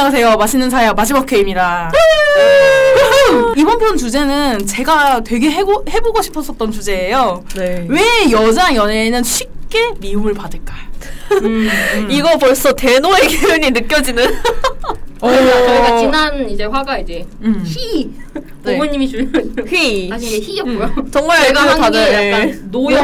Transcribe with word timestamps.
네, 0.00 0.04
안녕하세요. 0.06 0.36
맛있는 0.38 0.70
사야 0.70 0.94
마지막 0.94 1.30
회입니다. 1.30 1.92
이번 3.54 3.78
편 3.78 3.98
주제는 3.98 4.66
제가 4.66 5.20
되게 5.22 5.50
해고, 5.50 5.84
해보고 5.90 6.22
싶었었던 6.22 6.70
주제예요. 6.72 7.44
네. 7.54 7.84
왜 7.86 8.00
여자 8.30 8.74
연예인은 8.74 9.22
쉽게 9.22 9.90
미움을 9.98 10.32
받을까? 10.32 10.72
이거 12.08 12.38
벌써 12.38 12.72
대노의 12.72 13.28
기운이 13.28 13.72
느껴지는. 13.72 14.24
저희가 15.20 15.98
지난 15.98 16.48
이제 16.48 16.64
화가 16.64 16.96
이제 17.00 17.26
음. 17.42 17.62
희 17.66 18.10
네. 18.62 18.72
부모님이 18.72 19.06
주는 19.06 19.54
휘. 19.68 20.10
아니 20.10 20.26
이게 20.26 20.40
희였고요. 20.40 20.94
정말 21.12 21.46
제가 21.46 21.62
그한 21.62 21.78
다들 21.78 22.08
게 22.08 22.32
약간 22.32 22.70
노요. 22.70 22.98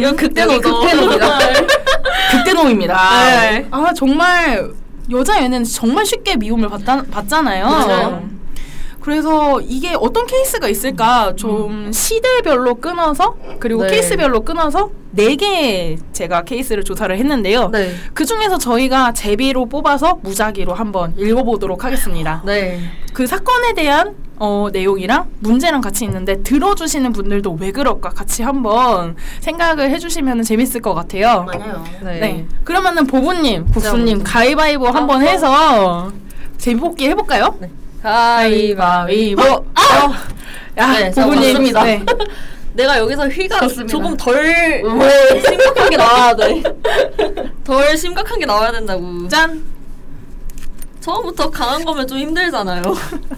이건 0.00 0.16
극대노죠. 0.16 0.60
극대노입니다. 0.62 1.38
극대노입니다. 2.30 3.50
네. 3.50 3.66
아, 3.70 3.92
정말 3.94 4.72
여자 5.10 5.36
연예인은 5.36 5.64
정말 5.64 6.06
쉽게 6.06 6.36
미움을 6.36 6.68
받다, 6.68 7.02
받잖아요. 7.10 7.64
맞아요. 7.66 8.30
그래서 9.00 9.60
이게 9.60 9.94
어떤 9.98 10.26
케이스가 10.26 10.68
있을까 10.68 11.34
좀 11.34 11.90
시대별로 11.92 12.76
끊어서 12.76 13.34
그리고 13.58 13.82
네. 13.82 13.90
케이스별로 13.90 14.42
끊어서 14.42 14.90
네 15.10 15.34
개 15.34 15.98
제가 16.12 16.42
케이스를 16.44 16.84
조사를 16.84 17.16
했는데요. 17.18 17.68
네. 17.70 17.94
그 18.14 18.24
중에서 18.24 18.58
저희가 18.58 19.12
제비로 19.12 19.66
뽑아서 19.66 20.20
무작위로 20.22 20.72
한번 20.74 21.14
읽어보도록 21.18 21.84
하겠습니다. 21.84 22.42
네. 22.46 22.78
그 23.12 23.26
사건에 23.26 23.74
대한 23.74 24.14
어, 24.44 24.70
내용이랑 24.72 25.28
문제랑 25.38 25.80
같이 25.80 26.04
있는데 26.04 26.42
들어주시는 26.42 27.12
분들도 27.12 27.58
왜 27.60 27.70
그럴까 27.70 28.08
같이 28.08 28.42
한번 28.42 29.14
생각을 29.38 29.88
해주시면 29.90 30.42
재밌을 30.42 30.82
것 30.82 30.94
같아요. 30.94 31.44
맞아요. 31.44 31.84
네. 32.02 32.18
네. 32.18 32.46
그러면은 32.64 33.06
보부님, 33.06 33.66
국수님 33.66 34.24
가위바위보 34.24 34.88
한번 34.88 35.22
해서 35.22 36.10
제비 36.58 36.80
뽑기 36.80 37.08
해볼까요? 37.10 37.56
네. 37.60 37.70
가위바위보. 38.02 39.42
아! 39.76 40.12
야, 40.76 40.92
네, 40.92 41.12
저 41.12 41.24
보부님. 41.24 41.72
네. 41.74 42.04
내가 42.74 42.98
여기서 42.98 43.28
휘가 43.28 43.60
좋습니다. 43.60 43.92
조금 43.92 44.16
덜 44.16 44.82
뭐, 44.82 45.08
심각한 45.40 45.88
게 45.88 45.96
나와야 45.96 46.34
돼. 46.34 46.62
덜 47.62 47.96
심각한 47.96 48.40
게 48.40 48.46
나와야 48.46 48.72
된다고. 48.72 49.28
짠. 49.28 49.62
처음부터 50.98 51.48
강한 51.48 51.84
거면 51.84 52.08
좀 52.08 52.18
힘들잖아요. 52.18 52.82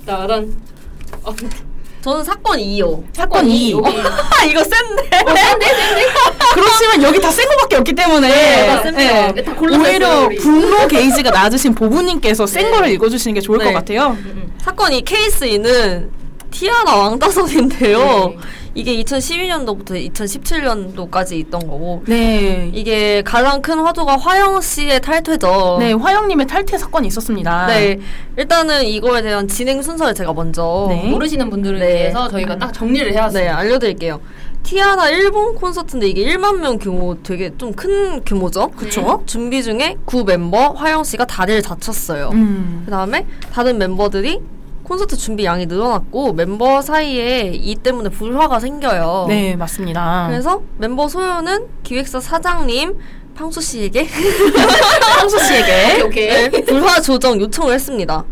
나란 0.06 0.54
저는 2.02 2.22
사건 2.22 2.58
2요. 2.58 3.02
사건 3.14 3.46
2. 3.48 3.70
여기 3.72 3.96
이거 4.50 4.62
센데. 4.62 5.08
그렇지만 6.54 7.02
여기 7.02 7.18
다 7.20 7.30
센 7.30 7.48
거밖에 7.48 7.76
없기 7.76 7.94
때문에 7.94 8.28
네, 8.28 8.66
다 8.66 8.82
셉니다. 8.82 9.32
네. 9.32 9.42
다 9.42 9.54
골라냈어요, 9.54 9.88
오히려 9.90 10.26
우리. 10.26 10.36
분노 10.36 10.86
게이지가 10.88 11.30
낮으신 11.30 11.74
보부님께서 11.74 12.46
센 12.46 12.64
네. 12.64 12.70
거를 12.70 12.90
읽어주시는 12.90 13.34
게 13.34 13.40
좋을 13.40 13.58
네. 13.58 13.64
것 13.64 13.72
같아요. 13.72 14.16
사건 14.62 14.92
이 14.92 15.00
케이스 15.02 15.46
2는 15.46 16.10
티아나 16.58 16.94
왕따선인데요. 16.96 17.98
네. 17.98 18.36
이게 18.76 18.96
2012년도부터 19.04 19.90
2017년도까지 20.12 21.32
있던 21.32 21.60
거고 21.60 22.02
네. 22.06 22.70
이게 22.72 23.22
가장 23.22 23.60
큰 23.60 23.78
화두가 23.80 24.16
화영 24.16 24.60
씨의 24.60 25.00
탈퇴죠. 25.00 25.76
네, 25.80 25.92
화영님의 25.92 26.46
탈퇴 26.46 26.78
사건이 26.78 27.08
있었습니다. 27.08 27.66
네, 27.68 27.98
일단은 28.36 28.84
이거에 28.84 29.22
대한 29.22 29.46
진행 29.48 29.82
순서를 29.82 30.14
제가 30.14 30.32
먼저 30.32 30.86
네. 30.88 31.08
모르시는 31.08 31.50
분들을 31.50 31.78
네. 31.78 31.94
위해서 31.94 32.28
저희가 32.28 32.56
딱 32.58 32.72
정리를 32.72 33.12
해왔어요. 33.12 33.44
네, 33.44 33.48
알려드릴게요. 33.48 34.20
티아나 34.64 35.08
일본 35.10 35.54
콘서트인데 35.56 36.08
이게 36.08 36.24
1만 36.24 36.58
명 36.60 36.78
규모 36.78 37.20
되게 37.22 37.52
좀 37.58 37.72
큰 37.74 38.24
규모죠. 38.24 38.68
그쵸? 38.68 39.22
준비 39.26 39.62
중에 39.62 39.96
구 40.04 40.24
멤버 40.24 40.70
화영 40.70 41.04
씨가 41.04 41.26
다리를 41.26 41.60
다쳤어요. 41.62 42.30
음. 42.32 42.82
그 42.84 42.90
다음에 42.90 43.26
다른 43.52 43.76
member들이 43.76 44.40
콘서트 44.84 45.16
준비 45.16 45.44
양이 45.44 45.66
늘어났고 45.66 46.34
멤버 46.34 46.82
사이에 46.82 47.52
이 47.54 47.74
때문에 47.74 48.10
불화가 48.10 48.60
생겨요. 48.60 49.26
네, 49.28 49.56
맞습니다. 49.56 50.26
그래서 50.28 50.62
멤버 50.78 51.08
소연은 51.08 51.66
기획사 51.82 52.20
사장님 52.20 52.98
팡수 53.34 53.60
씨에게 53.60 54.06
황수 55.18 55.38
씨에게 55.44 56.02
오케이. 56.06 56.28
네, 56.50 56.64
불화 56.64 57.00
조정 57.00 57.40
요청을 57.40 57.74
했습니다. 57.74 58.24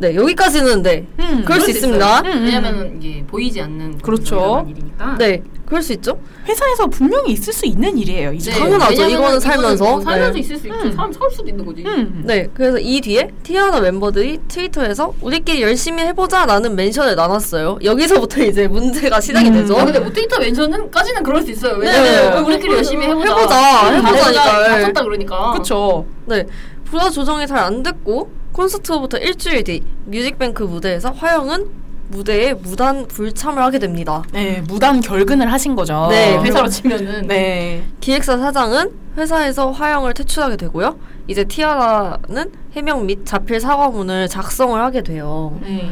네, 0.00 0.14
여기까지는 0.14 0.82
네. 0.82 1.06
음, 1.18 1.42
그럴 1.44 1.60
수수 1.60 1.72
있습니다. 1.72 2.20
있어요. 2.20 2.40
왜냐면은 2.42 3.00
이게 3.02 3.22
보이지 3.26 3.60
않는 3.60 3.98
그렇죠. 3.98 4.66
일이니까. 4.68 5.16
네, 5.18 5.42
그럴 5.66 5.82
수 5.82 5.92
있죠. 5.92 6.18
회사에서 6.48 6.86
분명히 6.86 7.32
있을 7.32 7.52
수 7.52 7.66
있는 7.66 7.98
일이에요. 7.98 8.32
이제. 8.32 8.50
네, 8.50 8.58
당연하죠. 8.58 9.06
이거는 9.08 9.38
살면서. 9.38 9.84
뭐 9.84 10.00
살면서 10.00 10.32
네. 10.32 10.38
있을 10.40 10.56
수 10.56 10.66
있죠. 10.68 10.78
음. 10.80 10.92
사람 10.92 11.12
살 11.12 11.30
수도 11.30 11.48
있는 11.48 11.66
거지. 11.66 11.84
음. 11.84 12.22
네, 12.24 12.48
그래서 12.54 12.78
이 12.78 13.00
뒤에 13.02 13.30
티아나 13.42 13.78
멤버들이 13.80 14.38
트위터에서 14.48 15.12
우리끼리 15.20 15.60
열심히 15.62 16.02
해보자라는 16.04 16.74
멘션을 16.74 17.14
나눴어요. 17.14 17.78
여기서부터 17.84 18.42
이제 18.42 18.66
문제가 18.66 19.20
시작이 19.20 19.48
음. 19.48 19.52
되죠. 19.52 19.76
아, 19.78 19.84
근데 19.84 20.00
뭐 20.00 20.10
트위터 20.10 20.38
멘션은까지는 20.40 21.22
그럴 21.22 21.42
수 21.42 21.50
있어요. 21.50 21.76
네, 21.76 21.86
왜냐면 21.86 22.34
네. 22.34 22.40
우리끼리 22.40 22.72
열심히 22.74 23.06
해보자. 23.06 23.36
해보자, 23.36 23.90
해보자니까. 23.96 24.64
다쳤다 24.64 25.02
그러니까. 25.04 25.52
그쵸. 25.52 26.06
네, 26.24 26.46
불화 26.86 27.10
조정이 27.10 27.46
잘 27.46 27.58
안 27.58 27.82
됐고 27.82 28.39
콘서트 28.60 28.98
부터 29.00 29.16
일주일 29.16 29.64
뒤 29.64 29.82
뮤직뱅크 30.04 30.62
무대에서 30.64 31.10
화영은 31.12 31.70
무대에 32.08 32.52
무단 32.52 33.06
불참을 33.06 33.62
하게 33.62 33.78
됩니다. 33.78 34.22
네, 34.32 34.62
무단 34.68 35.00
결근을 35.00 35.50
하신 35.50 35.74
거죠. 35.74 36.08
네, 36.10 36.36
회사로 36.36 36.68
치면은. 36.68 37.26
네. 37.26 37.82
기획사 38.00 38.36
사장은 38.36 38.90
회사에서 39.16 39.70
화영을 39.70 40.12
퇴출하게 40.12 40.58
되고요. 40.58 40.98
이제 41.26 41.44
티아라는 41.44 42.52
해명 42.74 43.06
및 43.06 43.24
자필 43.24 43.60
사과문을 43.60 44.28
작성을 44.28 44.78
하게 44.78 45.02
돼요. 45.02 45.58
네. 45.62 45.88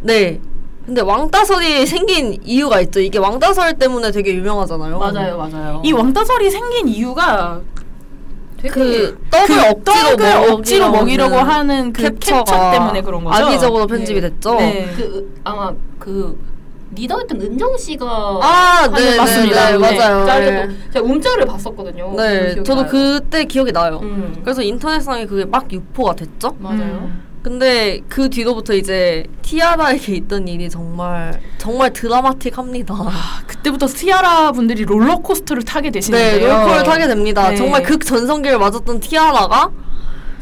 네. 0.00 0.40
근데 0.86 1.02
왕따설이 1.02 1.84
생긴 1.84 2.40
이유가 2.42 2.80
있죠. 2.80 3.00
이게 3.00 3.18
왕따설 3.18 3.74
때문에 3.78 4.12
되게 4.12 4.32
유명하잖아요. 4.34 4.98
맞아요, 4.98 5.36
맞아요. 5.36 5.82
이 5.84 5.92
왕따설이 5.92 6.50
생긴 6.50 6.88
이유가 6.88 7.60
그 8.66 9.18
떡을 9.30 9.46
그 9.46 9.60
억지로, 9.68 9.84
떡을 9.84 10.16
먹이려고 10.16 10.52
억지로 10.52 10.90
먹이려고 10.90 11.36
하는 11.36 11.92
그 11.92 12.02
캡처 12.18 12.44
때문에 12.72 13.02
그런 13.02 13.22
거죠. 13.24 13.44
악의적으로 13.44 13.86
편집이 13.86 14.20
네. 14.20 14.28
됐죠. 14.30 14.54
네. 14.56 14.92
그 14.96 15.02
으- 15.02 15.40
아마 15.44 15.72
그 15.98 16.36
리더였던 16.94 17.40
은정 17.40 17.76
씨가 17.76 18.06
아, 18.42 18.88
네, 18.96 19.16
맞습니다. 19.16 19.66
네, 19.66 19.72
네, 19.72 19.78
맞아요. 19.78 20.26
짤도 20.26 20.50
네. 20.50 20.66
또 20.66 20.90
제가 20.92 21.04
움짤을 21.06 21.44
봤었거든요. 21.46 22.14
네, 22.16 22.54
저도 22.62 22.82
나요. 22.82 22.86
그때 22.90 23.44
기억이 23.44 23.70
나요. 23.72 24.00
음. 24.02 24.40
그래서 24.42 24.62
인터넷상에 24.62 25.26
그게 25.26 25.44
막 25.44 25.70
유포가 25.70 26.14
됐죠. 26.14 26.56
맞아요. 26.58 26.80
음. 26.80 27.27
근데 27.48 28.02
그 28.10 28.28
뒤로부터 28.28 28.74
이제 28.74 29.24
티아라에게 29.40 30.16
있던 30.16 30.46
일이 30.48 30.68
정말 30.68 31.40
정말 31.56 31.90
드라마틱합니다. 31.94 32.94
아, 32.94 33.42
그때부터 33.46 33.86
티아라 33.86 34.52
분들이 34.52 34.84
롤러코스터를 34.84 35.62
타게 35.62 35.88
네, 35.88 35.92
되시는데요. 35.92 36.46
롤코를 36.46 36.82
타게 36.82 37.06
됩니다. 37.06 37.48
네. 37.48 37.56
정말 37.56 37.82
극 37.82 38.04
전성기를 38.04 38.58
맞았던 38.58 39.00
티아라가 39.00 39.70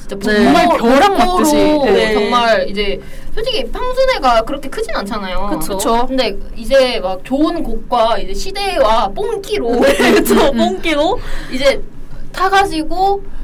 진짜 0.00 0.16
네. 0.18 0.42
정말 0.42 0.66
로 0.66 1.16
맞듯이. 1.16 1.54
네. 1.54 2.12
정말 2.12 2.68
이제 2.68 3.00
솔직히 3.32 3.70
팡순애가 3.70 4.42
그렇게 4.42 4.68
크진 4.68 4.92
않잖아요. 4.96 5.60
그쵸. 5.62 6.06
근데 6.08 6.36
이제 6.56 6.98
막 6.98 7.24
좋은 7.24 7.62
곡과 7.62 8.18
이제 8.18 8.34
시대와 8.34 9.10
뽕기로 9.14 9.80
그쵸 10.16 10.50
뽕기로 10.50 11.20
이제 11.52 11.80
타가지고 12.32 13.35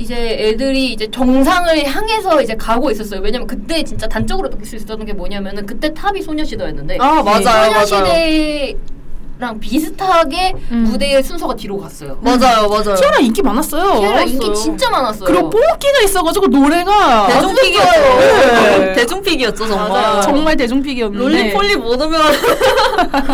이제 0.00 0.14
애들이 0.40 0.92
이제 0.94 1.10
정상을 1.10 1.84
향해서 1.86 2.40
이제 2.40 2.56
가고 2.56 2.90
있었어요. 2.90 3.20
왜냐면 3.20 3.46
그때 3.46 3.84
진짜 3.84 4.08
단적으로 4.08 4.48
느낄 4.48 4.64
수 4.66 4.76
있었던 4.76 5.04
게 5.04 5.12
뭐냐면은 5.12 5.66
그때 5.66 5.92
탑이 5.92 6.22
소녀시대였는데 6.22 6.96
아 6.98 7.22
맞아요 7.22 7.70
맞아요 7.70 7.84
소녀시대 7.86 8.76
랑 9.38 9.58
비슷하게 9.58 10.54
음. 10.70 10.84
무대의 10.90 11.22
순서가 11.22 11.54
뒤로 11.56 11.78
갔어요. 11.78 12.18
맞아요 12.22 12.66
맞아요 12.68 12.94
티아라 12.94 13.18
인기 13.20 13.42
많았어요. 13.42 14.00
티아라 14.00 14.22
인기. 14.22 14.54
진짜 14.54 14.88
많았어요. 14.90 15.24
그리고 15.26 15.50
뽕기가 15.50 16.00
있어가지고 16.04 16.46
노래가 16.46 17.26
대중픽이었죠 17.28 18.00
네. 18.00 18.92
대중픽이었죠 18.96 19.66
정말 19.66 19.88
맞아요. 19.90 20.20
정말 20.22 20.56
대중픽이었는데 20.56 21.22
롤리폴리 21.24 21.76
못 21.76 22.00
오면 22.00 22.20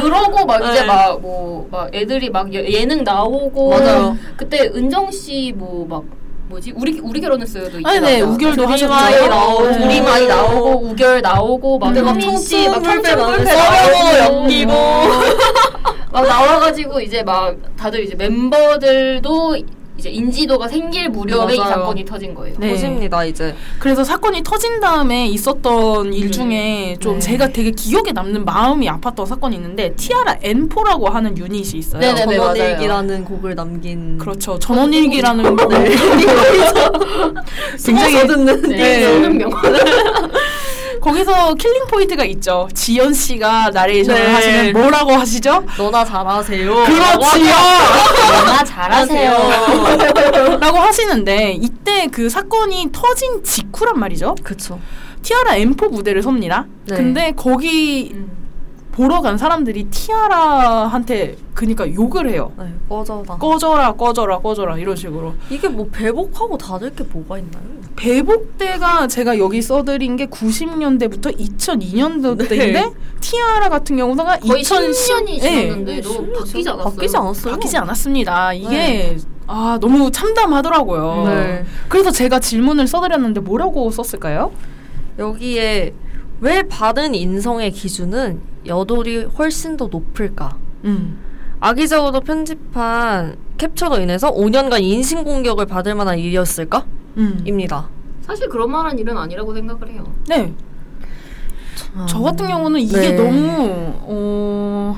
그러고 0.01 0.45
막 0.47 0.61
이제 0.65 0.81
네. 0.81 0.87
막뭐막 0.87 1.91
애들이 1.93 2.31
막 2.31 2.53
예- 2.55 2.69
예능 2.73 3.05
나오고 3.05 3.71
맞아요. 3.71 4.17
그때 4.37 4.71
은정 4.75 5.11
씨 5.13 5.53
뭐 5.57 5.87
막 5.89 6.03
뭐지 6.49 6.73
우리 6.77 7.01
우리 7.01 7.21
결혼했어요도 7.21 7.79
아니, 7.85 8.01
네, 8.01 8.21
우결도 8.21 8.67
하셨죠. 8.67 9.27
나오고. 9.29 9.73
둘이 9.73 10.01
많이 10.01 10.27
나오고 10.27 10.87
우결 10.87 11.21
나오고 11.21 11.79
막 11.79 11.87
근데 11.87 12.03
막 12.03 12.11
효민 12.13 12.39
씨, 12.39 12.69
막 12.69 12.81
불패 12.83 13.15
나오고 13.15 13.43
나오고 13.43 14.19
연기고. 14.37 14.73
막 16.13 16.27
나와가지고 16.27 17.01
이제 17.01 17.23
막 17.23 17.57
다들 17.77 18.05
이제 18.05 18.15
멤버들도 18.15 19.57
이제 19.99 20.11
인지도가 20.11 20.69
생길 20.69 21.09
무렵에 21.09 21.55
이 21.55 21.59
맞아요. 21.59 21.71
사건이 21.73 22.05
터진 22.05 22.35
거예요. 22.35 22.55
네. 22.59 22.71
보십니다 22.71 23.25
이제 23.25 23.55
그래서 23.79 24.05
사건이 24.05 24.43
터진 24.43 24.79
다음에 24.81 25.27
있었던 25.29 26.13
일 26.13 26.31
중에 26.31 26.97
좀 27.01 27.15
네. 27.15 27.21
제가 27.21 27.49
되게 27.49 27.71
기억에 27.71 28.13
남는 28.13 28.45
마음이 28.45 28.87
아팠던 28.89 29.27
사건이 29.27 29.57
있는데 29.57 29.95
티아라 29.95 30.37
N4라고 30.37 31.11
하는 31.11 31.37
유닛이 31.39 31.79
있어요. 31.79 32.01
네네. 32.01 32.27
맞아요. 32.37 32.55
전원일기라는 32.55 33.25
곡을 33.25 33.55
남긴 33.55 34.19
그렇죠. 34.19 34.59
전원일기라는 34.59 35.47
곡. 35.57 35.69
굉장히 37.85 38.27
듣는 38.27 38.63
네. 38.63 38.77
네. 38.77 39.29
명언. 39.31 39.63
거기서 41.07 41.55
killing 41.55 41.87
point가 41.87 42.25
있죠. 42.25 42.69
지연 42.75 43.15
씨가 43.15 43.71
나레이션을 43.71 44.21
네. 44.21 44.33
하시는 44.33 44.73
뭐라고 44.73 45.13
하시죠? 45.13 45.65
너나 45.79 46.05
잘하세요. 46.05 46.75
그렇지요. 46.75 47.55
너나 48.33 48.65
잘하세요. 48.65 50.59
라고 50.59 50.79
하시는데 50.79 51.53
이때 51.53 52.09
그 52.11 52.29
사건이 52.29 52.89
터진 52.91 53.45
직후란 53.45 54.01
말이죠. 54.01 54.35
그쵸. 54.43 54.81
티아라 55.23 55.53
M4 55.53 55.91
무대를 55.93 56.23
섭니다. 56.23 56.67
네. 56.87 56.97
근데 56.97 57.33
거기 57.37 58.13
보러 58.97 59.21
간 59.21 59.37
사람들이 59.37 59.85
티아라한테 59.91 61.37
그니까 61.53 61.93
욕을 61.93 62.31
해요. 62.31 62.51
네, 62.59 62.73
꺼져라. 62.89 63.37
꺼져라 63.37 63.93
꺼져라 63.93 64.39
꺼져라 64.39 64.79
이런 64.79 64.97
식으로 64.97 65.35
이게 65.51 65.69
뭐 65.69 65.87
배복하고 65.93 66.57
다를 66.57 66.95
게 66.95 67.05
뭐가 67.05 67.37
있나요? 67.37 67.63
배복대가 67.95 69.07
제가 69.07 69.39
여기 69.39 69.61
써드린 69.61 70.17
게 70.17 70.27
90년대부터 70.27 71.39
2002년도대인데 71.39 72.49
네. 72.73 72.93
티아라 73.21 73.69
같은 73.69 73.99
경우는 73.99 74.25
거의 74.25 74.61
2010 74.61 75.27
10년이 75.27 75.29
예, 75.29 75.41
지났는데도 75.41 76.33
바뀌지 76.33 76.69
않았어요. 76.71 76.85
바뀌지 76.95 77.17
않았어요. 77.19 77.53
바뀌지 77.53 77.77
않았습니다. 77.77 78.53
이게 78.55 78.69
네. 78.69 79.17
아 79.47 79.77
너무 79.79 80.11
참담하더라고요. 80.11 81.25
네. 81.27 81.65
그래서 81.91 82.11
제가 82.11 82.41
질문을 82.41 82.87
써드렸는데 82.87 83.41
뭐라고 83.41 83.91
썼을까요? 83.91 84.53
여기에 85.19 85.93
왜 86.41 86.63
받은 86.63 87.15
인성의 87.15 87.73
기준은 87.73 88.56
여돌이 88.67 89.25
훨씬 89.39 89.77
더 89.77 89.87
높을까? 89.87 90.57
음. 90.85 91.19
악의적으로 91.61 92.21
편집한 92.21 93.37
캡처로 93.59 93.99
인해서 94.01 94.33
5년간 94.33 94.83
인신공격을 94.83 95.67
받을 95.67 95.95
만한 95.95 96.19
일이었을까? 96.19 96.85
음. 97.17 97.43
입니다. 97.47 97.89
사실 98.21 98.49
그런 98.49 98.71
만한 98.71 98.99
일은 98.99 99.17
아니라고 99.17 99.55
생각을 99.55 99.89
해요. 99.91 100.05
네. 100.29 100.53
저 102.09 102.21
같은 102.21 102.47
경우는 102.49 102.81
이게 102.81 103.13
네. 103.13 103.13
너무 103.13 103.95
어 104.03 104.97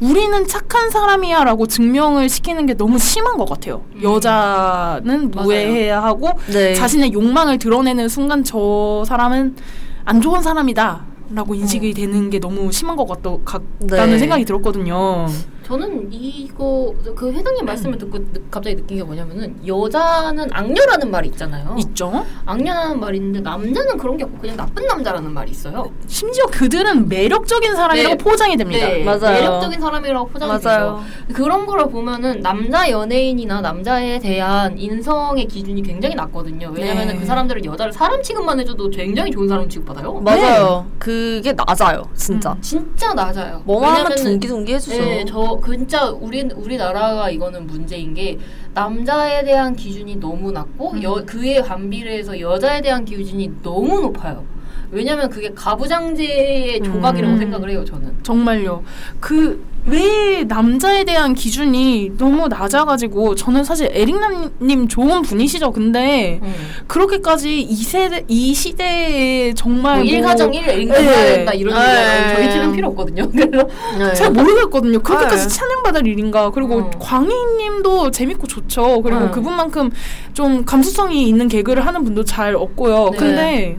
우리는 0.00 0.46
착한 0.46 0.90
사람이야라고 0.90 1.66
증명을 1.66 2.28
시키는 2.28 2.66
게 2.66 2.74
너무 2.74 2.98
심한 2.98 3.36
것 3.36 3.48
같아요. 3.48 3.82
음. 3.94 4.02
여자는. 4.02 5.30
무해해야 5.30 6.02
하고 6.02 6.30
네. 6.52 6.74
자신의 6.74 7.12
욕망을 7.12 7.58
드러내는 7.58 8.08
순간 8.08 8.44
저 8.44 9.02
사람은 9.06 9.56
안 10.04 10.20
좋은 10.20 10.42
사람이다. 10.42 11.04
라고 11.30 11.54
인식이 11.54 11.92
되는 11.94 12.30
게 12.30 12.38
너무 12.38 12.70
심한 12.70 12.96
것 12.96 13.06
같다, 13.06 13.36
같다는 13.44 14.12
네. 14.12 14.18
생각이 14.18 14.44
들었거든요. 14.44 15.26
저는 15.70 16.06
이거 16.12 16.94
그 17.16 17.32
회장님 17.32 17.64
말씀을 17.64 17.98
듣고 17.98 18.18
느- 18.18 18.40
갑자기 18.52 18.76
느낀 18.76 18.98
게 18.98 19.02
뭐냐면은 19.02 19.56
여자는 19.66 20.48
악녀라는 20.52 21.10
말이 21.10 21.26
있잖아요. 21.30 21.74
있죠? 21.80 22.24
악녀라는 22.44 23.00
말이 23.00 23.16
있는데 23.18 23.40
남자는 23.40 23.96
그런 23.98 24.16
게 24.16 24.22
없고 24.22 24.38
그냥 24.38 24.56
나쁜 24.56 24.86
남자라는 24.86 25.32
말이 25.34 25.50
있어요. 25.50 25.90
심지어 26.06 26.46
그들은 26.46 27.08
매력적인 27.08 27.74
사람이라고 27.74 28.14
네. 28.16 28.22
포장이 28.22 28.56
됩니다. 28.56 28.86
네, 28.86 29.02
맞아요. 29.02 29.20
매력적인 29.40 29.80
사람이라고 29.80 30.28
포장이 30.28 30.52
맞아요. 30.62 31.02
되죠. 31.26 31.34
그런 31.34 31.66
거를 31.66 31.88
보면은 31.90 32.42
남자 32.42 32.88
연예인이나 32.88 33.60
남자에 33.60 34.20
대한 34.20 34.78
인성의 34.78 35.46
기준이 35.48 35.82
굉장히 35.82 36.14
낮거든요. 36.14 36.70
왜냐면은 36.76 37.14
네. 37.14 37.20
그 37.20 37.26
사람들은 37.26 37.64
여자를 37.64 37.92
사람 37.92 38.22
취급만 38.22 38.60
해줘도 38.60 38.88
굉장히 38.90 39.32
좋은 39.32 39.48
사람 39.48 39.68
취급받아요. 39.68 40.12
맞아요. 40.20 40.86
그게 41.00 41.52
낮아요, 41.52 42.04
진짜. 42.14 42.52
음. 42.52 42.60
진짜 42.60 43.12
낮아요. 43.14 43.62
뭐만 43.64 43.96
하면 43.96 44.14
둥기둥기 44.16 44.74
해주죠. 44.74 44.96
네, 45.02 45.24
저 45.26 45.55
진짜 45.64 46.10
우리 46.10 46.42
우리나라가 46.42 47.30
이거는 47.30 47.66
문제인 47.66 48.14
게 48.14 48.38
남자에 48.74 49.44
대한 49.44 49.74
기준이 49.74 50.18
너무 50.20 50.52
낮고 50.52 50.92
음. 50.92 51.02
여, 51.02 51.22
그에 51.24 51.62
반비례해서 51.62 52.40
여자에 52.40 52.80
대한 52.80 53.04
기준이 53.04 53.62
너무 53.62 54.00
높아요. 54.00 54.44
왜냐면 54.90 55.28
그게 55.28 55.50
가부장제의 55.52 56.82
조각이라고 56.82 57.34
음. 57.34 57.38
생각을 57.38 57.70
해요, 57.70 57.84
저는. 57.84 58.22
정말요. 58.22 58.82
그 59.20 59.64
왜 59.86 60.44
남자에 60.44 61.04
대한 61.04 61.34
기준이 61.34 62.12
너무 62.18 62.48
낮아가지고 62.48 63.36
저는 63.36 63.62
사실 63.64 63.88
에릭남님 63.92 64.88
좋은 64.88 65.22
분이시죠. 65.22 65.70
근데 65.72 66.40
그렇게까지 66.86 67.60
이 67.60 67.76
세대 67.76 68.24
이 68.26 68.52
시대에 68.52 69.54
정말 69.54 69.98
뭐뭐 69.98 70.04
일가정 70.04 70.52
일 70.54 70.68
인간 70.80 71.04
네. 71.04 71.34
된다 71.36 71.52
이런 71.52 71.74
네. 71.74 71.80
얘기는 71.80 72.34
저희 72.34 72.50
집은 72.50 72.72
필요 72.72 72.88
없거든요. 72.88 73.30
네. 73.32 74.14
잘 74.14 74.32
모르겠거든요. 74.32 75.00
그렇게까지 75.00 75.48
네. 75.48 75.54
찬양받을 75.54 76.06
일인가. 76.06 76.50
그리고 76.50 76.78
어. 76.78 76.90
광희님도 76.98 78.10
재밌고 78.10 78.46
좋죠. 78.46 79.02
그리고 79.02 79.20
네. 79.20 79.30
그분만큼 79.30 79.90
좀 80.34 80.64
감수성이 80.64 81.28
있는 81.28 81.48
개그를 81.48 81.86
하는 81.86 82.02
분도 82.02 82.24
잘 82.24 82.56
없고요. 82.56 83.10
네. 83.12 83.16
근데 83.18 83.78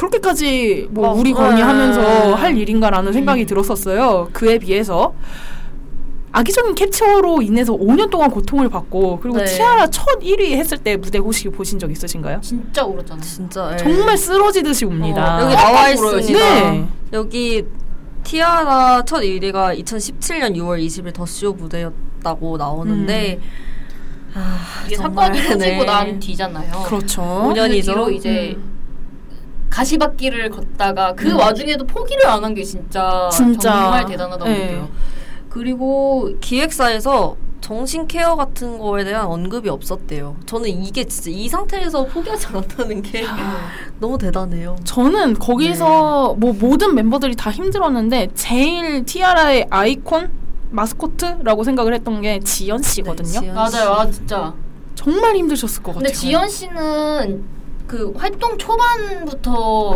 그렇게까지 0.00 0.88
뭐 0.90 1.08
어, 1.10 1.12
우리 1.12 1.32
건이 1.32 1.56
네. 1.56 1.62
하면서 1.62 2.34
할 2.34 2.56
일인가라는 2.56 3.12
생각이 3.12 3.42
음. 3.42 3.46
들었었어요. 3.46 4.30
그에 4.32 4.58
비해서 4.58 5.14
악의적인 6.32 6.74
캡처로 6.74 7.42
인해서 7.42 7.74
5년 7.74 8.08
동안 8.08 8.30
고통을 8.30 8.70
받고 8.70 9.18
그리고 9.20 9.38
네. 9.38 9.44
티아라 9.44 9.88
첫 9.90 10.20
1위 10.20 10.52
했을 10.52 10.78
때 10.78 10.96
무대 10.96 11.18
혹시 11.18 11.48
보신 11.48 11.78
적 11.78 11.90
있으신가요? 11.90 12.40
진짜 12.40 12.84
울었잖아요. 12.84 13.20
진짜. 13.22 13.70
예. 13.72 13.76
정말 13.76 14.16
쓰러지듯이 14.16 14.86
웁니다. 14.86 15.38
어, 15.38 15.42
여기 15.42 15.54
나와 15.54 15.90
울어요, 15.90 16.18
있습니다. 16.18 16.70
네. 16.70 16.88
여기 17.12 17.64
티아라 18.22 19.02
첫 19.04 19.20
1위가 19.20 19.78
2017년 19.82 20.56
6월 20.56 20.82
20일 20.86 21.12
더쇼 21.12 21.52
무대였다고 21.54 22.56
나오는데 22.56 23.40
아, 24.32 24.84
이게 24.86 24.96
정말, 24.96 25.34
사건이 25.34 25.42
터지고 25.48 25.58
네. 25.58 25.84
난 25.84 26.20
뒤잖아요. 26.20 26.84
그렇죠. 26.86 27.20
5년 27.22 27.54
그 27.54 27.60
5년이죠. 27.60 27.84
뒤로 27.84 28.10
이제 28.10 28.56
음. 28.56 28.79
가시밭길을 29.70 30.50
걷다가 30.50 31.14
그 31.14 31.28
음. 31.30 31.36
와중에도 31.38 31.86
포기를 31.86 32.26
안 32.26 32.42
한 32.44 32.54
게 32.54 32.62
진짜, 32.64 33.28
진짜. 33.32 33.70
정말 33.72 34.06
대단하다고 34.06 34.50
네. 34.50 34.66
느껴요. 34.66 34.88
그리고 35.48 36.30
기획사에서 36.40 37.36
정신 37.60 38.06
케어 38.06 38.36
같은 38.36 38.78
거에 38.78 39.04
대한 39.04 39.26
언급이 39.26 39.68
없었대요. 39.68 40.36
저는 40.46 40.68
이게 40.68 41.04
진짜 41.04 41.30
이 41.30 41.48
상태에서 41.48 42.04
포기하지 42.06 42.46
않았다는 42.48 43.02
게 43.02 43.24
너무 44.00 44.16
대단해요. 44.18 44.76
저는 44.84 45.34
거기서 45.34 46.34
뭐 46.38 46.52
모든 46.52 46.94
멤버들이 46.94 47.36
다 47.36 47.50
힘들었는데 47.50 48.30
제일 48.34 49.04
티아라의 49.04 49.66
아이콘 49.70 50.30
마스코트라고 50.70 51.62
생각을 51.64 51.94
했던 51.94 52.20
게 52.22 52.40
지연 52.40 52.80
씨거든요. 52.82 53.28
네, 53.28 53.40
지연 53.40 53.54
맞아요, 53.54 53.90
아 53.92 54.10
진짜. 54.10 54.54
정말 54.94 55.36
힘드셨을 55.36 55.82
것 55.82 55.92
같아요. 55.94 56.04
근데 56.04 56.12
지연 56.12 56.48
씨는 56.48 57.44
그 57.90 58.12
활동 58.16 58.56
초반부터 58.56 59.50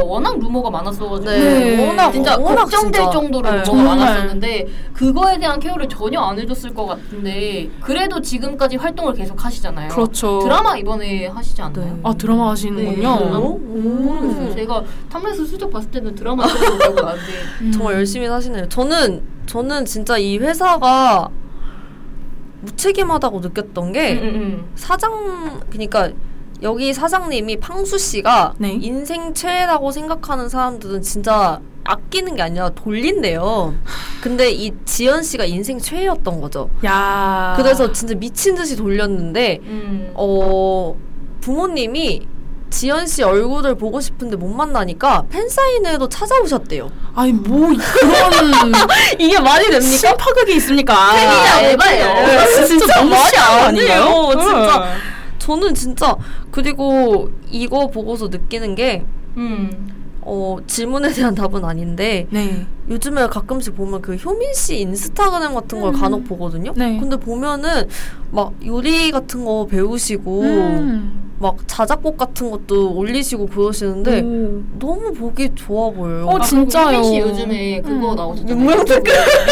워낙 0.04 0.36
루머가 0.40 0.68
많았어가지고 0.68 1.30
네, 1.30 1.86
워낙, 1.86 2.10
진짜 2.10 2.36
워낙 2.36 2.62
걱정될 2.62 3.02
진짜. 3.02 3.10
정도로 3.12 3.42
네. 3.48 3.50
루머가 3.50 3.62
정말. 3.62 3.96
많았었는데 3.98 4.66
그거에 4.92 5.38
대한 5.38 5.60
케어를 5.60 5.88
전혀 5.88 6.18
안 6.18 6.36
해줬을 6.36 6.74
것 6.74 6.86
같은데 6.86 7.70
그래도 7.80 8.20
지금까지 8.20 8.78
활동을 8.78 9.14
계속 9.14 9.44
하시잖아요. 9.44 9.90
그렇죠. 9.90 10.40
드라마 10.40 10.76
이번에 10.76 11.28
하시지 11.28 11.62
않나요? 11.62 11.94
네. 11.94 12.00
아 12.02 12.12
드라마 12.14 12.50
하시는군요. 12.50 13.16
네. 13.16 13.30
모르겠어요. 13.30 14.48
오. 14.50 14.54
제가 14.56 14.82
탐레스 15.08 15.46
수적 15.46 15.70
봤을 15.70 15.88
때는 15.92 16.16
드라마 16.16 16.46
하는데 16.46 17.14
음. 17.62 17.70
정말 17.70 17.94
열심히 17.94 18.26
사시네요. 18.26 18.68
저는 18.70 19.22
저는 19.46 19.84
진짜 19.84 20.18
이 20.18 20.36
회사가 20.38 21.30
무책임하다고 22.62 23.38
느꼈던 23.38 23.92
게 23.92 24.14
음, 24.14 24.18
음, 24.18 24.34
음. 24.34 24.64
사장 24.74 25.60
그러니까 25.70 26.10
여기 26.64 26.94
사장님이 26.94 27.58
팡수 27.58 27.98
씨가 27.98 28.54
네. 28.56 28.78
인생 28.80 29.34
최애라고 29.34 29.92
생각하는 29.92 30.48
사람들은 30.48 31.02
진짜 31.02 31.60
아끼는 31.84 32.36
게 32.36 32.42
아니라 32.42 32.70
돌린대요. 32.70 33.74
근데 34.22 34.50
이 34.50 34.72
지연 34.86 35.22
씨가 35.22 35.44
인생 35.44 35.78
최애였던 35.78 36.40
거죠. 36.40 36.70
야. 36.86 37.52
그래서 37.58 37.92
진짜 37.92 38.14
미친 38.14 38.54
듯이 38.54 38.76
돌렸는데 38.76 39.60
음. 39.62 40.12
어 40.14 40.96
부모님이 41.42 42.26
지연 42.70 43.06
씨 43.06 43.22
얼굴을 43.22 43.74
보고 43.74 44.00
싶은데 44.00 44.36
못 44.36 44.48
만나니까 44.48 45.26
팬사인회도 45.28 46.08
찾아오셨대요. 46.08 46.90
아니 47.14 47.32
뭐 47.34 47.68
그런 47.68 48.72
이게 49.20 49.38
말이 49.38 49.80
심파극이 49.82 50.56
있습니까? 50.56 51.12
팬이냐, 51.12 51.70
에바예요. 51.72 52.40
아, 52.40 52.64
진짜 52.64 52.86
너무 52.96 53.10
말이 53.10 53.36
아닌가요? 53.36 54.30
진짜. 54.32 54.94
응. 55.44 55.46
저는 55.46 55.74
진짜 55.74 56.16
그리고 56.50 57.30
이거 57.50 57.86
보고서 57.88 58.28
느끼는 58.28 58.74
게 58.74 59.04
음. 59.36 60.03
어, 60.26 60.56
질문에 60.66 61.12
대한 61.12 61.34
답은 61.34 61.64
아닌데 61.64 62.26
네. 62.30 62.66
요즘에 62.88 63.26
가끔씩 63.26 63.76
보면 63.76 64.00
그 64.02 64.14
효민 64.16 64.52
씨 64.54 64.78
인스타그램 64.80 65.54
같은 65.54 65.80
걸 65.80 65.94
음. 65.94 66.00
간혹 66.00 66.24
보거든요. 66.24 66.72
네. 66.76 66.98
근데 66.98 67.16
보면은 67.16 67.88
막 68.30 68.52
요리 68.64 69.10
같은 69.10 69.44
거 69.44 69.66
배우시고 69.70 70.42
음. 70.42 71.20
막 71.38 71.56
자작곡 71.66 72.16
같은 72.16 72.50
것도 72.50 72.94
올리시고 72.94 73.46
그러시는데 73.48 74.20
오. 74.22 74.62
너무 74.78 75.12
보기 75.12 75.50
좋아 75.54 75.90
보여요. 75.90 76.26
어, 76.26 76.40
진짜요? 76.40 77.02
씨 77.02 77.18
요즘에 77.18 77.82
그거 77.82 78.12
음. 78.12 78.16
나오셨잖아요. 78.16 78.56
문명특급. 78.56 79.04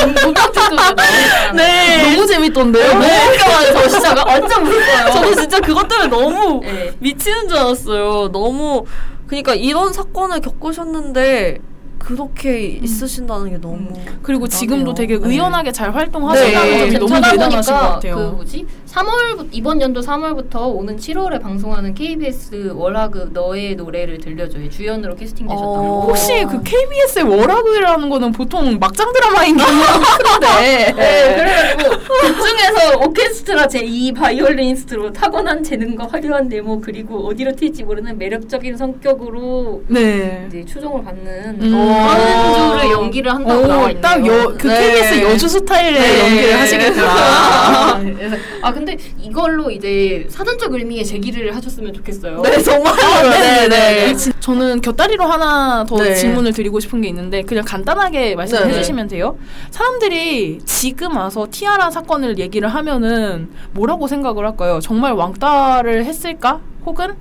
문명특급 0.06 0.34
나오셨잖아요. 0.34 1.52
네. 1.56 2.14
너무 2.14 2.26
재밌던데요? 2.26 2.88
너무 2.88 3.04
웃겨가지고 3.04 3.88
진짜 3.88 4.24
완전 4.26 4.66
웃었어요. 4.66 5.12
저도 5.12 5.34
진짜 5.34 5.60
그것 5.60 5.86
때문에 5.88 6.08
너무 6.08 6.60
네. 6.60 6.94
미치는 6.98 7.48
줄 7.48 7.58
알았어요. 7.58 8.30
너무 8.32 8.84
그러니까 9.32 9.54
이런 9.54 9.94
사건을 9.94 10.40
겪으셨는데 10.40 11.58
그렇게 11.98 12.60
있으신다는 12.60 13.50
게 13.50 13.58
너무 13.58 13.88
그리고 14.22 14.46
지금도 14.46 14.92
되게 14.92 15.18
네. 15.18 15.26
의연하게 15.26 15.72
잘 15.72 15.94
활동하신다는 15.94 16.70
네. 16.70 16.78
점이 16.78 16.98
너무 16.98 17.30
대단하신 17.30 17.72
것 17.74 17.80
같아요. 17.80 18.14
그 18.16 18.20
뭐지? 18.36 18.66
3월 18.92 19.48
이번 19.52 19.80
연도 19.80 20.00
3월부터 20.02 20.74
오는 20.76 20.96
7월에 20.96 21.40
방송하는 21.40 21.94
KBS 21.94 22.72
월화극 22.74 23.32
너의 23.32 23.74
노래를 23.74 24.18
들려줘요. 24.18 24.68
주연으로 24.68 25.14
캐스팅되셨던 25.16 25.66
어. 25.66 25.72
거. 25.72 26.00
혹시 26.08 26.44
그 26.44 26.62
KBS의 26.62 27.24
월화극이라는 27.24 28.08
거는 28.10 28.32
보통 28.32 28.78
막장 28.78 29.10
드라마인 29.14 29.56
경우가 29.56 29.86
큰데 29.96 30.92
네, 30.92 31.34
그래가지고 31.34 31.90
그 32.20 32.34
중에서 32.34 32.98
오케스트라 33.06 33.66
제2 33.66 34.14
바이올리니스트로 34.14 35.12
타고난 35.12 35.64
재능과 35.64 36.08
화려한 36.10 36.48
내모 36.48 36.82
그리고 36.82 37.26
어디로 37.28 37.56
튈지 37.56 37.84
모르는 37.84 38.18
매력적인 38.18 38.76
성격으로 38.76 39.84
네. 39.88 40.44
이제 40.48 40.66
추종을 40.66 41.02
받는 41.02 41.62
음. 41.62 41.70
그런 41.70 42.78
주를 42.78 42.90
연기를 42.92 43.34
한다고 43.34 43.66
나와 43.66 43.84
오, 43.84 43.88
있네요. 43.88 44.02
딱 44.02 44.26
여, 44.26 44.54
그 44.58 44.66
네. 44.66 44.80
KBS 44.92 45.22
여주 45.22 45.48
스타일의 45.48 45.92
네. 45.98 46.20
연기를 46.20 46.60
하시겠구나. 46.60 47.06
아, 47.06 47.98
그래서 48.04 48.36
아 48.60 48.72
근데 48.84 48.96
이걸로 49.16 49.70
이제 49.70 50.26
사전적 50.28 50.74
의미의 50.74 51.04
제기를 51.04 51.54
하셨으면 51.54 51.92
좋겠어요. 51.94 52.42
네 52.42 52.60
정말 52.60 52.92
네, 53.30 53.68
네. 53.68 54.14
저는 54.40 54.80
곁다리로 54.80 55.24
하나 55.24 55.84
더 55.84 55.96
네. 55.96 56.14
질문을 56.14 56.52
드리고 56.52 56.80
싶은 56.80 57.00
게 57.00 57.08
있는데 57.08 57.42
그냥 57.42 57.64
간단하게 57.64 58.34
말씀해 58.34 58.66
네. 58.66 58.72
주시면 58.74 59.06
돼요. 59.06 59.38
사람들이 59.70 60.58
지금 60.64 61.16
와서 61.16 61.46
티아라 61.48 61.90
사건을 61.92 62.38
얘기를 62.38 62.68
하면은 62.68 63.50
뭐라고 63.72 64.08
생각을 64.08 64.44
할까요? 64.44 64.80
정말 64.80 65.12
왕따를 65.12 66.04
했을까? 66.04 66.60
혹은 66.84 67.14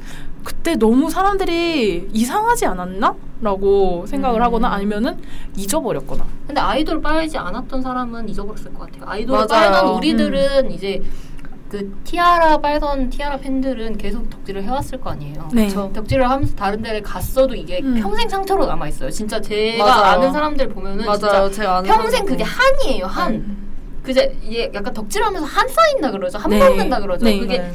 그때 0.44 0.76
너무 0.76 1.12
사람들이 1.12 2.10
이상하지 2.12 2.66
않았나? 2.66 3.16
라고 3.42 4.06
생각을 4.08 4.40
음. 4.40 4.44
하거나 4.44 4.70
아니면은 4.70 5.18
잊어버렸거나. 5.56 6.26
근데 6.46 6.62
아이돌 6.62 7.02
빨지 7.02 7.38
않았던 7.38 7.82
사람은 7.82 8.30
잊어버렸을 8.30 8.74
것 8.74 8.86
같아요. 8.86 9.04
아이돌. 9.08 9.48
빨던 9.48 9.88
우리들은 9.96 10.72
이제 10.72 11.02
그 11.72 11.90
티아라 12.04 12.58
빨던 12.58 13.10
티아라 13.10 13.38
팬들은 13.38 13.98
계속 13.98 14.30
덕질을 14.30 14.62
해왔을 14.64 15.00
거 15.00 15.12
아니에요. 15.12 15.48
네. 15.54 15.68
그쵸? 15.68 15.90
덕질을 15.94 16.30
하면서 16.30 16.54
다른 16.54 16.82
데를 16.82 17.02
갔어도 17.02 17.56
이게 17.56 17.80
음. 17.82 17.96
평생 17.98 18.28
상처로 18.28 18.66
남아 18.66 18.90
있어요. 18.90 19.10
진짜 19.10 19.40
제가 19.40 19.86
맞아요. 19.86 20.04
아는 20.20 20.34
사람들 20.34 20.68
보면은 20.68 21.06
맞아요 21.06 21.18
진짜 21.18 21.52
제가 21.52 21.78
아는 21.78 21.90
평생 21.90 22.10
사람도. 22.12 22.30
그게 22.30 22.44
한이에요. 22.44 23.06
한. 23.06 23.34
음. 23.36 23.72
그제 24.04 24.38
이게 24.44 24.70
약간 24.74 24.94
덕질하면서 24.94 25.48
한 25.48 25.66
쌓인다 25.70 26.12
그러죠. 26.12 26.38
한 26.40 26.50
네. 26.50 26.60
먹는다 26.60 27.00
그러죠. 27.00 27.24
네. 27.24 27.40
그게 27.40 27.60
네. 27.60 27.72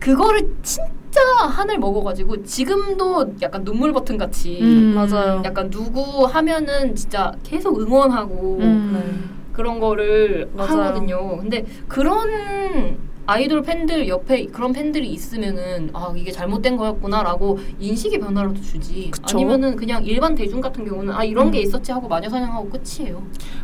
그거를 0.00 0.52
진짜 0.64 1.20
한을 1.48 1.78
먹어가지고 1.78 2.42
지금도 2.42 3.34
약간 3.42 3.62
눈물 3.62 3.92
버튼 3.92 4.18
같이 4.18 4.58
음. 4.60 4.92
맞아요. 4.96 5.40
약간 5.44 5.70
누구 5.70 6.24
하면은 6.24 6.96
진짜 6.96 7.32
계속 7.44 7.80
응원하고 7.80 8.58
음. 8.60 9.36
그런 9.52 9.78
거를 9.78 10.50
맞아요. 10.52 10.82
하거든요. 10.82 11.36
근데 11.36 11.64
그런 11.86 13.05
아이돌 13.26 13.62
팬들 13.62 14.06
옆에 14.08 14.46
그런 14.46 14.72
팬들이 14.72 15.08
있으면은 15.08 15.90
아 15.92 16.12
이게 16.16 16.30
잘못된 16.30 16.76
거였구나라고 16.76 17.58
인식의 17.80 18.20
변화라도 18.20 18.60
주지. 18.60 19.10
그쵸. 19.10 19.38
아니면은 19.38 19.74
그냥 19.76 20.04
일반 20.04 20.34
대중 20.34 20.60
같은 20.60 20.84
경우는 20.84 21.12
아 21.12 21.24
이런 21.24 21.48
음. 21.48 21.50
게 21.50 21.60
있었지 21.60 21.90
하고 21.92 22.06
마녀 22.08 22.28
사냥하고 22.28 22.70
끝이에요. 22.70 23.22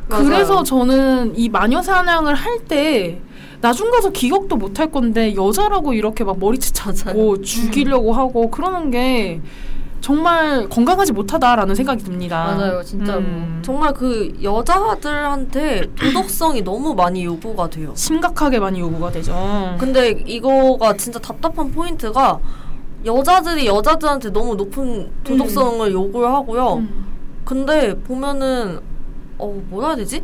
맞아요. 0.08 0.24
그래서 0.24 0.62
저는 0.62 1.34
이 1.36 1.48
마녀 1.48 1.80
사냥을 1.80 2.34
할 2.34 2.52
때 2.68 3.20
나중 3.60 3.90
가서 3.90 4.10
기억도 4.10 4.56
못 4.56 4.78
할 4.78 4.90
건데 4.90 5.34
여자라고 5.34 5.92
이렇게 5.94 6.24
막 6.24 6.38
머리채 6.38 6.72
잡고 6.72 7.40
죽이려고 7.42 8.12
하고 8.12 8.50
그러는 8.50 8.90
게 8.90 9.40
정말 10.02 10.68
건강하지 10.68 11.12
못하다라는 11.12 11.76
생각이 11.76 12.02
듭니다. 12.02 12.44
맞아요, 12.44 12.82
진짜로. 12.82 13.20
음. 13.20 13.62
정말 13.64 13.94
그 13.94 14.36
여자들한테 14.42 15.86
도덕성이 15.94 16.62
너무 16.62 16.92
많이 16.92 17.24
요구가 17.24 17.70
돼요. 17.70 17.92
심각하게 17.94 18.58
많이 18.58 18.80
요구가 18.80 19.12
되죠. 19.12 19.32
근데 19.78 20.10
이거가 20.26 20.96
진짜 20.96 21.20
답답한 21.20 21.70
포인트가 21.70 22.40
여자들이 23.04 23.66
여자들한테 23.66 24.30
너무 24.30 24.56
높은 24.56 25.08
도덕성을 25.22 25.92
요구를 25.92 26.28
하고요. 26.28 26.74
음. 26.74 27.06
근데 27.44 27.94
보면은 27.94 28.80
어 29.38 29.62
뭐라 29.70 29.88
해야 29.88 29.96
되지? 29.96 30.20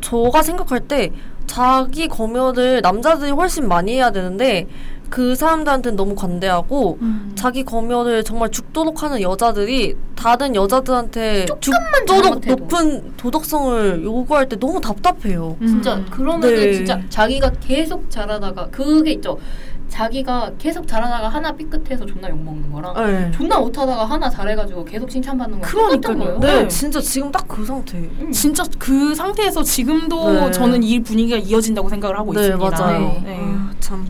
저가 0.00 0.42
생각할 0.42 0.80
때 0.80 1.10
자기 1.46 2.06
검열을 2.06 2.82
남자들이 2.82 3.32
훨씬 3.32 3.66
많이 3.66 3.94
해야 3.94 4.12
되는데 4.12 4.68
그 5.10 5.34
사람들한테는 5.34 5.96
너무 5.96 6.14
관대하고 6.14 6.98
음. 7.00 7.32
자기 7.34 7.64
검열을 7.64 8.24
정말 8.24 8.50
죽도록 8.50 9.02
하는 9.02 9.20
여자들이 9.22 9.96
다른 10.14 10.54
여자들한테 10.54 11.46
죽도록 11.46 11.80
잘못해도. 12.06 12.54
높은 12.56 13.16
도덕성을 13.16 14.02
요구할 14.04 14.48
때 14.48 14.56
너무 14.58 14.80
답답해요. 14.80 15.56
음. 15.60 15.66
진짜 15.66 16.04
그러면은 16.10 16.54
네. 16.56 16.72
진짜 16.72 17.00
자기가 17.08 17.52
계속 17.60 18.10
잘하다가 18.10 18.68
그게 18.70 19.12
있죠. 19.12 19.38
자기가 19.88 20.52
계속 20.58 20.86
잘하다가 20.86 21.28
하나 21.30 21.50
삐끗해서 21.52 22.04
존나 22.04 22.28
욕 22.28 22.38
먹는 22.44 22.70
거랑 22.70 22.94
네. 23.06 23.30
존나 23.30 23.58
못하다가 23.58 24.04
하나 24.04 24.28
잘해가지고 24.28 24.84
계속 24.84 25.08
칭찬받는 25.08 25.60
거랑 25.62 25.72
똑같은 25.74 26.00
그러니까요. 26.02 26.38
거예요. 26.40 26.40
네, 26.40 26.62
네. 26.64 26.68
진짜 26.68 27.00
지금 27.00 27.32
딱 27.32 27.48
그 27.48 27.64
상태. 27.64 27.96
음. 27.96 28.30
진짜 28.30 28.62
그 28.78 29.14
상태에서 29.14 29.62
지금도 29.62 30.32
네. 30.32 30.50
저는 30.50 30.82
이 30.82 31.00
분위기가 31.02 31.38
이어진다고 31.38 31.88
생각을 31.88 32.18
하고 32.18 32.34
네, 32.34 32.42
있습니다. 32.48 32.70
맞아요. 32.70 33.22
네. 33.24 33.38
아, 33.40 33.70
참. 33.80 34.06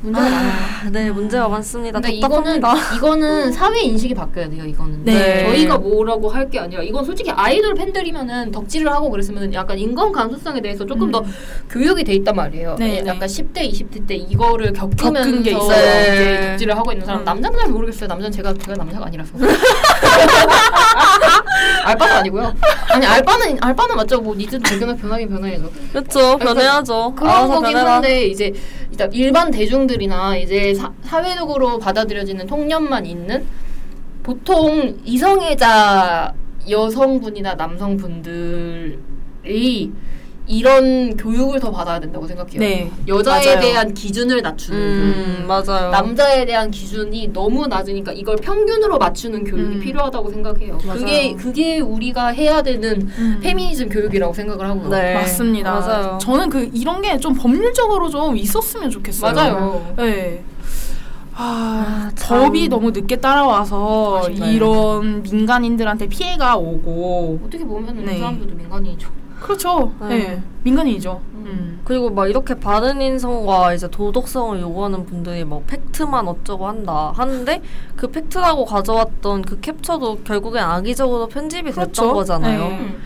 문제가 0.00 0.24
많아요. 0.30 0.50
아, 0.86 0.90
네, 0.90 1.10
문제가 1.10 1.48
많습니다. 1.48 2.00
근데 2.00 2.14
이거는 2.16 2.60
답답합니다. 2.60 2.94
이거는 2.96 3.52
사회 3.52 3.80
인식이 3.80 4.14
바뀌어야 4.14 4.48
돼요. 4.48 4.64
이거는 4.64 5.04
네. 5.04 5.44
저희가 5.44 5.78
뭐라고 5.78 6.28
할 6.28 6.48
게 6.48 6.58
아니라 6.58 6.82
이건 6.82 7.04
솔직히 7.04 7.30
아이돌 7.30 7.74
팬들이면은 7.74 8.50
덕질을 8.52 8.90
하고 8.90 9.10
그랬으면 9.10 9.52
약간 9.52 9.78
인권 9.78 10.10
감수성에 10.12 10.62
대해서 10.62 10.86
조금 10.86 11.10
더 11.10 11.18
음. 11.20 11.24
교육이 11.68 12.04
돼 12.04 12.14
있단 12.14 12.34
말이에요. 12.34 12.76
네, 12.78 13.00
약간 13.04 13.20
네. 13.20 13.26
10대, 13.26 13.70
20대 13.70 14.06
때 14.06 14.14
이거를 14.14 14.72
겪으면서 14.72 15.28
겪은 15.30 15.42
게 15.42 15.50
있어요. 15.50 15.68
네. 15.68 16.50
덕질을 16.52 16.74
하고 16.76 16.92
있는 16.92 17.04
사람 17.04 17.20
음. 17.20 17.24
남자는 17.24 17.58
잘 17.58 17.68
모르겠어요. 17.68 18.08
남자는 18.08 18.32
제가 18.32 18.54
제가 18.54 18.74
남자가 18.76 19.06
아니라서 19.06 19.32
알바는 21.84 22.16
아니고요. 22.16 22.54
아니 22.90 23.06
알바는 23.06 23.58
알바는 23.62 23.96
맞죠. 23.96 24.20
뭐 24.20 24.34
needs도 24.34 24.62
변하긴 24.78 24.96
변하긴 24.98 25.28
변해야죠. 25.28 25.70
그렇죠. 25.92 26.38
변해야죠. 26.38 27.14
그런 27.14 27.48
거긴 27.48 27.72
변해라. 27.72 27.94
한데 27.94 28.26
이제 28.26 28.52
일단 28.90 29.12
일반 29.12 29.50
대중들이나 29.50 30.36
이제 30.36 30.74
사, 30.74 30.90
사회적으로 31.04 31.78
받아들여지는 31.78 32.46
통념만 32.46 33.06
있는 33.06 33.46
보통 34.22 34.96
이성애자 35.04 36.34
여성분이나 36.68 37.54
남성분들이 37.54 38.98
이런 40.48 41.16
교육을 41.16 41.60
더 41.60 41.70
받아야 41.70 42.00
된다고 42.00 42.26
생각해요. 42.26 42.58
네. 42.58 42.90
여자에 43.06 43.44
맞아요. 43.44 43.60
대한 43.60 43.92
기준을 43.94 44.40
낮추는 44.40 44.78
음, 44.80 45.34
교육. 45.36 45.46
맞아요. 45.46 45.90
남자에 45.90 46.44
대한 46.46 46.70
기준이 46.70 47.32
너무 47.34 47.66
낮으니까 47.66 48.12
이걸 48.12 48.36
평균으로 48.36 48.96
맞추는 48.98 49.44
교육이 49.44 49.76
음. 49.76 49.80
필요하다고 49.80 50.30
생각해요. 50.30 50.78
맞아요. 50.86 50.98
그게 51.00 51.34
그게 51.34 51.80
우리가 51.80 52.28
해야 52.28 52.62
되는 52.62 53.08
음. 53.18 53.40
페미니즘 53.42 53.90
교육이라고 53.90 54.32
생각을 54.32 54.66
하고요. 54.68 54.88
네. 54.88 55.14
맞습니다. 55.14 55.70
맞아요. 55.80 56.18
저는 56.20 56.48
그 56.48 56.68
이런 56.72 57.02
게 57.02 57.18
좀 57.18 57.34
법률적으로 57.34 58.08
좀 58.08 58.36
있었으면 58.36 58.90
좋겠어요. 58.90 59.34
맞아요. 59.34 59.94
네. 59.96 60.42
아, 61.34 62.08
아, 62.08 62.10
참. 62.14 62.40
법이 62.44 62.68
너무 62.68 62.90
늦게 62.90 63.16
따라와서 63.16 64.22
아쉽네요. 64.24 64.52
이런 64.52 65.22
민간인들한테 65.22 66.06
피해가 66.08 66.56
오고 66.56 67.40
어떻게 67.46 67.64
보면 67.64 68.04
네. 68.04 68.16
이 68.16 68.18
사람들도 68.18 68.54
민간인이죠. 68.56 69.08
그렇죠. 69.40 69.92
네. 70.00 70.08
네. 70.08 70.42
민간인이죠. 70.64 71.20
음. 71.34 71.44
음. 71.46 71.80
그리고 71.84 72.10
막 72.10 72.28
이렇게 72.28 72.54
바른 72.54 73.00
인성과 73.00 73.74
이제 73.74 73.88
도덕성을 73.88 74.60
요구하는 74.60 75.06
분들이 75.06 75.44
뭐 75.44 75.62
팩트만 75.66 76.28
어쩌고 76.28 76.66
한다 76.66 77.12
하는데 77.16 77.62
그 77.96 78.08
팩트라고 78.08 78.64
가져왔던 78.64 79.42
그 79.42 79.60
캡처도 79.60 80.20
결국엔 80.24 80.62
악의적으로 80.62 81.28
편집이 81.28 81.70
됐던 81.70 81.84
그렇죠. 81.92 82.12
거잖아요. 82.12 82.60
네. 82.68 82.96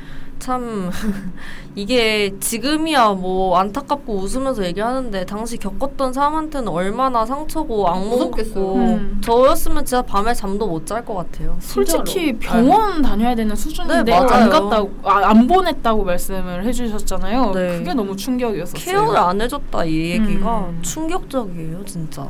참 0.42 0.90
이게 1.76 2.34
지금이야 2.40 3.10
뭐 3.10 3.56
안타깝고 3.58 4.14
웃으면서 4.16 4.64
얘기하는데 4.66 5.24
당시 5.24 5.56
겪었던 5.56 6.12
사람한테는 6.12 6.66
얼마나 6.68 7.24
상처고 7.24 7.88
악몽이고 7.88 8.16
무섭겠어요. 8.16 8.74
음. 8.74 9.20
저였으면 9.22 9.84
진짜 9.84 10.02
밤에 10.02 10.34
잠도 10.34 10.66
못 10.66 10.84
잘 10.84 11.04
것 11.04 11.14
같아요. 11.14 11.56
솔직히 11.60 12.32
병원 12.38 13.02
다녀야 13.02 13.36
되는 13.36 13.54
수준인데 13.54 14.02
네, 14.02 14.12
안. 14.12 14.26
갔다고 14.50 14.90
아, 15.04 15.28
안 15.28 15.46
보냈다고 15.46 16.02
말씀을 16.04 16.64
해주셨잖아요. 16.64 17.52
네. 17.52 17.78
그게 17.78 17.94
너무 17.94 18.16
충격이었었어요. 18.16 18.84
케어를 18.84 19.16
안 19.16 19.40
해줬다 19.40 19.84
이 19.84 20.10
얘기가 20.10 20.58
음. 20.68 20.78
충격적이에요 20.82 21.84
진짜. 21.84 22.22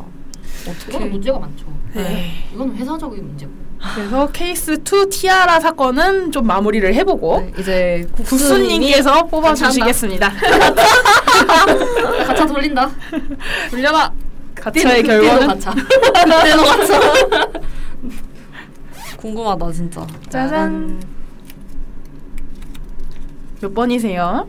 어떻게? 0.69 0.99
문제가 1.07 1.39
많죠. 1.39 1.65
네. 1.95 2.31
이건 2.55 2.77
회사적인 2.77 3.27
문제고. 3.27 3.51
그래서 3.95 4.29
케이스 4.29 4.73
2 4.85 5.09
티아라 5.11 5.59
사건은 5.61 6.31
좀 6.33 6.47
마무리를 6.47 6.95
해보고 6.95 7.41
네, 7.41 7.53
이제 7.59 8.07
국수님께서 8.17 9.27
뽑아주시겠습니다. 9.27 10.33
가차 12.27 12.47
돌린다. 12.47 12.91
돌려봐. 13.71 14.13
가차의 14.55 15.03
결과는 15.03 15.47
가차. 15.49 15.75
그때도 15.75 16.63
같이 16.65 16.93
궁금하다 19.17 19.73
진짜. 19.73 20.07
짜잔. 20.31 21.03
몇 23.61 23.75
번이세요? 23.75 24.49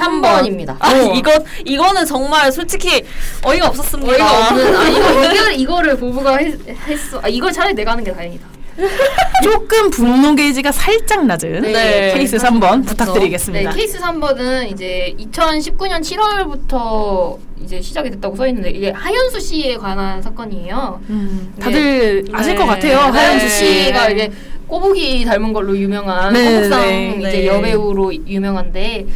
3번 0.00 0.46
입니다. 0.46 0.76
아 0.80 0.92
이거 1.14 1.32
이거는 1.64 2.04
정말 2.06 2.50
솔직히 2.52 3.04
어이가 3.42 3.68
없었습니다. 3.68 4.12
어이가 4.12 4.48
없는. 4.48 4.76
아 4.76 4.88
이거 4.88 5.22
이거 5.32 5.50
이거를 5.50 5.96
보부가 5.96 6.36
했, 6.38 6.58
했어. 6.86 7.20
아 7.22 7.28
이걸 7.28 7.52
차라리 7.52 7.74
내가 7.74 7.92
하는 7.92 8.04
게 8.04 8.12
다행이다. 8.12 8.46
조금 9.44 9.88
분노 9.90 10.34
게이지가 10.34 10.72
살짝 10.72 11.26
낮은 11.26 11.62
네. 11.62 12.12
케이스 12.14 12.36
3번 12.38 12.80
네, 12.80 12.86
부탁드리겠습니다. 12.86 13.70
케이스 13.70 13.98
3번은 14.00 14.70
이제 14.72 15.14
2019년 15.20 16.00
7월부터 16.00 17.38
이제 17.62 17.80
시작이 17.80 18.10
됐다고 18.10 18.34
써 18.36 18.48
있는데 18.48 18.70
이게 18.70 18.90
하현수 18.90 19.38
씨에 19.40 19.76
관한 19.76 20.20
사건이에요. 20.20 21.00
음, 21.08 21.54
다들 21.60 22.24
아실 22.32 22.54
네. 22.54 22.58
것 22.58 22.66
같아요. 22.66 23.12
네. 23.12 23.18
하연수 23.18 23.48
씨. 23.48 23.84
씨가 23.84 24.10
이제 24.10 24.32
꼬부기 24.66 25.24
닮은 25.24 25.52
걸로 25.52 25.76
유명한 25.76 26.32
네, 26.32 26.44
한국상 26.44 26.80
네, 26.80 27.16
이제 27.20 27.30
네. 27.30 27.46
여배우로 27.46 28.12
유명한데 28.26 29.06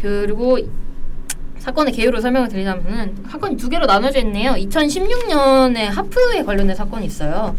그리고 0.00 0.58
사건의 1.58 1.92
개요를 1.92 2.20
설명을 2.20 2.48
드리자면은 2.48 3.16
사건이 3.28 3.56
두 3.56 3.68
개로 3.68 3.86
나눠져 3.86 4.20
있네요. 4.20 4.52
2016년에 4.52 5.86
하프에 5.86 6.42
관련된 6.44 6.76
사건이 6.76 7.06
있어요. 7.06 7.56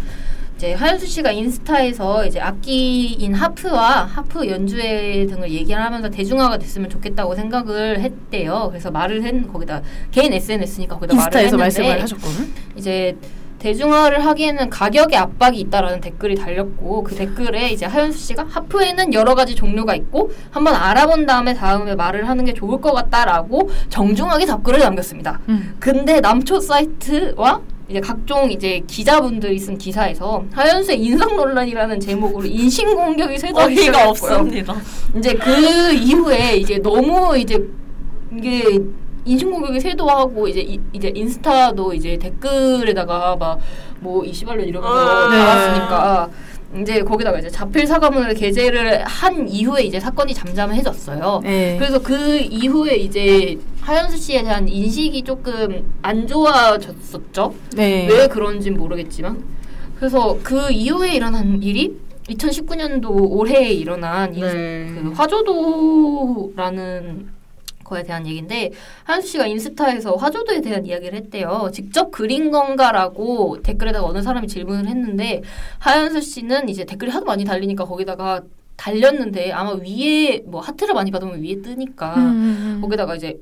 이제 0.55 0.73
하현수 0.73 1.05
씨가 1.05 1.31
인스타에서 1.31 2.25
이제 2.25 2.39
악기인 2.39 3.33
하프와 3.35 4.05
하프 4.05 4.47
연주회 4.47 5.27
등을 5.27 5.51
얘기를 5.51 5.79
하면서 5.79 6.09
대중화가 6.09 6.57
됐으면 6.57 6.89
좋겠다고 6.89 7.35
생각을 7.35 7.99
했대요. 7.99 8.67
그래서 8.69 8.89
말을 8.89 9.23
했 9.23 9.47
거기다 9.51 9.83
개인 10.11 10.33
SNS니까 10.33 10.95
거기다 10.95 11.13
인스타에서 11.13 11.57
말을 11.57 11.71
했는데 11.71 11.89
말씀을 11.89 12.01
하셨거든. 12.01 12.53
이제 12.75 13.15
대중화를 13.59 14.25
하기에는 14.25 14.69
가격의 14.69 15.17
압박이 15.17 15.59
있다라는 15.59 16.01
댓글이 16.01 16.35
달렸고 16.35 17.03
그 17.03 17.15
댓글에 17.15 17.69
이제 17.69 17.85
하현수 17.85 18.19
씨가 18.19 18.45
하프에는 18.49 19.13
여러 19.13 19.35
가지 19.35 19.55
종류가 19.55 19.95
있고 19.95 20.31
한번 20.51 20.75
알아본 20.75 21.25
다음에 21.25 21.53
다음에 21.53 21.95
말을 21.95 22.27
하는 22.29 22.45
게 22.45 22.53
좋을 22.53 22.79
것 22.79 22.93
같다라고 22.93 23.69
정중하게 23.89 24.45
답글을 24.45 24.79
남겼습니다. 24.79 25.39
음. 25.49 25.75
근데 25.79 26.19
남초 26.19 26.59
사이트와 26.59 27.61
이제 27.89 28.01
각종 28.01 28.51
이제 28.51 28.81
기자분들이 28.85 29.57
쓴 29.57 29.77
기사에서 29.77 30.43
하현수의 30.51 30.99
인성 31.01 31.37
논란이라는 31.37 31.99
제목으로 31.99 32.45
인신 32.45 32.93
공격이 32.93 33.37
쇄도하기 33.39 33.75
시작했고요. 33.77 34.09
없습니다. 34.09 34.75
이제 35.17 35.33
그 35.33 35.93
이후에 35.93 36.57
이제 36.57 36.79
너무 36.79 37.37
이제 37.37 37.57
이게 38.37 38.79
인신 39.27 39.51
공격이 39.51 39.79
쇄도하고 39.79 40.47
이제 40.47 40.61
이, 40.61 40.79
이제 40.93 41.11
인스타도 41.15 41.93
이제 41.93 42.17
댓글에다가 42.17 43.35
막 43.35 43.59
뭐 43.99 44.23
이시발년 44.23 44.67
이러면서 44.67 44.95
아, 44.95 46.29
네. 46.71 46.81
이제 46.83 47.01
거기다가 47.01 47.39
이제 47.39 47.49
자필 47.49 47.87
사과문을 47.87 48.35
게재를 48.35 49.03
한 49.05 49.49
이후에 49.49 49.81
이제 49.85 49.99
사건이 49.99 50.35
잠잠해졌어요. 50.35 51.39
네. 51.43 51.77
그래서 51.79 51.97
그 51.99 52.37
이후에 52.37 52.95
이제 52.97 53.57
하현수 53.81 54.17
씨에 54.17 54.43
대한 54.43 54.69
인식이 54.69 55.23
조금 55.23 55.83
안 56.03 56.27
좋아졌었죠. 56.27 57.55
네. 57.75 58.07
왜 58.07 58.27
그런진 58.27 58.75
모르겠지만 58.77 59.43
그래서 59.97 60.37
그 60.43 60.69
이후에 60.71 61.15
일어난 61.15 61.63
일이 61.63 61.97
2019년도 62.29 63.31
올해에 63.31 63.71
일어난 63.71 64.35
이- 64.35 64.41
네. 64.41 64.91
그 64.93 65.11
화조도라는 65.15 67.29
거에 67.87 68.03
대한 68.03 68.27
얘기인데 68.27 68.71
한수 69.03 69.29
씨가 69.29 69.47
인스타에서 69.47 70.15
화조도에 70.15 70.61
대한 70.61 70.85
이야기를 70.85 71.17
했대요. 71.17 71.69
직접 71.73 72.11
그린 72.11 72.51
건가라고 72.51 73.61
댓글에다가 73.63 74.05
어느 74.05 74.21
사람이 74.21 74.47
질문을 74.47 74.87
했는데 74.87 75.41
하현수 75.79 76.21
씨는 76.21 76.69
이제 76.69 76.85
댓글이 76.85 77.11
하도 77.11 77.25
많이 77.25 77.45
달리니까 77.45 77.85
거기다가 77.85 78.41
달렸는데 78.75 79.51
아마 79.51 79.71
위에 79.73 80.43
뭐 80.45 80.61
하트를 80.61 80.93
많이 80.93 81.09
받으면 81.09 81.41
위에 81.41 81.61
뜨니까 81.61 82.15
음, 82.15 82.21
음, 82.21 82.75
음. 82.75 82.81
거기다가 82.81 83.15
이제 83.15 83.41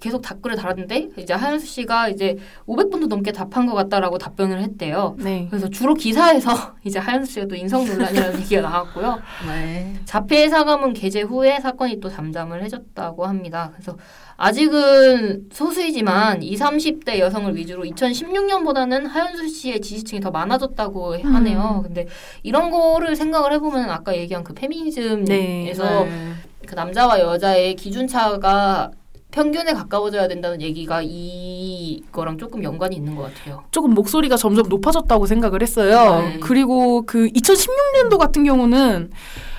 계속 0.00 0.20
댓글을 0.20 0.56
달았는데 0.56 1.10
이제 1.16 1.32
하현수 1.32 1.66
씨가 1.66 2.10
이제 2.10 2.36
500번도 2.66 3.08
넘게 3.08 3.32
답한 3.32 3.66
것 3.66 3.74
같다라고 3.74 4.18
답변을 4.18 4.60
했대요. 4.60 5.16
네. 5.18 5.46
그래서 5.48 5.68
주로 5.68 5.94
기사에서 5.94 6.74
이제 6.84 6.98
하현수 6.98 7.32
씨가 7.32 7.46
또 7.46 7.54
인성 7.54 7.86
논란이라는 7.86 8.40
얘기가 8.40 8.60
나왔고요. 8.60 9.18
네. 9.46 9.94
자폐 10.04 10.48
사과문 10.48 10.92
게재 10.92 11.22
후에 11.22 11.60
사건이 11.60 12.00
또 12.00 12.10
잠잠을 12.10 12.62
해졌다고 12.62 13.24
합니다. 13.24 13.70
그래서 13.72 13.96
아직은 14.36 15.48
소수이지만 15.50 16.42
20, 16.42 16.60
30대 16.60 17.18
여성을 17.18 17.56
위주로 17.56 17.84
2016년보다는 17.84 19.06
하현수 19.08 19.48
씨의 19.48 19.80
지지층이 19.80 20.20
더 20.20 20.30
많아졌다고 20.30 21.16
하네요. 21.22 21.80
근데 21.82 22.06
이런 22.42 22.70
거를 22.70 23.16
생각을 23.16 23.54
해보면 23.54 23.88
아까 23.88 24.14
얘기한 24.14 24.44
그 24.44 24.52
페미니즘에서 24.52 26.04
네. 26.04 26.32
그 26.66 26.74
남자와 26.74 27.20
여자의 27.20 27.76
기준차가 27.76 28.90
평균에 29.36 29.74
가까워져야 29.74 30.28
된다는 30.28 30.62
얘기가 30.62 31.02
이거랑 31.04 32.38
조금 32.38 32.64
연관이 32.64 32.96
있는 32.96 33.14
것 33.14 33.24
같아요. 33.24 33.64
조금 33.70 33.92
목소리가 33.92 34.38
점점 34.38 34.66
높아졌다고 34.70 35.26
생각을 35.26 35.60
했어요. 35.60 36.22
네. 36.22 36.40
그리고 36.40 37.02
그 37.04 37.28
2016년도 37.28 38.16
같은 38.16 38.44
경우는 38.44 39.10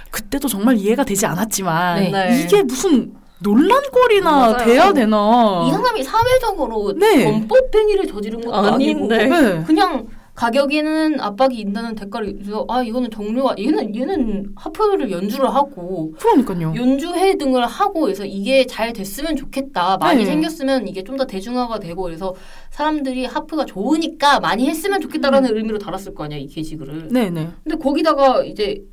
그때도 0.09 0.47
정말 0.47 0.77
이해가 0.77 1.03
되지 1.03 1.27
않았지만 1.27 1.99
네. 1.99 2.09
네. 2.09 2.41
이게 2.41 2.63
무슨 2.63 3.13
논란거리나 3.39 4.31
맞아요. 4.31 4.57
돼야 4.65 4.91
되나? 4.93 5.63
이 5.67 5.71
사람이 5.71 6.03
사회적으로 6.03 6.93
네. 6.97 7.25
범법 7.25 7.75
행위를 7.75 8.07
저지른 8.07 8.41
것도 8.41 8.55
아닌데. 8.55 9.15
아니고 9.15 9.35
네. 9.35 9.63
그냥 9.63 10.07
가격에는 10.37 11.19
압박이 11.19 11.57
있다는 11.59 11.95
댓글을 11.95 12.33
그래서 12.33 12.63
아 12.69 12.83
이거는 12.83 13.09
종류가 13.09 13.55
얘는 13.57 13.95
얘는 13.95 14.51
하프를 14.55 15.09
연주를 15.09 15.49
하고 15.53 16.13
그러니까요. 16.19 16.73
연주회 16.75 17.37
등을 17.37 17.65
하고 17.65 18.01
그래서 18.01 18.23
이게 18.23 18.67
잘 18.67 18.93
됐으면 18.93 19.35
좋겠다 19.35 19.97
많이 19.97 20.19
네. 20.23 20.25
생겼으면 20.25 20.87
이게 20.87 21.03
좀 21.03 21.17
더 21.17 21.25
대중화가 21.25 21.79
되고 21.79 22.03
그래서 22.03 22.35
사람들이 22.69 23.25
하프가 23.25 23.65
좋으니까 23.65 24.39
많이 24.39 24.69
했으면 24.69 25.01
좋겠다라는 25.01 25.57
의미로 25.57 25.79
달았을 25.79 26.13
거 26.13 26.25
아니야 26.25 26.37
이 26.37 26.45
게시글을 26.45 27.07
네네. 27.07 27.47
근데 27.63 27.77
거기다가 27.83 28.43
이제 28.43 28.83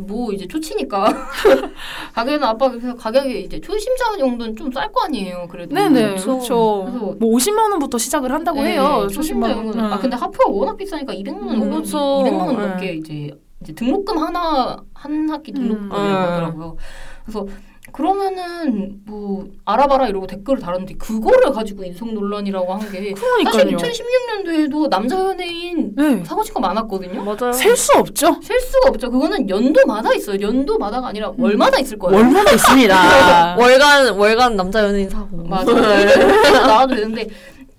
뭐 0.00 0.32
이제 0.32 0.46
초치니까 0.46 1.06
가격은 2.14 2.42
압박 2.44 2.70
그래서 2.72 2.94
가격이 2.96 3.42
이제 3.42 3.60
초심자 3.60 4.18
용도는 4.18 4.56
좀 4.56 4.70
쌀 4.72 4.90
거 4.92 5.04
아니에요 5.04 5.46
그래도 5.50 5.74
네네. 5.74 6.02
그렇죠. 6.02 6.26
그렇죠. 6.36 7.16
뭐 7.18 7.36
50만 7.36 7.70
원부터 7.70 7.98
시작을 7.98 8.32
한다고 8.32 8.62
네, 8.62 8.72
해요. 8.72 9.06
초심자 9.12 9.48
50만 9.48 9.56
용은 9.56 9.78
원. 9.80 9.92
아 9.92 9.98
근데 9.98 10.16
하프가 10.16 10.48
워낙 10.50 10.76
비싸니까 10.76 11.12
200만 11.14 11.46
원, 11.46 11.62
음, 11.62 11.70
그렇죠. 11.70 11.98
200만 11.98 12.38
원 12.46 12.56
네. 12.56 12.66
넘게 12.66 12.94
이제, 12.94 13.30
이제 13.62 13.72
등록금 13.74 14.16
하나 14.18 14.76
한 14.94 15.28
학기 15.30 15.52
등록금이라고 15.52 15.96
음. 15.98 16.12
하더라고요. 16.32 16.76
그래서 17.24 17.46
그러면은 17.92 19.00
뭐 19.06 19.46
알아봐라 19.64 20.08
이러고 20.08 20.26
댓글을 20.26 20.60
달았는데 20.60 20.94
그거를 20.94 21.52
가지고 21.52 21.84
인성 21.84 22.14
논란이라고 22.14 22.72
한 22.72 22.80
게 22.90 23.14
사실 23.14 23.14
그러니까요. 23.14 23.76
2016년도에도 23.76 24.88
남자 24.88 25.18
연예인 25.18 25.92
네. 25.96 26.24
사고치가 26.24 26.60
많았거든요. 26.60 27.22
맞아요. 27.22 27.52
셀 27.52 27.76
수 27.76 27.92
없죠. 27.96 28.36
셀 28.42 28.58
수가 28.60 28.88
없죠. 28.90 29.10
그거는 29.10 29.48
연도마다 29.48 30.12
있어요. 30.14 30.40
연도마다가 30.40 31.08
아니라 31.08 31.32
월마다 31.38 31.78
있을 31.78 31.98
거예요. 31.98 32.18
얼마나 32.18 32.50
있습니다. 32.52 33.56
월간 33.58 34.08
월간 34.18 34.56
남자 34.56 34.84
연예인 34.84 35.08
사고. 35.08 35.36
맞아. 35.44 35.72
나와도 36.66 36.94
되는데 36.96 37.28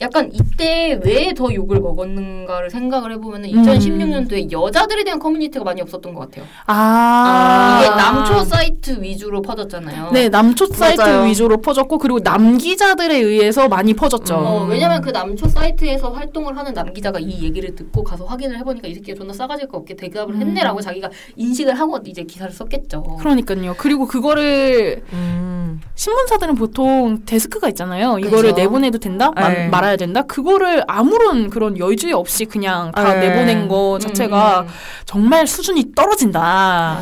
약간 0.02 0.30
이때 0.34 1.00
왜 1.04 1.32
더 1.34 1.54
욕을 1.54 1.80
먹었는가를 1.80 2.70
생각을 2.70 3.14
해보면 3.14 3.46
음. 3.46 3.50
2016년도에 3.52 4.52
여자들에 4.52 5.04
대한 5.04 5.18
커뮤니티가 5.20 5.64
많이 5.64 5.82
없었던 5.82 6.14
것 6.14 6.22
같아요. 6.30 6.46
아, 6.68 7.80
이게 7.82 7.90
남초 7.96 8.44
사이트 8.44 9.02
위주로 9.02 9.42
퍼졌잖아요. 9.42 10.10
네, 10.12 10.28
남초 10.30 10.66
사이트 10.68 11.02
맞아요. 11.02 11.26
위주로 11.26 11.58
퍼졌고 11.62 11.98
그리고 12.00 12.20
남기자들에 12.20 13.16
의해서 13.18 13.68
많이 13.70 13.94
퍼졌죠. 13.94 14.36
어, 14.36 14.66
왜냐면 14.70 15.02
그 15.02 15.12
남초 15.12 15.48
사이트에서 15.48 16.10
활동을 16.12 16.58
하는 16.58 16.74
남기자가 16.74 17.20
이 17.20 17.44
얘기를 17.44 17.74
듣고 17.76 18.04
가서 18.04 18.26
확인을 18.26 18.58
해보니까 18.60 18.88
이 18.88 18.96
새끼가 18.96 19.18
존나 19.18 19.34
싸가질 19.34 19.68
거 19.68 19.78
없게 19.78 19.96
대답을 19.96 20.36
했네라고 20.38 20.82
자기가 20.82 21.10
인식을 21.38 21.80
하고 21.80 22.00
이제 22.06 22.24
기사를 22.24 22.52
썼겠죠. 22.52 23.04
그러니까요. 23.20 23.76
그리고 23.78 24.06
그거를 24.08 25.04
음. 25.14 25.80
신문사들은 25.96 26.56
보통 26.56 27.20
데스크가 27.26 27.70
있잖아요. 27.70 28.18
이거를 28.20 28.52
그죠. 28.52 28.56
내보내도 28.56 28.98
된다? 28.98 29.32
마- 29.36 29.50
네. 29.50 29.68
말아야 29.70 29.91
된다? 29.98 30.22
그거를 30.24 30.84
아무런 30.88 31.50
그런 31.50 31.78
여지 31.80 32.12
없이 32.14 32.46
그냥 32.46 32.92
다 32.92 33.14
네. 33.14 33.30
내보낸 33.30 33.68
거 33.68 33.96
음, 33.96 34.00
자체가 34.00 34.62
음, 34.62 34.68
정말 35.06 35.48
수준이 35.48 35.94
떨어진다. 35.96 36.40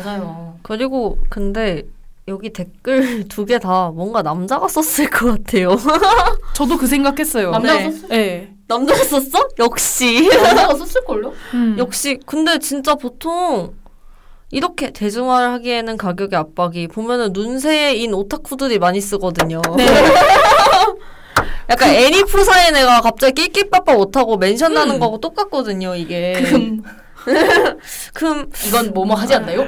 맞아요. 0.04 0.54
그리고 0.62 1.18
근데 1.28 1.82
여기 2.28 2.50
댓글 2.52 3.26
두 3.28 3.44
개 3.46 3.58
다 3.58 3.90
뭔가 3.94 4.22
남자가 4.22 4.68
썼을 4.68 5.10
것 5.10 5.26
같아요. 5.44 5.76
저도 6.54 6.76
그 6.76 6.86
생각했어요. 6.86 7.50
남자가 7.50 7.78
네. 7.78 7.90
썼을, 7.90 8.08
네. 8.08 8.54
남자가 8.68 9.02
썼어? 9.04 9.48
역시. 9.58 10.28
남자가 10.28 10.74
썼을걸요? 10.76 11.32
음. 11.54 11.76
역시 11.78 12.18
근데 12.26 12.58
진짜 12.58 12.94
보통 12.94 13.72
이렇게 14.52 14.90
대중화를 14.90 15.52
하기에는 15.54 15.96
가격의 15.96 16.36
압박이 16.38 16.88
보면은 16.88 17.32
눈새인 17.32 18.12
오타쿠들이 18.14 18.78
많이 18.80 19.00
쓰거든요. 19.00 19.62
네. 19.76 19.86
약간 21.70 21.90
애니 21.90 22.24
프사인 22.24 22.76
애가 22.76 23.00
갑자기 23.00 23.34
낄낄빠빠 23.48 23.94
못하고 23.94 24.36
mention 24.36 24.74
다는 24.74 24.96
음. 24.96 25.00
거하고 25.00 25.18
똑같거든요, 25.20 25.94
이게. 25.94 26.32
금 26.50 26.82
금 28.14 28.48
이건 28.66 28.92
뭐뭐 28.92 29.14
하지 29.14 29.34
않나요? 29.34 29.66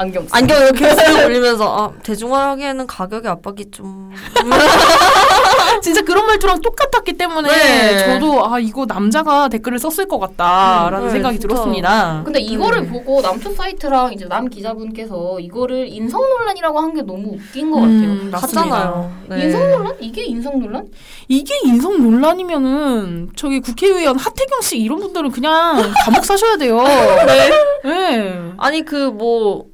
안경 0.00 0.22
쓰. 0.26 0.28
안경 0.32 0.56
이렇게 0.62 0.88
쓱 0.88 1.26
올리면서 1.26 1.76
아 1.76 1.92
대중화하기에는 2.02 2.86
가격의 2.86 3.30
압박이 3.32 3.70
좀 3.70 4.10
진짜 5.82 6.00
그런 6.02 6.26
말투랑 6.26 6.62
똑같았기 6.62 7.14
때문에 7.14 7.48
네. 7.48 7.98
저도 8.06 8.46
아 8.46 8.58
이거 8.58 8.86
남자가 8.86 9.48
댓글을 9.48 9.78
썼을 9.78 10.08
것 10.08 10.18
같다라는 10.18 11.06
네, 11.06 11.10
생각이 11.12 11.38
진짜. 11.38 11.48
들었습니다. 11.54 12.22
근데 12.24 12.40
이거를 12.40 12.78
음. 12.78 12.92
보고 12.92 13.20
남초 13.20 13.52
사이트랑 13.54 14.14
이제 14.14 14.24
남 14.26 14.48
기자분께서 14.48 15.38
이거를 15.40 15.86
인성 15.88 16.20
논란이라고 16.20 16.78
한 16.78 16.90
게 16.90 17.02
너무 17.02 17.34
웃긴 17.34 17.70
것 17.70 17.78
음, 17.78 18.30
같아요. 18.30 18.30
맞습니다. 18.32 18.38
하잖아요. 18.76 19.12
네. 19.28 19.44
인성 19.44 19.70
논란? 19.70 19.94
이게 20.00 20.24
인성 20.24 20.58
논란? 20.60 20.88
이게 21.28 21.54
인성 21.64 22.02
논란이면은 22.02 23.30
저기 23.36 23.60
국회의원 23.60 24.18
하태경 24.18 24.60
씨 24.62 24.78
이런 24.78 24.98
분들은 24.98 25.30
그냥 25.30 25.92
감옥 26.04 26.24
사셔야 26.24 26.56
돼요. 26.56 26.82
네. 27.28 27.50
네. 27.84 28.42
아니 28.56 28.84
그 28.84 29.10
뭐 29.12 29.69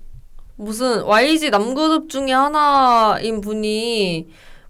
무슨 0.57 1.03
YG 1.05 1.51
남그룹 1.51 2.09
중에 2.09 2.33
하나인 2.33 3.41
분이 3.41 4.27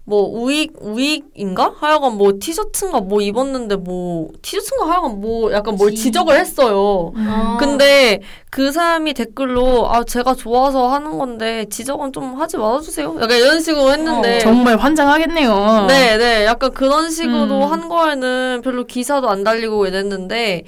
뭐 0.09 0.21
우익 0.23 0.71
우익인가 0.79 1.73
하여간 1.79 2.13
뭐 2.17 2.31
티셔츠인가 2.39 3.01
뭐 3.01 3.19
입었는데 3.21 3.75
뭐 3.75 4.29
티셔츠인가 4.41 4.89
하여간 4.89 5.19
뭐 5.19 5.51
약간 5.51 5.75
뭘 5.75 5.91
지- 5.91 6.03
지적을 6.03 6.39
했어요. 6.39 7.11
아. 7.17 7.57
근데 7.59 8.21
그 8.49 8.71
사람이 8.71 9.13
댓글로 9.13 9.89
아 9.91 10.05
제가 10.05 10.33
좋아서 10.35 10.87
하는 10.87 11.17
건데 11.17 11.65
지적은 11.69 12.13
좀 12.13 12.39
하지 12.39 12.55
말아주세요. 12.55 13.17
약간 13.21 13.37
이런 13.37 13.59
식으로 13.61 13.91
했는데 13.91 14.37
어, 14.37 14.39
정말 14.39 14.77
환장하겠네요. 14.77 15.85
네, 15.89 16.17
네. 16.17 16.45
약간 16.45 16.71
그런 16.71 17.11
식으로 17.11 17.65
음. 17.65 17.71
한 17.71 17.89
거에는 17.89 18.61
별로 18.63 18.85
기사도 18.85 19.29
안 19.29 19.43
달리고 19.43 19.87
이랬는데, 19.87 20.63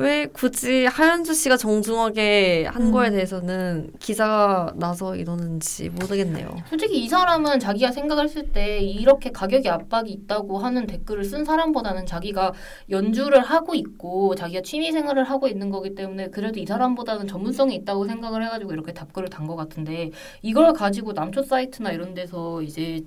왜 0.00 0.26
굳이 0.26 0.86
하현주 0.86 1.34
씨가 1.34 1.56
정중하게 1.56 2.66
한 2.66 2.82
음. 2.82 2.92
거에 2.92 3.10
대해서는 3.10 3.92
기사가 3.98 4.72
나서 4.76 5.14
이러는지 5.16 5.90
모르겠네요. 5.90 6.48
솔직히 6.68 7.04
이 7.04 7.08
사람은 7.08 7.58
자기가 7.60 7.92
생각을 7.92 8.24
했을 8.24 8.50
때 8.52 8.78
이렇게 8.80 9.30
가격의 9.30 9.70
압박이 9.70 10.10
있다고 10.10 10.58
하는 10.58 10.86
댓글을 10.86 11.24
쓴 11.24 11.44
사람보다는 11.44 12.06
자기가 12.06 12.52
연주를 12.88 13.40
하고 13.40 13.74
있고 13.74 14.34
자기가 14.36 14.62
취미 14.62 14.90
생활을 14.92 15.24
하고 15.24 15.48
있는 15.48 15.70
거기 15.70 15.94
때문에 15.94 16.28
그래도 16.28 16.60
이 16.60 16.66
사람보다는 16.66 17.26
전문성이 17.26 17.74
있다고 17.76 18.06
생각을 18.06 18.44
해가지고 18.44 18.72
이렇게 18.72 18.92
답글을 18.92 19.28
단 19.28 19.40
것 19.50 19.56
같은데 19.56 20.10
이걸 20.42 20.72
가지고 20.74 21.12
남초 21.12 21.42
사이트나 21.42 21.90
이런 21.90 22.14
데서 22.14 22.62
이제 22.62 23.00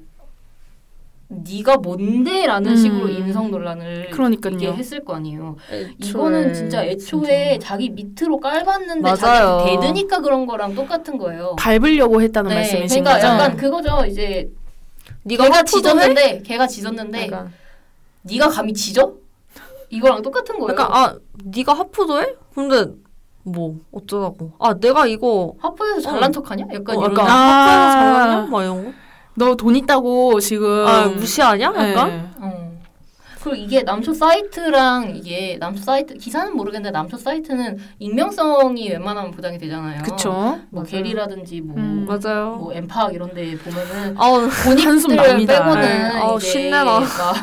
네가 1.28 1.78
뭔데라는 1.78 2.72
음. 2.72 2.76
식으로 2.76 3.10
인성 3.10 3.50
논란을 3.50 4.10
그러니까요. 4.12 4.56
이게 4.56 4.72
했을 4.72 5.04
거 5.04 5.16
아니에요. 5.16 5.56
애초에 5.72 5.96
이거는 6.10 6.54
진짜 6.54 6.84
애초에 6.84 7.60
자기 7.60 7.90
밑으로 7.90 8.40
깔봤는데 8.40 9.02
맞아요. 9.02 9.16
자기한테 9.18 9.80
대드니까 9.88 10.20
그런 10.22 10.46
거랑 10.46 10.76
똑같은 10.76 11.18
거예요. 11.18 11.56
밟으려고 11.58 12.22
했다는 12.22 12.54
말씀이신 12.54 13.04
그러니까 13.04 13.14
거죠? 13.28 13.28
약간 13.44 13.58
그거죠. 13.58 14.06
이제 14.06 14.52
네가 15.24 15.46
걔가 15.46 15.58
화투도 15.58 15.78
해? 15.78 15.82
지졌는데 15.82 16.42
걔가 16.44 16.68
지졌는데 16.68 17.26
약간, 17.28 17.54
네가 18.24 18.50
감히 18.50 18.74
지져? 18.74 19.14
이거랑 19.90 20.22
똑같은 20.22 20.60
거예요. 20.60 20.72
약간 20.74 20.88
아 20.92 21.16
네가 21.44 21.74
하프도 21.74 22.22
해? 22.22 22.36
근데 22.54 22.86
뭐 23.44 23.78
어쩌라고? 23.92 24.52
아 24.60 24.74
내가 24.74 25.06
이거 25.08 25.56
하프에서 25.60 25.98
어. 25.98 26.02
잘난 26.02 26.32
척하냐? 26.32 26.66
약간 26.74 26.96
어, 26.98 27.02
이런. 27.02 27.12
약간 27.12 27.28
아. 27.28 27.32
하프에서 27.32 27.92
잘하냐? 27.94 28.48
막 28.48 28.64
이런 28.64 28.86
거? 28.86 28.92
너 29.36 29.56
돈 29.56 29.76
있다고 29.76 30.40
지금 30.40 30.86
아 30.88 31.08
무시하냐? 31.08 31.66
약간 31.66 32.10
네. 32.10 32.30
어. 32.40 32.64
그리고 33.42 33.58
이게 33.58 33.82
남초 33.84 34.14
사이트랑 34.14 35.16
이게 35.18 35.58
남초 35.60 35.82
사이트 35.84 36.14
기사는 36.14 36.56
모르겠는데 36.56 36.92
남초 36.92 37.18
사이트는 37.18 37.78
익명성이 38.00 38.90
웬만하면 38.92 39.32
보장이 39.32 39.58
되잖아요. 39.58 40.02
그쵸. 40.04 40.60
뭐. 40.70 40.84
게리라든지 40.84 41.60
뭐, 41.60 41.76
음. 41.76 42.06
맞아요. 42.08 42.56
뭐 42.56 42.74
엠팍 42.74 43.14
이런 43.14 43.34
데 43.34 43.58
보면은 43.58 44.16
아우 44.18 44.44
한숨 44.46 45.16
본인들. 45.18 45.46
빼고는 45.46 45.82
네. 45.82 46.04
아우, 46.20 46.38
이제 46.38 46.48
신내나. 46.48 46.84
그러니까 47.00 47.34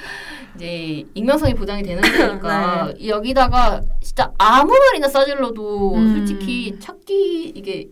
이제 0.56 1.04
익명성이 1.14 1.52
보장이 1.54 1.82
되는 1.82 2.00
데니까 2.08 2.92
여기다가 3.06 3.82
진짜 4.02 4.32
아무 4.38 4.72
말이나 4.72 5.08
싸질러도 5.08 5.94
음. 5.94 6.16
솔직히 6.16 6.78
찾기 6.80 7.52
이게 7.54 7.86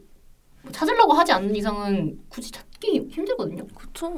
뭐 0.62 0.72
찾으려고 0.72 1.12
하지 1.12 1.32
않는 1.32 1.54
이상은 1.54 2.16
굳이 2.30 2.50
찾 2.50 2.64
기 2.80 3.08
힘들거든요. 3.10 3.64
그쵸. 3.74 4.12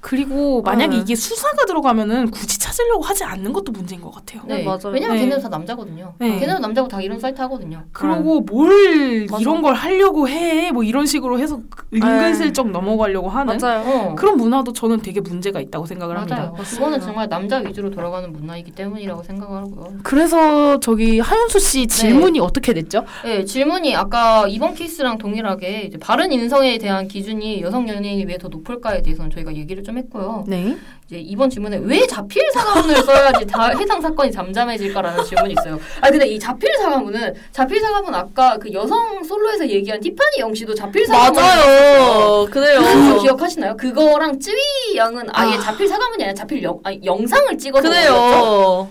그리고 0.00 0.62
만약에 0.62 0.96
네. 0.96 1.02
이게 1.02 1.14
수사가 1.14 1.64
들어가면은 1.64 2.30
굳이 2.32 2.58
찾으려고 2.58 3.04
하지 3.04 3.22
않는 3.22 3.52
것도 3.52 3.70
문제인 3.70 4.00
것 4.00 4.10
같아요. 4.10 4.42
네, 4.46 4.64
맞아요. 4.64 4.88
왜냐면 4.92 5.16
네. 5.16 5.22
걔네들 5.22 5.42
다 5.42 5.48
남자거든요. 5.48 6.14
네. 6.18 6.40
걔네들 6.40 6.60
남자고 6.60 6.88
다 6.88 7.00
이런 7.00 7.20
사이트 7.20 7.40
하거든요. 7.42 7.84
그리고 7.92 8.40
뭘 8.40 9.26
맞아. 9.30 9.40
이런 9.40 9.62
걸 9.62 9.74
하려고 9.74 10.28
해. 10.28 10.72
뭐 10.72 10.82
이런 10.82 11.06
식으로 11.06 11.38
해서 11.38 11.60
은근슬쩍 11.94 12.70
넘어가려고 12.70 13.28
하는 13.28 13.56
맞아요. 13.58 13.80
어. 13.88 14.14
그런 14.16 14.36
문화도 14.36 14.72
저는 14.72 15.02
되게 15.02 15.20
문제가 15.20 15.60
있다고 15.60 15.86
생각을 15.86 16.16
맞아요. 16.16 16.26
합니다. 16.28 16.50
그거는 16.52 16.58
맞습니다. 16.58 16.98
정말 17.06 17.28
남자 17.28 17.58
위주로 17.58 17.90
돌아가는 17.90 18.32
문화이기 18.32 18.72
때문이라고 18.72 19.22
생각을 19.22 19.62
하고요. 19.62 19.98
그래서 20.02 20.80
저기 20.80 21.20
하윤수 21.20 21.60
씨 21.60 21.86
질문이 21.86 22.40
어떻게 22.40 22.74
됐죠? 22.74 23.04
네, 23.24 23.44
질문이 23.44 23.94
아까 23.94 24.48
이번 24.48 24.74
케이스랑 24.74 25.18
동일하게 25.18 25.82
이제 25.82 25.96
바른 25.98 26.32
인성에 26.32 26.78
대한 26.78 27.06
기준이 27.06 27.60
여성 27.62 27.88
연 27.88 27.99
예인이 28.04 28.24
왜 28.24 28.36
더 28.38 28.48
높을까에 28.48 29.02
대해서는 29.02 29.30
저희가 29.30 29.54
얘기를 29.54 29.82
좀 29.84 29.98
했고요. 29.98 30.44
네. 30.48 30.76
이제 31.06 31.18
이번 31.18 31.50
질문에 31.50 31.78
왜 31.82 32.06
자필 32.06 32.42
사과문을 32.54 32.96
써야지 33.02 33.46
다 33.46 33.68
해당 33.78 34.00
사건이 34.00 34.30
잠잠해질까라는 34.32 35.24
질문이 35.24 35.54
있어요. 35.58 35.78
아 36.00 36.10
근데 36.10 36.26
이 36.26 36.38
자필 36.38 36.72
사과문은 36.78 37.34
자필 37.52 37.80
사과문 37.80 38.14
아까 38.14 38.56
그 38.56 38.72
여성 38.72 39.22
솔로에서 39.22 39.68
얘기한 39.68 40.00
티파니 40.00 40.38
영 40.38 40.54
씨도 40.54 40.74
자필 40.74 41.06
사과문 41.06 41.34
맞아요. 41.42 42.46
그래요. 42.50 42.80
그거 42.80 43.20
기억하시나요? 43.22 43.76
그거랑 43.76 44.38
쯔위 44.40 44.56
양은 44.96 45.26
아예 45.32 45.54
아. 45.56 45.58
자필 45.60 45.86
사과문이 45.88 46.22
아니라 46.24 46.34
자필 46.34 46.62
영, 46.62 46.78
아니, 46.84 47.00
영상을 47.04 47.58
찍어서? 47.58 47.88
그래요. 47.88 48.88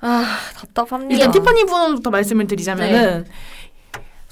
아 0.00 0.24
답답합니다. 0.54 1.14
일단 1.14 1.32
티파니 1.32 1.64
분부터 1.64 2.10
말씀을 2.10 2.46
드리자면은 2.46 3.26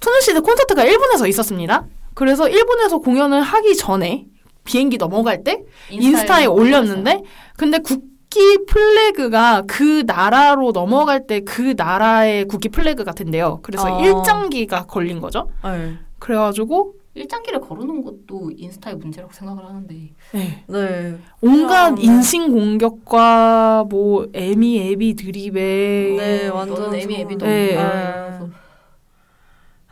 소녀시대 0.01 0.39
콘서트가 0.39 0.85
일본에서 0.85 1.27
있었습니다. 1.27 1.85
그래서 2.17 2.49
일본에서 2.49 2.99
공연을 2.99 3.43
하기 3.43 3.77
전에 3.77 4.27
비행기 4.65 4.97
넘어갈 4.97 5.45
때 5.45 5.63
인스타에 5.91 6.47
올렸는데 6.47 7.23
근데 7.59 7.79
국기 7.79 8.65
플래그가 8.67 9.63
그 9.67 10.03
나라로 10.07 10.73
넘어갈 10.73 11.27
때 11.27 11.41
그 11.41 11.75
나라의 11.77 12.47
국기 12.47 12.71
플래그 12.71 13.05
같은데요. 13.05 13.61
그래서 13.63 13.95
어. 13.95 14.01
일장기가 14.03 14.87
걸린 14.87 15.21
거죠. 15.21 15.51
네. 15.63 15.99
그래가지고 16.19 16.95
일장기를 17.15 17.61
걸어놓은 17.61 18.03
것도 18.03 18.51
인스타의 18.57 18.97
문제라고 18.97 19.33
생각을 19.35 19.65
하는데 19.67 19.95
네. 20.33 20.65
네. 20.67 21.19
온갖 21.43 21.95
그냥- 21.95 21.99
인신 22.17 22.51
공격과 22.51 23.85
뭐 23.91 24.27
애미 24.33 24.81
애비 24.91 25.15
드립에 25.17 26.17
네, 26.17 26.49
어, 26.49 26.55
완전 26.57 26.81
너는 26.83 26.99
애미 26.99 27.15
애비 27.17 27.37
너 27.37 27.45
네. 27.47 27.75
네. 27.75 28.39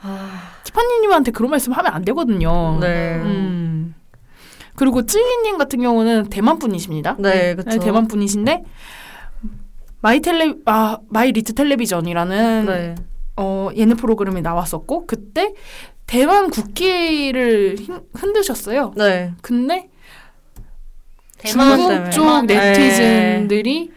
아, 0.03 0.41
티파니님한테 0.65 1.31
그런 1.31 1.51
말씀 1.51 1.73
하면 1.73 1.93
안 1.93 2.05
되거든요. 2.05 2.79
네. 2.81 3.17
음. 3.17 3.95
그리고 4.77 5.07
쯔위님 5.07 5.57
같은 5.59 5.81
경우는 5.81 6.31
대만 6.31 6.59
분이십니다. 6.59 7.17
네, 7.19 7.55
그쵸. 7.55 7.71
네, 7.71 7.79
대만 7.79 8.09
분이신데 8.09 8.65
마이 10.01 10.21
텔레 10.21 10.55
아 10.67 10.99
마이 11.09 11.33
리틀 11.33 11.55
텔레비전이라는 11.55 12.67
네. 12.67 12.95
어 13.37 13.71
예능 13.77 13.97
프로그램이 13.97 14.43
나왔었고 14.43 15.07
그때 15.07 15.55
대만 16.07 16.51
국기를 16.51 17.77
힘- 17.79 18.01
흔드셨어요. 18.15 18.93
네. 18.97 19.33
근데 19.43 19.89
중국. 21.45 22.11
쪽 22.11 22.47
네. 22.47 22.55
네티즌들이 22.73 23.91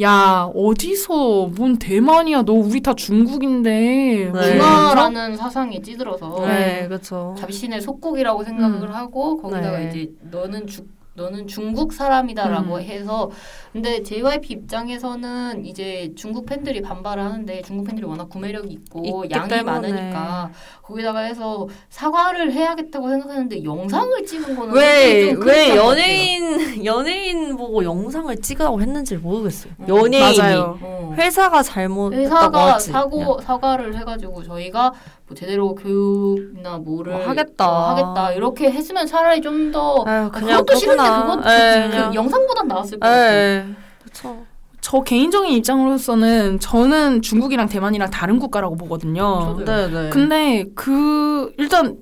야 0.00 0.50
어디서 0.54 1.46
뭔 1.56 1.78
대만이야 1.78 2.42
너 2.42 2.52
우리 2.52 2.82
다 2.82 2.94
중국인데 2.94 3.70
네. 3.70 4.30
문화라는 4.30 5.36
사상이 5.36 5.80
찌들어서 5.80 6.44
네, 6.46 6.86
그렇죠. 6.86 7.34
자신의 7.38 7.80
속국이라고 7.80 8.44
생각을 8.44 8.88
음. 8.88 8.94
하고 8.94 9.38
거기다가 9.38 9.78
네. 9.78 9.88
이제 9.88 10.12
너는 10.30 10.66
주, 10.66 10.84
너는 11.16 11.46
중국 11.46 11.92
사람이다라고 11.92 12.76
음. 12.76 12.80
해서 12.80 13.30
근데 13.72 14.02
JYP 14.02 14.52
입장에서는 14.52 15.64
이제 15.64 16.12
중국 16.16 16.46
팬들이 16.46 16.80
반발을 16.80 17.22
하는데 17.22 17.62
중국 17.62 17.86
팬들이 17.86 18.06
워낙 18.06 18.28
구매력이 18.28 18.72
있고 18.72 19.24
양이 19.30 19.48
때문에. 19.48 19.62
많으니까 19.62 20.50
거기다가 20.82 21.20
해서 21.20 21.66
사과를 21.88 22.52
해야겠다고 22.52 23.08
생각했는데 23.08 23.64
영상을 23.64 24.24
찍은 24.24 24.56
거는 24.56 24.74
왜, 24.74 24.82
솔직히 24.82 25.34
좀왜 25.34 25.44
그랬던 25.44 25.76
것 25.76 25.86
연예인, 25.86 26.84
연예인 26.84 27.56
보고 27.56 27.84
영상을 27.84 28.36
찍으라고 28.40 28.80
했는지 28.80 29.16
모르겠어요. 29.16 29.72
음. 29.80 29.88
연예인이. 29.88 30.38
맞아요. 30.38 30.78
어. 30.80 31.14
회사가 31.16 31.62
잘못했다고 31.62 32.24
회사가. 32.24 32.78
사고 32.78 33.40
사과를 33.40 33.96
해가지고 33.98 34.42
저희가 34.42 34.92
뭐 35.28 35.36
제대로 35.36 35.74
교육이나 35.74 36.78
뭐를 36.78 37.12
뭐 37.14 37.28
하겠다. 37.28 37.68
어, 37.68 37.90
하겠다 37.90 38.32
이렇게 38.32 38.70
했으면 38.70 39.06
차라리 39.06 39.40
좀더 39.40 40.04
아유, 40.06 40.30
그냥 40.32 40.60
그것도 40.60 40.78
싫은데 40.78 41.02
그렇구나. 41.02 41.26
그건 41.36 41.52
에, 41.52 41.90
그. 41.90 42.14
영상보단 42.14 42.68
나았을 42.68 43.00
것 43.00 43.08
같아요. 43.08 43.64
그렇죠. 44.02 44.46
저 44.80 45.00
개인적인 45.00 45.50
입장으로서는 45.50 46.60
저는 46.60 47.22
중국이랑 47.22 47.68
대만이랑 47.68 48.08
다른 48.10 48.38
국가라고 48.38 48.76
보거든요. 48.76 49.56
저도요. 49.58 49.64
네, 49.64 49.88
네. 49.92 50.10
근데 50.10 50.64
그 50.76 51.52
일단 51.58 51.96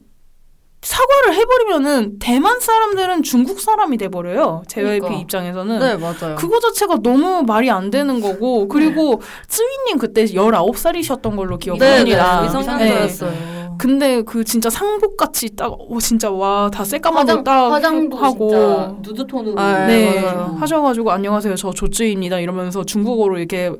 사과를 0.85 1.35
해버리면은 1.35 2.19
대만 2.19 2.61
사람들은 2.61 3.23
중국 3.23 3.61
사람이 3.61 3.97
돼버려요. 3.97 4.63
JYP 4.69 5.01
그러니까. 5.01 5.21
입장에서는. 5.23 5.79
네, 5.79 5.97
맞아요. 5.97 6.37
그거 6.37 6.61
자체가 6.61 6.99
너무 7.03 7.43
말이 7.43 7.71
안 7.71 7.91
되는 7.91 8.21
거고 8.21 8.69
그리고 8.69 9.21
쯔위님 9.49 9.99
그때 9.99 10.25
19살이셨던 10.27 11.37
걸로 11.37 11.59
네, 11.59 11.69
네. 11.79 12.05
기억합니다. 12.05 12.43
미성년자였어요. 12.43 13.55
근데 13.77 14.23
그 14.23 14.45
진짜 14.45 14.71
상복같이 14.71 15.57
딱 15.57 15.73
오, 15.77 15.99
진짜 16.01 16.31
와 16.31 16.71
다 16.71 16.85
새까만 16.85 17.23
화장 17.23 17.43
딱 17.43 17.71
화장도 17.73 18.17
하고 18.17 18.49
진짜 18.51 18.95
누드 19.03 19.27
톤으로 19.27 19.59
아, 19.59 19.87
네 19.87 20.21
맞아요. 20.23 20.57
하셔가지고 20.61 21.11
안녕하세요 21.11 21.57
저 21.57 21.73
조쯔입니다 21.73 22.39
이러면서 22.39 22.85
중국어로 22.85 23.37
이렇게 23.39 23.73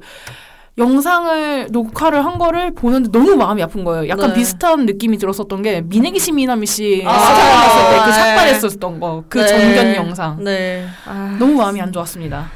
영상을 0.77 1.69
녹화를 1.71 2.25
한 2.25 2.37
거를 2.39 2.75
보는데 2.75 3.09
너무 3.13 3.37
마음이 3.37 3.63
아픈 3.63 3.85
거예요. 3.85 4.09
약간 4.09 4.31
네. 4.31 4.35
비슷한 4.35 4.87
느낌이 4.87 5.19
들었었던 5.19 5.63
게 5.63 5.83
미네기 5.83 6.19
시미나미 6.19 6.67
씨 6.67 7.03
아, 7.07 7.17
스타일 7.17 7.63
했을 7.65 7.91
때그 7.91 8.07
네. 8.07 8.13
삭발했었던 8.13 9.01
거 9.01 9.25
그 9.29 9.39
네. 9.39 9.47
정견 9.47 9.95
영상 9.95 10.43
네. 10.43 10.87
아, 11.07 11.37
너무 11.39 11.55
마음이 11.55 11.81
안 11.81 11.93
좋았습니다. 11.93 12.51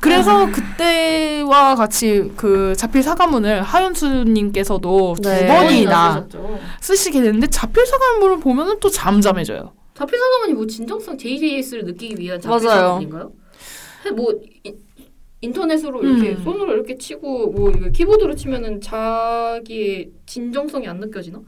그래서 0.00 0.46
그때와 0.52 1.74
같이 1.74 2.30
그 2.36 2.74
자필 2.76 3.02
사과문을 3.02 3.62
하윤수님께서도 3.62 5.16
네. 5.22 5.40
두 5.40 5.52
번이나. 5.52 6.26
쓰시게 6.80 7.20
되는데 7.22 7.48
자필 7.48 7.84
사과문을 7.86 8.38
보면은 8.38 8.78
또 8.78 8.88
잠잠해져요. 8.88 9.72
자필 9.94 10.16
사과문이 10.16 10.52
뭐 10.52 10.66
진정성 10.66 11.18
JJS를 11.18 11.84
느끼기 11.86 12.20
위한 12.22 12.40
자필. 12.40 12.60
사과문인가요? 12.68 13.32
해- 14.06 14.10
뭐 14.12 14.32
이- 14.64 14.72
인터넷으로 15.40 16.02
이렇게 16.02 16.30
음. 16.32 16.42
손으로 16.42 16.72
이렇게 16.74 16.96
치고 16.96 17.50
뭐 17.52 17.70
이거 17.70 17.88
키보드로 17.90 18.34
치면은 18.34 18.80
자기의 18.80 20.10
진정성이 20.26 20.88
안 20.88 20.98
느껴지나? 20.98 21.40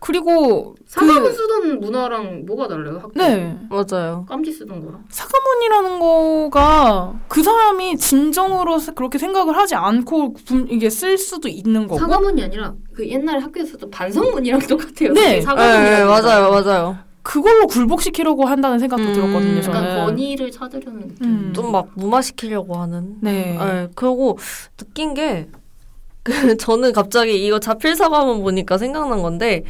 그리고 0.00 0.76
사과문 0.86 1.24
그 1.24 1.32
쓰던 1.32 1.80
문화랑 1.80 2.46
뭐가 2.46 2.68
달라요? 2.68 2.98
학교 3.02 3.12
네. 3.16 3.58
맞아요. 3.68 4.24
깜지 4.28 4.52
쓰던 4.52 4.84
거랑. 4.84 5.04
사과문이라는 5.10 5.98
거가 5.98 7.20
그 7.26 7.42
사람이 7.42 7.96
진정으로 7.96 8.78
세- 8.78 8.92
그렇게 8.92 9.18
생각을 9.18 9.56
하지 9.56 9.74
않고 9.74 10.34
분- 10.34 10.68
이게 10.70 10.88
쓸 10.88 11.18
수도 11.18 11.48
있는 11.48 11.88
거고 11.88 11.98
사과문이 11.98 12.40
아니라 12.44 12.74
그 12.94 13.08
옛날에 13.08 13.40
학교에서 13.40 13.72
쓰던 13.72 13.90
반성문이랑 13.90 14.60
똑같아요. 14.68 15.12
네. 15.14 15.20
네, 15.36 15.40
사과문이랑 15.40 16.08
맞아요, 16.08 16.50
맞아요. 16.52 16.98
그걸로 17.28 17.66
굴복시키려고 17.66 18.46
한다는 18.46 18.78
생각도 18.78 19.04
음, 19.04 19.12
들었거든요. 19.12 19.58
약간 19.58 19.84
저는. 19.84 20.06
권위를 20.06 20.50
찾으려는 20.50 21.08
느낌. 21.08 21.26
음. 21.26 21.52
좀막 21.54 21.90
무마시키려고 21.94 22.76
하는. 22.76 23.18
네. 23.20 23.54
네. 23.58 23.88
그리고 23.94 24.38
느낀 24.78 25.12
게, 25.12 25.46
그, 26.22 26.32
저는 26.56 26.94
갑자기 26.94 27.44
이거 27.44 27.60
자필 27.60 27.96
사과문 27.96 28.40
보니까 28.40 28.78
생각난 28.78 29.20
건데, 29.20 29.64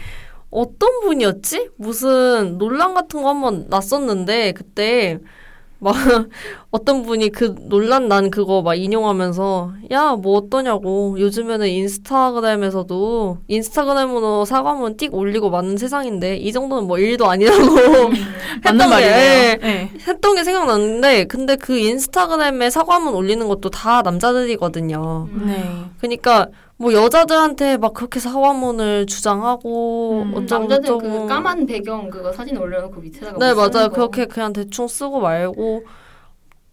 어떤 0.51 1.01
분이었지? 1.01 1.71
무슨 1.75 2.59
논란 2.59 2.95
같은 2.95 3.23
거 3.23 3.29
한번 3.29 3.67
났었는데, 3.69 4.53
그때, 4.53 5.19
막, 5.81 5.95
어떤 6.71 7.03
분이 7.03 7.31
그 7.31 7.55
논란 7.69 8.09
난 8.09 8.31
그거 8.31 8.63
막 8.63 8.75
인용하면서, 8.75 9.73
야, 9.93 10.17
뭐 10.17 10.37
어떠냐고. 10.39 11.17
요즘에는 11.19 11.69
인스타그램에서도, 11.69 13.39
인스타그램으로 13.47 14.45
사과문 14.45 14.97
띡 14.97 15.15
올리고 15.15 15.51
맞는 15.51 15.77
세상인데, 15.77 16.37
이 16.39 16.53
정도는 16.53 16.87
뭐 16.87 16.99
일도 16.99 17.29
아니라고. 17.31 17.59
했던 18.65 18.79
게, 18.79 18.87
말이에요. 18.87 19.11
예. 19.13 19.59
네. 19.63 19.91
했던 20.07 20.35
게 20.35 20.45
생각났는데 20.45 21.25
근데 21.25 21.57
그 21.57 21.79
인스타그램에 21.79 22.71
사과문 22.71 23.15
올리는 23.15 23.47
것도 23.47 23.71
다 23.71 24.03
남자들이거든요. 24.03 25.29
음. 25.31 25.43
네. 25.47 25.85
그러니까 26.01 26.49
뭐 26.81 26.93
여자들한테 26.93 27.77
막 27.77 27.93
그렇게 27.93 28.21
사과문을 28.21 29.07
주장하고 29.07 30.23
음, 30.23 30.35
어쩌고 30.35 30.69
남자들 30.69 30.99
그 30.99 31.27
까만 31.27 31.67
배경 31.67 32.09
그거 32.09 32.33
사진 32.33 32.57
올려놓고 32.57 33.01
밑에다가 33.01 33.37
네뭐 33.39 33.55
맞아요 33.55 33.89
거. 33.89 33.95
그렇게 33.95 34.27
그냥 34.27 34.53
대충 34.53 34.87
쓰고 34.87 35.21
말고 35.21 35.85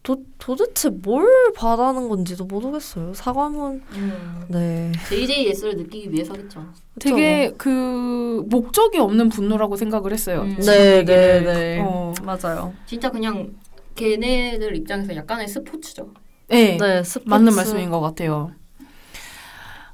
도, 0.04 0.18
도대체 0.38 0.90
뭘 0.90 1.28
바라는 1.56 2.08
건지도 2.08 2.46
모르겠어요 2.46 3.16
사과문 3.16 3.82
음. 3.94 4.46
네 4.48 4.92
JJS를 5.10 5.76
느끼기 5.78 6.12
위해서겠죠. 6.12 6.64
되게 7.00 7.52
그 7.58 8.44
목적이 8.48 9.00
없는 9.00 9.30
분노라고 9.30 9.76
생각을 9.76 10.14
했어요. 10.14 10.42
음. 10.42 10.56
네, 10.60 10.98
얘기를. 10.98 11.44
네, 11.44 11.54
네. 11.54 11.82
어. 11.84 12.14
맞아요 12.22 12.74
진짜 12.86 13.10
그냥 13.10 13.56
걔네들 13.96 14.76
입장에서 14.76 15.16
약간의 15.16 15.48
스포츠죠. 15.48 16.12
네. 16.48 16.78
네 16.78 17.04
스포츠 17.04 17.28
맞는 17.28 17.56
말씀인 17.56 17.90
것 17.90 18.02
같아요. 18.02 18.52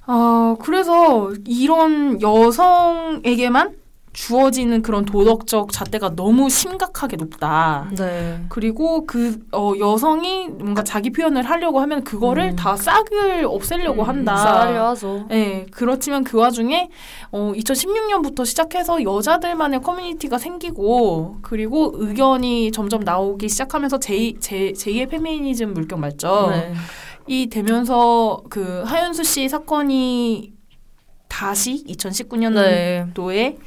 아, 0.05 0.55
그래서 0.59 1.31
이런 1.45 2.21
여성에게만 2.21 3.81
주어지는 4.13 4.81
그런 4.81 5.05
도덕적 5.05 5.71
잣대가 5.71 6.13
너무 6.15 6.49
심각하게 6.49 7.15
높다. 7.15 7.89
네 7.97 8.41
그리고 8.49 9.05
그 9.05 9.39
어, 9.53 9.71
여성이 9.79 10.49
뭔가 10.49 10.83
자기 10.83 11.11
표현을 11.11 11.43
하려고 11.43 11.79
하면 11.79 12.03
그거를 12.03 12.49
음. 12.49 12.55
다 12.57 12.75
싹을 12.75 13.45
없애려고 13.45 14.01
음, 14.01 14.09
한다. 14.09 14.35
싸려 14.35 14.89
하죠 14.89 15.25
네, 15.29 15.65
그렇지만 15.71 16.25
그 16.25 16.37
와중에 16.37 16.89
어, 17.31 17.53
2016년부터 17.55 18.45
시작해서 18.45 19.01
여자들만의 19.01 19.79
커뮤니티가 19.81 20.37
생기고 20.37 21.37
그리고 21.41 21.93
의견이 21.95 22.73
점점 22.73 23.01
나오기 23.05 23.47
시작하면서 23.47 23.99
제, 23.99 24.33
제, 24.41 24.73
제2의 24.73 25.09
페미니즘 25.09 25.73
물결 25.73 25.97
말죠. 25.99 26.47
네. 26.51 26.73
이 27.27 27.47
되면서 27.47 28.43
그 28.49 28.83
하윤수 28.85 29.23
씨 29.23 29.47
사건이 29.47 30.53
다시 31.27 31.83
2019년도에 31.85 33.33
네. 33.33 33.57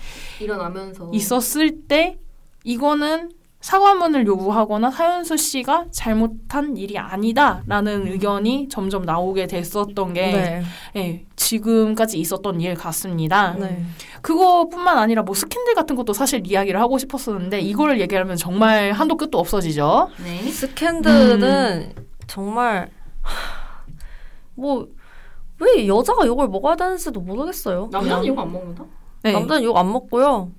일어나면서 0.40 1.10
있었을 1.12 1.86
때 1.88 2.18
이거는 2.62 3.30
사과문을 3.60 4.26
요구하거나 4.26 4.90
하윤수 4.90 5.38
씨가 5.38 5.86
잘못한 5.90 6.76
일이 6.76 6.98
아니다라는 6.98 8.08
의견이 8.08 8.68
점점 8.68 9.04
나오게 9.04 9.46
됐었던 9.46 10.12
게 10.12 10.32
네. 10.32 10.62
예, 10.96 11.24
지금까지 11.34 12.18
있었던 12.18 12.60
일 12.60 12.74
같습니다. 12.74 13.54
네. 13.54 13.82
그거뿐만 14.20 14.98
아니라 14.98 15.22
뭐 15.22 15.34
스캔들 15.34 15.74
같은 15.74 15.96
것도 15.96 16.12
사실 16.12 16.42
이야기를 16.46 16.78
하고 16.78 16.98
싶었었는데 16.98 17.60
이거를 17.60 18.02
얘기하면 18.02 18.36
정말 18.36 18.92
한도 18.92 19.16
끝도 19.16 19.38
없어지죠. 19.38 20.10
네. 20.22 20.42
스캔들은 20.50 21.94
정말 22.26 22.90
뭐 24.54 24.86
왜 25.60 25.86
여자가 25.86 26.26
욕을 26.26 26.48
먹어야 26.48 26.74
되는지도 26.74 27.20
모르겠어요. 27.20 27.88
남자는. 27.92 28.26
욕 28.26 28.38
안 28.40 28.52
먹는다? 28.52 28.84
네. 29.22 29.32
남자는 29.32 29.62
욕 29.62 29.76
안 29.76 29.90
먹고요. 29.92 30.50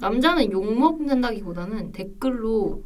남자는 0.00 0.52
욕 0.52 0.78
먹는다기보다는 0.78 1.92
댓글로 1.92 2.82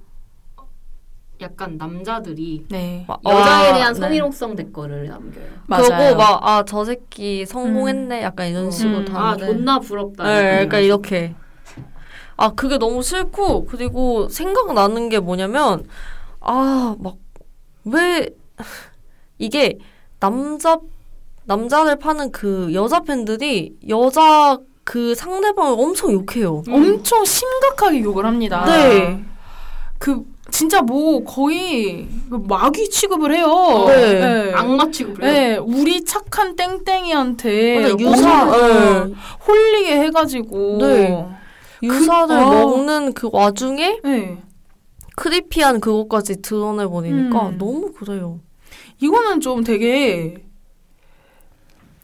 약간 1.40 1.77
남자들이 1.77 2.66
네. 2.70 3.05
막, 3.09 3.20
여자에 3.27 3.70
아, 3.70 3.75
대한 3.75 3.92
네. 3.94 4.01
성희롱성 4.01 4.55
댓글을 4.55 5.09
남겨요. 5.09 5.44
맞아요. 5.66 5.88
그리고 5.88 6.16
막아 6.16 6.64
저 6.64 6.85
새끼 6.85 7.44
성공했네 7.44 8.22
약간 8.22 8.46
이런 8.48 8.68
어. 8.68 8.70
식으로 8.70 8.98
음. 8.98 9.05
다 9.05 9.31
아. 9.31 9.37
존나 9.37 9.81
부럽다. 9.81 10.22
네, 10.22 10.31
약간 10.38 10.53
그러니까 10.53 10.79
이렇게 10.79 11.35
아 12.37 12.51
그게 12.53 12.79
너무 12.79 13.03
싫고 13.03 13.64
그리고 13.66 14.29
생각나는 14.29 15.09
게 15.09 15.18
뭐냐면 15.18 15.85
아 16.40 16.94
막 17.01 17.16
왜 17.85 18.29
이게 19.42 19.76
남자 20.20 20.78
남자를 21.44 21.96
파는 21.98 22.31
그 22.31 22.70
여자 22.72 23.00
팬들이 23.00 23.74
여자 23.88 24.57
그 24.85 25.14
상대방을 25.16 25.72
엄청 25.76 26.12
욕해요. 26.12 26.62
엄청 26.70 27.24
심각하게 27.24 28.00
욕을 28.02 28.24
합니다. 28.24 28.64
네. 28.64 29.20
그 29.98 30.22
진짜 30.52 30.81
뭐 30.83 31.24
거의 31.24 32.07
그 32.31 32.37
마귀 32.48 32.88
취급을 32.90 33.35
해요. 33.35 33.85
네. 33.88 34.52
악마 34.55 34.88
취급을 34.90 35.24
해요. 35.24 35.33
네, 35.33 35.57
우리 35.57 36.05
착한 36.05 36.55
땡땡이한테 36.55 37.94
유사, 37.98 38.44
홀- 38.44 39.09
네. 39.09 39.14
홀리게 39.46 40.00
해가지고. 40.02 40.78
네. 40.81 41.26
유산을 41.83 42.37
어. 42.37 42.48
먹는 42.48 43.12
그 43.12 43.28
와중에 43.33 43.98
네. 44.05 44.38
크리피한 45.16 45.81
그것까지 45.81 46.40
드러내버리니까 46.40 47.48
음. 47.48 47.59
너무 47.59 47.92
그래요. 47.92 48.38
이거는 49.00 49.40
좀 49.40 49.64
되게 49.64 50.44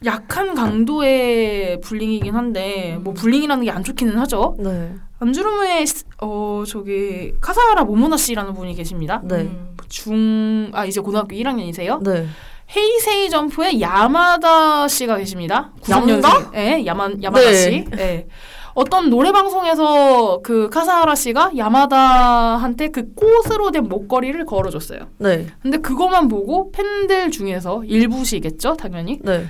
약한 0.05 0.55
강도의 0.55 1.81
불링이긴 1.81 2.33
한데 2.33 2.97
뭐 3.01 3.13
불링이라는 3.13 3.65
게 3.65 3.71
안 3.71 3.83
좋기는 3.83 4.17
하죠. 4.19 4.55
네. 4.59 4.93
안주루무의 5.19 5.85
스- 5.85 6.05
어 6.21 6.63
저기 6.65 7.33
카사하라 7.41 7.83
모모나 7.83 8.15
씨라는 8.15 8.53
분이 8.53 8.75
계십니다. 8.75 9.21
네. 9.25 9.35
음. 9.41 9.75
중아 9.89 10.85
이제 10.85 11.01
고등학교 11.01 11.35
1학년이세요. 11.35 12.01
네. 12.03 12.27
헤이세이 12.75 13.29
점프의 13.29 13.81
야마다 13.81 14.87
씨가 14.87 15.17
계십니다. 15.17 15.73
야마다? 15.89 16.29
90년생. 16.29 16.51
네, 16.51 16.85
야마 16.85 17.09
야마다 17.23 17.45
네. 17.49 17.53
씨. 17.55 17.85
네. 17.89 18.27
어떤 18.73 19.09
노래 19.09 19.31
방송에서 19.31 20.39
그 20.43 20.69
카사하라 20.69 21.15
씨가 21.15 21.51
야마다한테 21.57 22.89
그 22.89 23.13
꽃으로 23.13 23.71
된 23.71 23.87
목걸이를 23.89 24.45
걸어줬어요. 24.45 24.99
네. 25.17 25.47
근데 25.61 25.77
그것만 25.77 26.27
보고 26.27 26.71
팬들 26.71 27.31
중에서 27.31 27.83
일부시겠죠, 27.83 28.75
당연히. 28.75 29.19
네. 29.23 29.45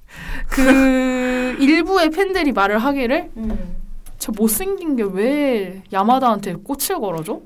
그 0.50 1.56
일부의 1.60 2.10
팬들이 2.10 2.52
말을 2.52 2.78
하기를 2.78 3.30
음. 3.36 3.76
저 4.18 4.32
못생긴 4.32 4.96
게 4.96 5.02
왜 5.04 5.82
야마다한테 5.92 6.54
꽃을 6.64 7.00
걸어줘? 7.00 7.40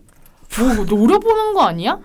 뭐 0.61 0.85
노려보는 0.85 1.55
거 1.55 1.63
아니야? 1.63 1.99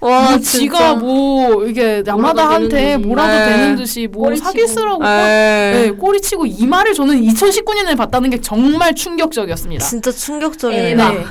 와, 0.00 0.30
뭐 0.30 0.38
지가 0.38 0.94
뭐 0.94 1.64
이게 1.66 2.02
야마다한테. 2.06 2.96
뭐라도 2.98 3.32
네. 3.32 3.44
되는 3.46 3.76
듯이 3.76 4.06
뭐 4.06 4.24
꼬리치고. 4.24 4.46
사기 4.48 4.66
쓰라고 4.66 4.98
꼬, 4.98 5.04
네. 5.04 5.72
네, 5.86 5.90
꼬리 5.90 6.20
치고 6.20 6.46
이 6.46 6.66
말을 6.66 6.94
저는 6.94 7.20
2019년에 7.22 7.96
봤다는 7.96 8.30
게 8.30 8.40
정말 8.40 8.94
충격적이었습니다. 8.94 9.84
진짜 9.84 10.10
충격적이네요. 10.12 10.90
에바. 10.92 11.10
네. 11.10 11.24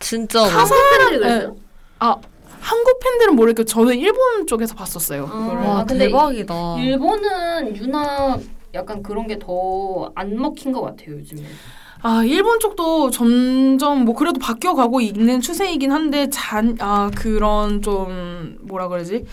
진짜. 0.00 0.42
네. 0.42 1.16
있어요? 1.26 1.56
아 2.00 2.16
한국 2.60 2.98
팬들은 3.00 3.36
모르겠고 3.36 3.64
저는 3.66 3.96
일본 3.98 4.46
쪽에서 4.46 4.74
봤었어요. 4.74 5.28
아. 5.30 5.36
와, 5.66 5.78
아, 5.80 5.84
근데 5.84 6.06
대박이다. 6.06 6.76
일본은 6.78 7.76
유나 7.76 8.38
약간 8.74 9.02
그런 9.02 9.26
게 9.26 9.38
더 9.38 10.10
안 10.16 10.36
먹힌 10.36 10.72
것 10.72 10.80
같아요 10.82 11.16
요즘에. 11.18 11.42
아 12.06 12.22
일본 12.22 12.60
쪽도 12.60 13.10
점점 13.10 14.04
뭐 14.04 14.14
그래도 14.14 14.38
바뀌어 14.38 14.74
가고 14.74 15.00
있는 15.00 15.40
추세이긴 15.40 15.90
한데 15.90 16.28
잔 16.28 16.76
아 16.80 17.10
그런 17.16 17.80
좀 17.80 18.58
뭐라 18.60 18.88
그러지 18.88 19.24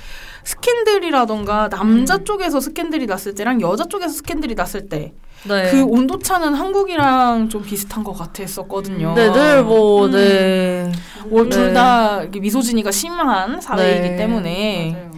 스캔들이라던가 0.46 1.68
남자 1.68 2.16
음. 2.16 2.24
쪽에서 2.24 2.62
스캔들이 2.62 3.08
났을 3.08 3.36
때랑 3.36 3.60
여자 3.60 3.84
쪽에서 3.84 4.14
스캔들이 4.14 4.56
났을 4.56 4.88
때그 4.88 5.10
네. 5.50 5.82
온도 5.82 6.18
차는 6.18 6.54
한국이랑 6.54 7.50
좀 7.50 7.62
비슷한 7.62 8.06
것 8.06 8.14
같았었거든요. 8.14 9.16
네, 9.16 9.30
늘 9.30 9.64
뭐, 9.64 10.06
음. 10.06 10.12
네. 10.12 10.90
뭐 11.26 11.44
네. 11.44 11.50
둘다 11.50 12.22
미소진이가 12.32 12.92
심한 12.92 13.60
사회이기 13.60 14.12
네. 14.12 14.16
때문에 14.16 14.92
맞아요. 14.94 15.12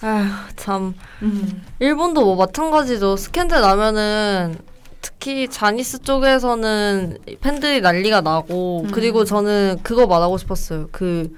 아휴, 0.00 0.28
참. 0.56 0.94
음. 1.22 1.62
일본도 1.78 2.24
뭐 2.24 2.36
마찬가지죠. 2.36 3.16
스캔들 3.16 3.60
나면은 3.60 4.56
특히 5.00 5.48
자니스 5.48 6.00
쪽에서는 6.02 7.18
팬들이 7.40 7.80
난리가 7.80 8.20
나고 8.20 8.82
음. 8.84 8.90
그리고 8.90 9.24
저는 9.24 9.78
그거 9.82 10.06
말하고 10.06 10.38
싶었어요. 10.38 10.88
그 10.92 11.30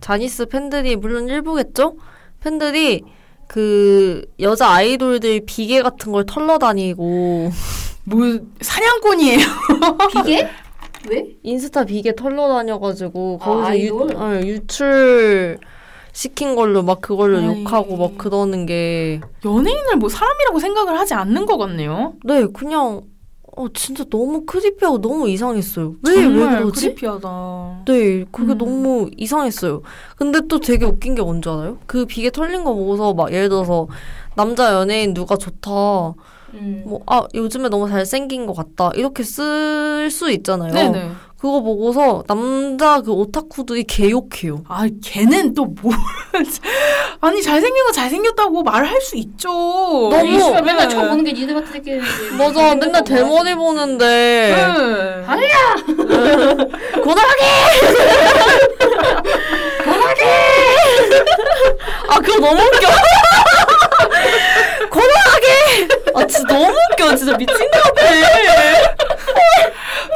자니스 0.00 0.46
팬들이 0.46 0.96
물론 0.96 1.28
일부겠죠? 1.28 1.96
팬들이 2.40 3.02
그 3.46 4.24
여자 4.40 4.68
아이돌들 4.68 5.42
비계 5.46 5.82
같은 5.82 6.12
걸 6.12 6.26
털러 6.26 6.58
다니고 6.58 7.50
뭐 8.04 8.38
사냥꾼이에요. 8.60 9.38
비계? 10.12 10.48
왜? 11.08 11.24
인스타 11.42 11.84
비계 11.84 12.14
털러 12.14 12.48
다녀가지고 12.48 13.38
거기서 13.38 13.66
아이돌? 13.66 14.10
유, 14.12 14.16
어, 14.16 14.40
유출 14.42 15.58
시킨 16.16 16.54
걸로 16.54 16.82
막 16.82 17.02
그걸로 17.02 17.36
아이. 17.36 17.44
욕하고 17.60 17.98
막 17.98 18.16
그러는 18.16 18.64
게 18.64 19.20
연예인을 19.44 19.96
뭐 19.96 20.08
사람이라고 20.08 20.58
생각을 20.60 20.98
하지 20.98 21.12
않는 21.12 21.44
것 21.44 21.58
같네요. 21.58 22.14
네, 22.24 22.46
그냥 22.46 23.02
어 23.54 23.66
진짜 23.74 24.02
너무 24.08 24.46
크리피하고 24.46 24.98
너무 25.02 25.28
이상했어요. 25.28 25.96
왜왜 26.06 26.22
정말 26.22 26.58
그러지? 26.58 26.80
크리피하다. 26.86 27.82
네, 27.86 28.24
그게 28.32 28.52
음. 28.52 28.58
너무 28.58 29.10
이상했어요. 29.14 29.82
근데 30.16 30.40
또 30.48 30.58
되게 30.58 30.86
웃긴 30.86 31.14
게 31.14 31.20
뭔지 31.20 31.50
알아요? 31.50 31.76
그 31.86 32.06
비계 32.06 32.30
털린 32.30 32.64
거 32.64 32.72
보고서 32.72 33.12
막 33.12 33.30
예를 33.30 33.50
들어서 33.50 33.86
남자 34.36 34.72
연예인 34.72 35.12
누가 35.12 35.36
좋다. 35.36 35.70
음. 36.56 36.82
뭐아 36.86 37.26
요즘에 37.34 37.68
너무 37.68 37.88
잘생긴 37.88 38.46
것 38.46 38.54
같다. 38.54 38.90
이렇게 38.94 39.22
쓸 39.22 40.08
수 40.10 40.30
있잖아요. 40.30 40.72
네네. 40.72 41.10
그거 41.38 41.60
보고서 41.60 42.24
남자 42.26 43.02
그 43.02 43.12
오타쿠들이 43.12 43.84
개욕해요. 43.84 44.64
아, 44.68 44.86
걔는 45.04 45.52
또 45.52 45.66
뭐. 45.66 45.92
아니, 47.20 47.42
잘생긴 47.42 47.84
거 47.84 47.92
잘생겼다고 47.92 48.62
말할 48.62 49.02
수 49.02 49.16
있죠. 49.18 49.50
너무- 49.50 50.26
이 50.26 50.40
씨발 50.40 50.62
맨날 50.62 50.88
네. 50.88 50.94
쳐 50.94 51.02
보는 51.02 51.22
게 51.24 51.32
니들 51.34 51.54
같은 51.54 51.72
새끼. 51.72 51.90
맞아, 52.38 52.74
맨날 52.74 53.04
대머리 53.04 53.54
보는데 53.54 54.54
네. 54.56 55.24
아니야. 55.26 55.76
고등학교 57.04 57.44
아 62.08 62.18
그거 62.20 62.38
너무 62.40 62.60
웃겨. 62.62 62.88
고등학교 64.90 66.18
아 66.18 66.26
진짜 66.26 66.54
너무 66.54 66.74
웃겨. 66.92 67.14
진짜 67.16 67.36
미친 67.36 67.56
것 67.56 67.82
같아. 67.82 68.02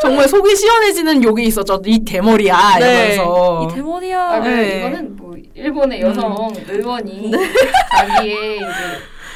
정말 0.03 0.29
속이 0.29 0.57
시원해지는 0.57 1.23
욕이 1.23 1.45
있었죠. 1.45 1.81
이 1.85 2.03
대머리야. 2.05 2.77
이러면서. 2.79 3.69
이 3.71 3.75
대머리야. 3.75 4.21
아, 4.21 4.41
그 4.41 4.49
네. 4.49 4.79
이거는 4.79 5.17
뭐 5.17 5.35
일본의 5.55 6.01
여성 6.01 6.51
의원이 6.69 7.31
자기의 7.99 8.57
이제 8.57 8.67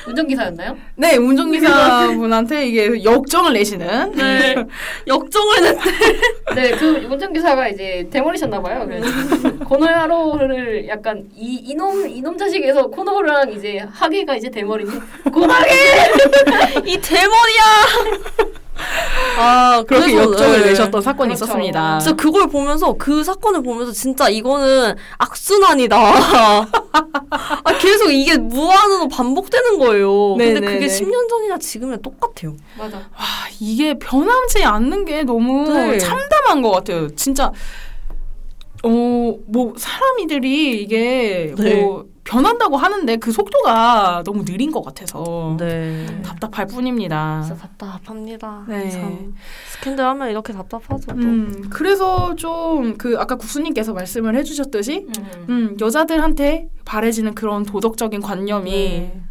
운전기사였나요? 0.07 0.77
네, 0.97 1.17
운전기사분한테 1.17 2.67
이게 2.67 3.05
역정을 3.05 3.53
내시는. 3.55 4.13
네. 4.13 4.55
역정을 5.07 5.63
냈. 5.63 5.79
네, 6.55 6.71
그 6.73 6.87
운전기사가 7.11 7.69
이제 7.69 8.07
대머리셨나봐요. 8.11 8.87
그래서 8.87 9.07
고노야로를 9.65 10.89
약간 10.89 11.25
이 11.35 11.57
이놈 11.65 12.09
이놈 12.09 12.37
자식에서 12.37 12.89
코노랑 12.89 13.53
이제 13.53 13.85
하계가 13.91 14.37
이제 14.37 14.51
대머리니 14.51 14.91
고노하게 15.33 15.71
이 16.87 17.01
대머리야. 17.01 18.64
아 19.39 19.83
그렇게 19.87 20.13
그래서, 20.13 20.31
역정을 20.31 20.61
네. 20.61 20.67
내셨던 20.67 21.03
사건이 21.03 21.29
그렇죠. 21.35 21.45
있었습니다. 21.45 21.99
진짜 21.99 22.17
그걸 22.17 22.47
보면서 22.49 22.93
그 22.95 23.25
사건을 23.25 23.63
보면서 23.63 23.93
진짜 23.93 24.29
이거는 24.29 24.95
악순환이다. 25.19 25.97
아, 27.31 27.79
계속 27.81 28.11
이게 28.11 28.37
무한으로 28.37 29.09
반복되는 29.09 29.79
거예요. 29.79 30.37
네, 30.39 30.53
근데 30.55 30.61
네, 30.61 30.75
그게 30.75 30.87
네. 30.87 31.01
10년 31.01 31.29
전이나 31.29 31.59
지금이랑 31.59 32.03
똑같아요. 32.03 32.57
맞아. 32.79 32.97
와, 32.99 33.05
이게 33.61 33.99
변함지 33.99 34.63
않는 34.65 35.05
게 35.05 35.23
너무 35.25 35.69
네. 35.73 35.99
참담한 35.99 36.63
것 36.63 36.71
같아요. 36.71 37.09
진짜 37.15 37.53
어 38.83 39.35
뭐 39.47 39.73
사람이들이 39.77 40.83
이게 40.83 41.55
네. 41.59 41.75
뭐 41.77 42.07
변한다고 42.25 42.77
하는데 42.77 43.17
그 43.19 43.31
속도가 43.33 44.23
너무 44.25 44.45
느린 44.45 44.73
것 44.73 44.83
같아서 44.83 45.57
네. 45.59 46.07
답답할 46.23 46.67
뿐입니다. 46.67 47.43
진짜 47.47 47.61
답답합니다. 47.61 48.65
네. 48.67 48.91
참 48.91 49.35
스캔들 49.73 50.05
하면 50.05 50.31
이렇게 50.31 50.53
답답하죠. 50.53 51.07
또. 51.07 51.13
음 51.15 51.69
그래서 51.71 52.35
좀 52.35 52.95
그 52.99 53.17
아까 53.19 53.37
국수님께서 53.37 53.93
말씀을 53.93 54.37
해주셨듯이 54.37 55.07
음. 55.19 55.47
음 55.49 55.77
여자들한테 55.81 56.69
바래지는 56.85 57.35
그런 57.35 57.65
도덕적인 57.65 58.21
관념이 58.21 58.71
네. 58.71 59.23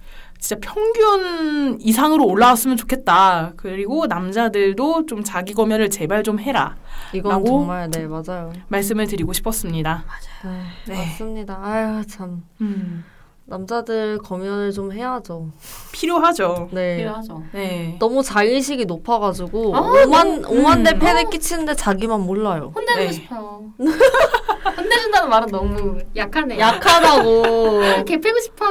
진짜 0.43 0.59
평균 0.59 1.77
이상으로 1.79 2.25
올라왔으면 2.25 2.75
좋겠다. 2.75 3.53
그리고 3.55 4.07
남자들도 4.07 5.05
좀 5.05 5.23
자기 5.23 5.53
검열을 5.53 5.89
제발 5.89 6.21
좀 6.21 6.37
해라. 6.37 6.75
이건 7.13 7.31
라고? 7.31 7.45
정말 7.45 7.89
네 7.89 8.05
맞아요. 8.05 8.51
말씀을 8.67 9.07
드리고 9.07 9.31
싶었습니다. 9.31 10.03
네, 10.43 10.93
네. 10.93 10.97
맞습니다. 10.97 11.59
아유 11.63 12.05
참 12.07 12.43
음, 12.59 13.05
남자들 13.45 14.17
검열을 14.17 14.73
좀 14.73 14.91
해야죠. 14.91 15.49
필요하죠. 15.93 16.67
네. 16.73 16.97
필요하죠. 16.97 17.43
네. 17.53 17.95
너무 17.99 18.21
자의식이 18.21 18.85
높아가지고 18.85 19.77
아, 19.77 19.79
오만 19.79 20.43
오만 20.43 20.83
대 20.83 20.91
음. 20.91 20.99
패를 20.99 21.29
끼치는데 21.29 21.75
자기만 21.75 22.19
몰라요. 22.19 22.73
혼내고 22.75 22.99
네. 22.99 23.11
싶어요. 23.13 23.71
혼내준다는 24.71 25.29
말은 25.29 25.47
너무 25.49 25.97
약하네. 26.15 26.59
약하다고. 26.59 27.81
개 28.05 28.19
패고 28.19 28.39
싶어. 28.39 28.65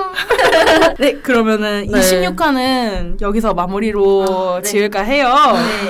네, 0.99 1.12
그러면은 1.14 1.86
네. 1.90 1.99
26화는 1.99 3.20
여기서 3.20 3.55
마무리로 3.55 4.26
아, 4.28 4.61
네. 4.62 4.62
지을까 4.62 5.03
해요. 5.03 5.32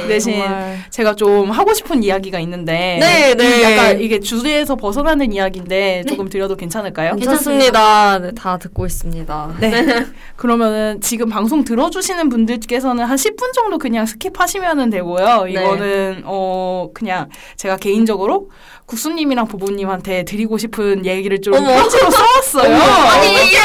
네, 0.03 0.09
대신 0.09 0.39
정말. 0.41 0.79
제가 0.91 1.15
좀 1.15 1.51
하고 1.51 1.73
싶은 1.75 2.03
이야기가 2.03 2.39
있는데 2.41 2.99
네, 3.01 3.35
네. 3.35 3.63
약간 3.63 4.01
이게 4.01 4.21
주제에서 4.21 4.77
벗어나는 4.77 5.33
이야기인데 5.33 6.05
조금 6.09 6.29
드려도 6.29 6.57
괜찮을까요? 6.57 7.17
괜찮습니다. 7.17 8.19
네, 8.19 8.33
다 8.33 8.59
듣고 8.59 8.87
있습니다. 8.87 9.57
네. 9.61 10.07
그러면은 10.37 11.01
지금 11.01 11.29
방송 11.29 11.65
들어주시는 11.65 12.29
분들께서는 12.29 13.05
한 13.05 13.17
10분 13.17 13.53
정도 13.53 13.79
그냥 13.79 14.05
스킵하시면 14.05 14.91
되고요. 14.91 15.45
네. 15.45 15.53
이거는 15.53 16.23
어 16.25 16.89
그냥 16.95 17.29
제가 17.57 17.77
개인적으로 17.77 18.51
국수님이랑 18.87 19.47
부부님 19.47 19.89
한테 19.93 20.25
드리고 20.25 20.59
싶은 20.59 21.05
얘기를 21.07 21.41
좀 21.41 21.55
어머. 21.55 21.69
편지로 21.75 22.11
써왔어요. 22.11 22.75
아니 22.75 23.33
이게 23.47 23.59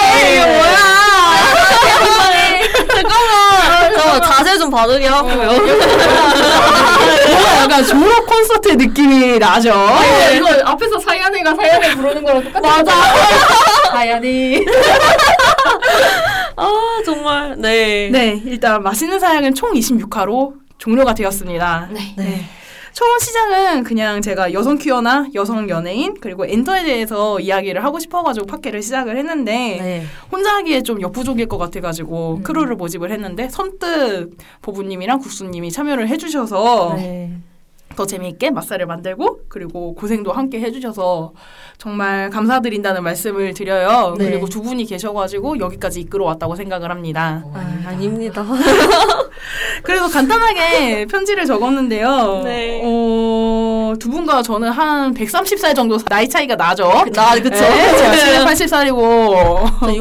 뭐야? 0.46 0.78
잠깐만. 2.94 3.94
저 3.96 4.20
자세 4.22 4.58
좀 4.58 4.70
봐주게 4.70 5.08
하고요. 5.08 5.36
뭔가 7.28 7.58
약간 7.64 7.86
졸업 7.86 8.26
콘서트 8.26 8.70
느낌이 8.70 9.40
나죠. 9.40 9.72
아니, 9.74 10.38
이거 10.38 10.48
앞에서 10.66 11.00
사연이가 11.00 11.56
사연을 11.56 11.96
부르는 11.96 12.24
거랑 12.24 12.44
똑같아. 12.44 12.62
맞아. 12.68 12.92
사연이. 13.92 14.66
아 16.60 16.68
정말 17.06 17.56
네. 17.58 18.10
네, 18.12 18.42
일단 18.46 18.82
맛있는 18.84 19.20
사양은 19.20 19.54
총 19.54 19.74
26화로 19.74 20.54
종료가 20.78 21.14
되었습니다. 21.14 21.88
네. 21.92 22.14
네. 22.18 22.46
처음 22.98 23.20
시작은 23.20 23.84
그냥 23.84 24.24
제가 24.24 24.54
여성 24.54 24.80
퀴어나 24.80 25.28
여성 25.36 25.70
연예인 25.70 26.16
그리고 26.20 26.48
엔터에 26.48 26.84
대해서 26.84 27.40
이야기를 27.40 27.84
하고 27.84 28.00
싶어가지고 28.00 28.48
팟캐를 28.48 28.82
시작을 28.82 29.18
했는데 29.18 29.52
네. 29.54 30.04
혼자 30.32 30.56
하기에 30.56 30.82
좀 30.82 31.00
역부족일 31.00 31.46
것 31.46 31.60
같아가지고 31.60 32.42
크루를 32.42 32.76
모집을 32.76 33.12
했는데 33.12 33.50
선뜻 33.50 34.36
보부님이랑 34.64 35.20
국수님이 35.20 35.72
참여를 35.72 36.08
해주셔서 36.08 36.96
네. 36.96 37.38
더 37.98 38.06
재미있게 38.06 38.52
맛살을 38.52 38.86
만들고 38.86 39.40
그리고 39.50 39.96
고생도 39.96 40.32
함께 40.32 40.60
해주셔서 40.62 41.34
정말 41.80 42.30
감사드린다는 42.30 43.04
말씀을 43.04 43.56
드려요. 43.56 44.14
네. 44.18 44.30
그리고 44.30 44.48
두 44.48 44.62
분이 44.62 44.86
계셔가지고 44.86 45.60
여기까지 45.60 46.02
이끌어 46.02 46.24
왔다고 46.26 46.56
생각을 46.56 46.92
합니다. 46.92 47.44
아, 47.54 47.84
아닙니다. 47.88 48.46
그래서 49.82 50.08
간단하게 50.08 51.08
편지를 51.08 51.46
적었는데요. 51.46 52.42
네. 52.44 52.82
어, 52.84 53.94
두 54.00 54.10
분과 54.12 54.44
저는 54.44 54.70
한 54.70 55.14
130살 55.16 55.76
정도 55.76 55.98
나이 55.98 56.30
차이가 56.30 56.56
나죠. 56.56 56.90
나 57.14 57.34
그쵸? 57.34 57.50
네, 57.50 57.98
제가 57.98 58.46
780살이고. 58.46 59.80
저 59.80 59.88
네. 59.88 59.98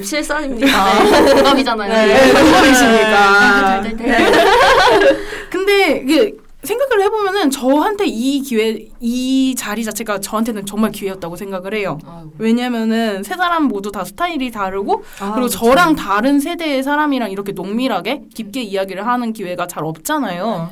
687살입니다. 0.00 1.34
동갑이잖아요. 1.34 2.06
네, 2.06 2.32
동갑이시니까. 2.32 3.80
네. 3.82 4.32
근데 5.50 6.02
이게 6.06 6.41
생각을 6.62 7.02
해보면은 7.04 7.50
저한테 7.50 8.06
이 8.06 8.40
기회, 8.40 8.88
이 9.00 9.54
자리 9.56 9.84
자체가 9.84 10.20
저한테는 10.20 10.64
정말 10.64 10.92
기회였다고 10.92 11.36
생각을 11.36 11.74
해요. 11.74 11.98
왜냐면은 12.38 13.22
세 13.22 13.34
사람 13.34 13.64
모두 13.64 13.90
다 13.90 14.04
스타일이 14.04 14.50
다르고 14.50 15.02
아, 15.20 15.32
그리고 15.32 15.48
그쵸. 15.48 15.58
저랑 15.58 15.96
다른 15.96 16.38
세대의 16.38 16.82
사람이랑 16.82 17.30
이렇게 17.30 17.52
농밀하게 17.52 18.22
깊게 18.34 18.62
이야기를 18.62 19.06
하는 19.06 19.32
기회가 19.32 19.66
잘 19.66 19.84
없잖아요. 19.84 20.70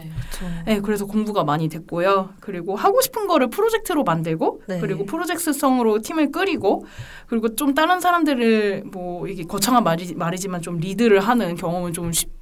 네, 0.65 0.81
그래서 0.81 1.05
공부가 1.05 1.45
많이 1.45 1.69
됐고요. 1.69 2.31
그리고 2.41 2.75
하고 2.75 3.03
싶은 3.03 3.27
거를 3.27 3.51
프로젝트로 3.51 4.05
만들고, 4.05 4.63
네. 4.69 4.81
그리고 4.81 5.05
프로젝트성으로 5.05 6.01
팀을 6.01 6.33
꾸리고, 6.33 6.87
그리고 7.27 7.55
좀 7.57 7.75
다른 7.75 8.01
사람들을 8.01 8.85
뭐 8.91 9.27
이게 9.29 9.45
거창한 9.45 9.85
말이, 9.85 10.15
말이지만 10.15 10.63
좀 10.63 10.79
리드를 10.79 11.21
하는 11.21 11.57
경험은 11.57 11.93
좀 11.93 12.13
쉽 12.13 12.40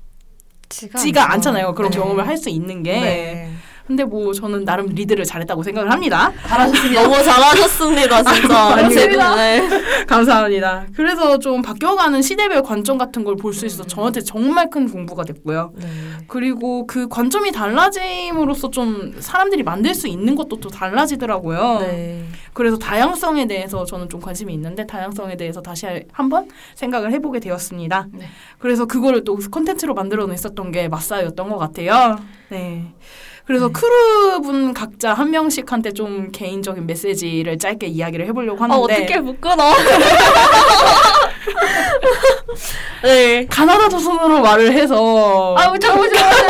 지가 0.69 1.33
않잖아요. 1.33 1.75
그런 1.75 1.91
네. 1.91 1.99
경험을 1.99 2.27
할 2.27 2.37
수 2.39 2.51
있는 2.51 2.83
게. 2.83 2.93
네. 3.01 3.51
근데 3.89 4.05
뭐 4.05 4.34
저는 4.34 4.66
나름 4.66 4.84
리드를 4.86 5.24
잘했다고 5.24 5.62
생각을 5.62 5.91
합니다. 5.91 6.30
너무 7.03 7.24
잘하셨습니다, 7.24 8.22
진짜. 8.34 8.59
아닙니다. 8.74 9.34
네. 9.34 9.66
감사합니다. 10.07 10.84
그래서 10.95 11.39
좀 11.39 11.62
바뀌어가는 11.62 12.20
시대별 12.20 12.62
관점 12.62 12.99
같은 12.99 13.24
걸 13.24 13.34
볼 13.39 13.55
수 13.55 13.64
있어서 13.64 13.84
저한테 13.86 14.20
정말 14.20 14.68
큰 14.68 14.91
공부가 14.91 15.24
됐고요. 15.24 15.72
네. 15.76 15.86
그리고 16.26 16.86
그 16.86 17.09
관점이 17.09 17.51
달라짐으로써 17.53 18.70
좀 18.70 19.14
사람들이 19.20 19.62
만들 19.62 19.95
수 19.95 20.07
있는 20.07 20.34
것도 20.34 20.61
또 20.61 20.68
달라지더라고요. 20.68 21.78
네. 21.80 22.24
그래서 22.53 22.76
다양성에 22.76 23.47
대해서 23.47 23.84
저는 23.86 24.11
좀 24.11 24.20
관심이 24.20 24.53
있는데 24.53 24.86
다양성에 24.86 25.36
대해서 25.39 25.62
다시 25.62 25.86
한번 26.12 26.49
생각을 26.74 27.11
해보게 27.12 27.41
되었습니다. 27.41 28.09
네. 28.12 28.26
그래서 28.59 28.84
그거를 28.84 29.24
또 29.24 29.36
컨텐츠로 29.39 29.95
만들어냈었던 29.95 30.72
게 30.72 30.89
마사였던 30.89 31.49
것 31.49 31.57
같아요. 31.57 32.18
네. 32.51 32.93
그래서 33.49 33.68
크루분 33.70 34.74
각자 34.74 35.14
한 35.14 35.30
명씩한테 35.30 35.92
좀 35.92 36.30
개인적인 36.32 36.86
메시지를 36.86 37.59
짧게 37.59 37.86
이야기를 37.86 38.26
해보려고 38.26 38.62
아, 38.62 38.68
하는데 38.68 38.94
어떻게 38.94 39.18
묶어놔? 39.20 39.72
네. 43.05 43.46
가나다 43.46 43.88
조선으로 43.88 44.42
말을 44.42 44.70
해서 44.72 45.55
아우 45.57 45.78
잠깐만 45.78 46.12
잠깐만. 46.12 46.46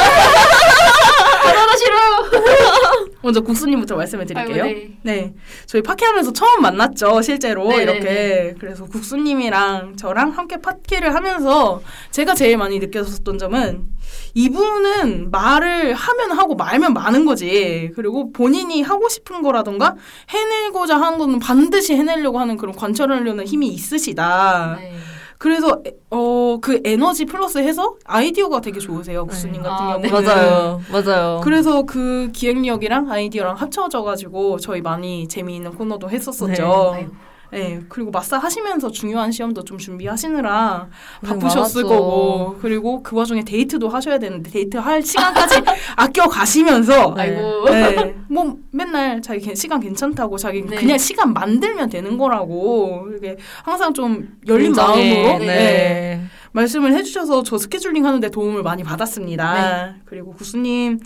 가나다 1.45 1.77
싫어요. 1.77 3.08
먼저 3.21 3.41
국수님부터 3.41 3.97
말씀을 3.97 4.27
드릴게요. 4.27 4.65
아이고, 4.65 4.79
네. 4.79 4.99
네. 5.03 5.35
저희 5.67 5.83
파케하면서 5.83 6.33
처음 6.33 6.63
만났죠, 6.63 7.21
실제로. 7.23 7.69
네, 7.69 7.83
이렇게. 7.83 8.01
네, 8.01 8.55
그래서 8.59 8.85
국수님이랑 8.85 9.97
저랑 9.97 10.31
함께 10.31 10.59
파케를 10.59 11.15
하면서 11.15 11.83
제가 12.11 12.35
제일 12.35 12.57
많이 12.57 12.79
느꼈었던 12.79 13.39
점은 13.39 13.89
이분은 14.35 15.31
말을 15.31 15.95
하면 15.95 16.33
하고 16.33 16.55
말면 16.55 16.95
많은 16.95 17.25
거지. 17.25 17.91
그리고 17.97 18.31
본인이 18.33 18.83
하고 18.83 19.09
싶은 19.09 19.43
거라던가 19.43 19.97
해내고자 20.29 21.01
하는 21.01 21.19
거는 21.19 21.41
반드시 21.41 21.95
해내려고 21.95 22.39
하는 22.39 22.57
그런 22.57 22.75
관철하려는 22.75 23.47
힘이 23.47 23.69
있으시다. 23.69 24.77
네. 24.81 24.95
그래서 25.39 25.81
어, 26.11 26.59
그 26.61 26.81
에너지 26.85 27.25
플러스 27.25 27.59
해서 27.59 27.95
아이디어가 28.05 28.61
되게 28.61 28.81
좋으세요, 28.81 29.25
국수님 29.25 29.63
같은 29.63 29.87
아, 29.87 29.97
네. 29.99 30.09
경우는. 30.09 30.27
맞아요. 30.35 30.81
맞아요. 30.91 31.41
그래서 31.45 31.83
그 31.85 32.31
기획력이랑 32.33 33.11
아이디어랑 33.11 33.55
합쳐져 33.55 34.03
가지고 34.03 34.59
저희 34.59 34.83
많이 34.83 35.29
재미있는 35.29 35.75
코너도 35.75 36.11
했었었죠. 36.11 36.93
네. 36.97 37.09
네. 37.51 37.81
그리고 37.89 38.11
마사 38.11 38.37
하시면서 38.39 38.91
중요한 38.91 39.33
시험도 39.33 39.65
좀 39.65 39.79
준비하시느라 39.79 40.89
고생 41.21 41.39
바쁘셨을 41.39 41.83
많았죠. 41.85 41.89
거고 42.03 42.59
그리고 42.61 43.03
그 43.03 43.17
와중에 43.17 43.43
데이트도 43.45 43.89
하셔야 43.89 44.19
되는데 44.19 44.51
데이트 44.51 44.77
할 44.77 45.03
시간까지 45.03 45.63
아껴 45.97 46.27
가시면서 46.29 47.15
네. 47.15 47.23
아이고. 47.23 47.71
네. 47.71 48.15
뭐 48.29 48.57
맨날 48.71 49.23
자기 49.23 49.41
괜- 49.41 49.55
시간 49.55 49.81
괜찮다고 49.81 50.37
자기 50.37 50.63
네. 50.63 50.77
그냥 50.77 50.99
시간 50.99 51.33
만들면 51.33 51.89
되는 51.89 52.19
거라고 52.19 53.07
이렇게 53.11 53.37
항상 53.65 53.95
좀 53.95 54.29
열린 54.47 54.67
인정해. 54.67 55.15
마음으로 55.15 55.39
네. 55.39 55.47
네. 55.47 56.23
말씀을 56.53 56.93
해주셔서 56.95 57.43
저 57.45 57.57
scheduling 57.59 58.05
하는데 58.07 58.31
도움을 58.31 58.63
많이 58.63 58.83
받았습니다. 58.83 59.55
네. 59.93 59.95
그리고 60.05 60.33
구수님 60.35 60.99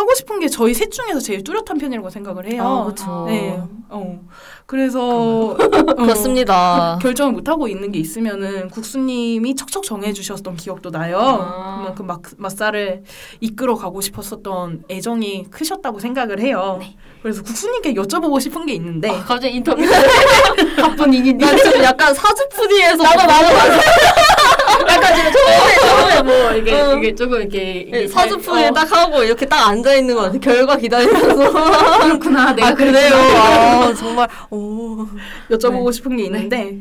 하고 0.00 0.14
싶은 0.14 0.40
게 0.40 0.48
저희 0.48 0.72
셋 0.72 0.90
중에서 0.90 1.20
제일 1.20 1.44
뚜렷한 1.44 1.78
편이라고 1.78 2.08
생각을 2.08 2.50
해요. 2.50 2.62
아, 2.62 2.84
그렇죠. 2.84 3.24
네. 3.28 3.60
어. 3.90 4.20
그래서 4.64 5.50
어, 5.50 5.56
그렇습니다. 5.56 6.98
결정을 7.02 7.32
못 7.32 7.48
하고 7.48 7.68
있는 7.68 7.92
게 7.92 7.98
있으면은 7.98 8.68
국수님이 8.68 9.56
척척 9.56 9.82
정해 9.82 10.12
주셨던 10.12 10.56
기억도 10.56 10.90
나요. 10.90 11.18
아. 11.18 11.78
그만큼 11.80 12.06
막 12.06 12.22
맛살을 12.38 13.02
이끌어 13.40 13.74
가고 13.74 14.00
싶었었던 14.00 14.84
애정이 14.90 15.46
크셨다고 15.50 15.98
생각을 15.98 16.40
해요. 16.40 16.78
네. 16.80 16.96
그래서 17.22 17.42
국수님께 17.42 17.94
여쭤보고 17.94 18.40
싶은 18.40 18.64
게 18.64 18.72
있는데 18.74 19.10
아, 19.10 19.22
갑자기 19.24 19.56
인터뷰. 19.56 19.82
바쁜. 20.80 21.10
나 21.38 21.56
지금 21.56 21.82
약간 21.84 22.14
사주푸디에서 22.14 23.02
나도 23.02 23.26
나도. 23.26 23.48
약간 24.88 25.14
지금 25.14 25.32
처음에 25.32 25.74
처음에 25.80 26.22
뭐 26.22 26.52
이게 26.52 26.80
어. 26.80 26.96
이게 26.96 27.14
조금 27.14 27.40
이렇게 27.40 27.80
이게 27.80 28.06
사주푸디 28.08 28.64
어, 28.66 28.70
딱 28.72 28.90
하고 28.92 29.22
이렇게 29.22 29.46
딱 29.46 29.68
앉아 29.68 29.94
있는 29.94 30.14
거 30.14 30.22
같아. 30.22 30.38
결과 30.38 30.76
기다리면서. 30.76 31.52
그렇구나. 32.02 32.52
내가 32.54 32.68
아 32.68 32.74
그래요. 32.74 33.14
아 33.14 33.94
정말 33.94 34.28
오. 34.50 35.06
여쭤보고 35.50 35.86
네. 35.86 35.92
싶은 35.92 36.16
게 36.16 36.24
있는데 36.24 36.76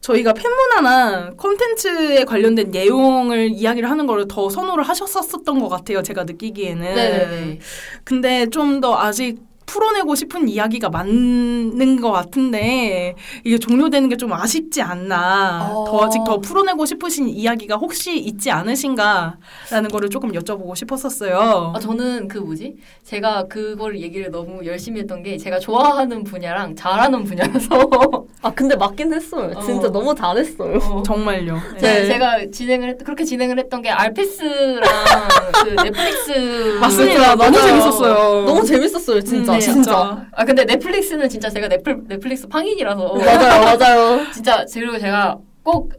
저희가 0.00 0.32
팬문화나 0.32 1.30
콘텐츠에 1.36 2.24
관련된 2.24 2.70
내용을 2.70 3.50
이야기를 3.52 3.90
하는 3.90 4.06
거를 4.06 4.26
더 4.28 4.48
선호를 4.48 4.84
하셨었던 4.84 5.58
것 5.60 5.68
같아요. 5.68 6.02
제가 6.02 6.24
느끼기에는. 6.24 6.94
네네네. 6.94 7.58
근데 8.04 8.46
좀 8.50 8.78
더 8.80 8.96
아직 8.96 9.47
풀어내고 9.72 10.14
싶은 10.14 10.48
이야기가 10.48 10.88
맞는 10.88 12.00
것 12.00 12.10
같은데 12.10 13.14
이게 13.44 13.58
종료되는 13.58 14.08
게 14.08 14.18
좀 14.18 14.32
아쉽지 14.32 14.82
않나. 14.82 15.70
어. 15.72 15.84
더 15.86 16.04
아직 16.04 16.18
더 16.26 16.38
풀어내고 16.40 16.84
싶으신 16.86 17.28
이야기가 17.28 17.76
혹시 17.76 18.18
있지 18.18 18.50
않으신가라는 18.50 19.90
거를 19.92 20.08
조금 20.10 20.32
여쭤보고 20.32 20.74
싶었었어요. 20.74 21.72
아, 21.74 21.78
저는 21.78 22.26
그 22.26 22.38
뭐지? 22.38 22.74
제가 23.04 23.44
그걸 23.48 24.00
얘기를 24.00 24.30
너무 24.32 24.64
열심히 24.66 25.00
했던 25.00 25.22
게 25.22 25.36
제가 25.38 25.60
좋아하는 25.60 26.24
분야랑 26.24 26.74
잘하는 26.74 27.22
분야라서 27.24 27.68
아 28.42 28.50
근데 28.52 28.74
맞긴 28.74 29.12
했어요. 29.12 29.52
진짜 29.64 29.86
어. 29.88 29.90
너무 29.92 30.14
잘했어요. 30.14 30.78
어. 30.78 31.02
정말요. 31.04 31.54
네. 31.74 31.78
제, 31.78 31.86
네. 32.02 32.06
제가 32.08 32.38
진행을 32.50 32.88
했, 32.90 33.04
그렇게 33.04 33.24
진행을 33.24 33.58
했던 33.58 33.82
게 33.82 33.90
알페스랑 33.90 34.82
그 35.64 35.82
넷플릭스 35.82 36.78
맞습니다. 36.80 37.36
너무 37.36 37.50
맞아요. 37.56 37.66
재밌었어요. 37.68 38.44
너무 38.46 38.64
재밌었어요, 38.64 39.20
진짜. 39.22 39.52
네, 39.58 39.72
진짜. 39.72 40.26
아 40.32 40.44
근데 40.44 40.64
넷플릭스는 40.64 41.28
진짜 41.28 41.50
제가 41.50 41.68
넷플, 41.68 42.02
넷플릭스 42.06 42.46
팡인이라서 42.48 43.14
맞아요, 43.14 43.76
맞아요. 43.78 44.26
진짜 44.32 44.64
그리고 44.72 44.98
제가 44.98 45.38
꼭 45.62 45.92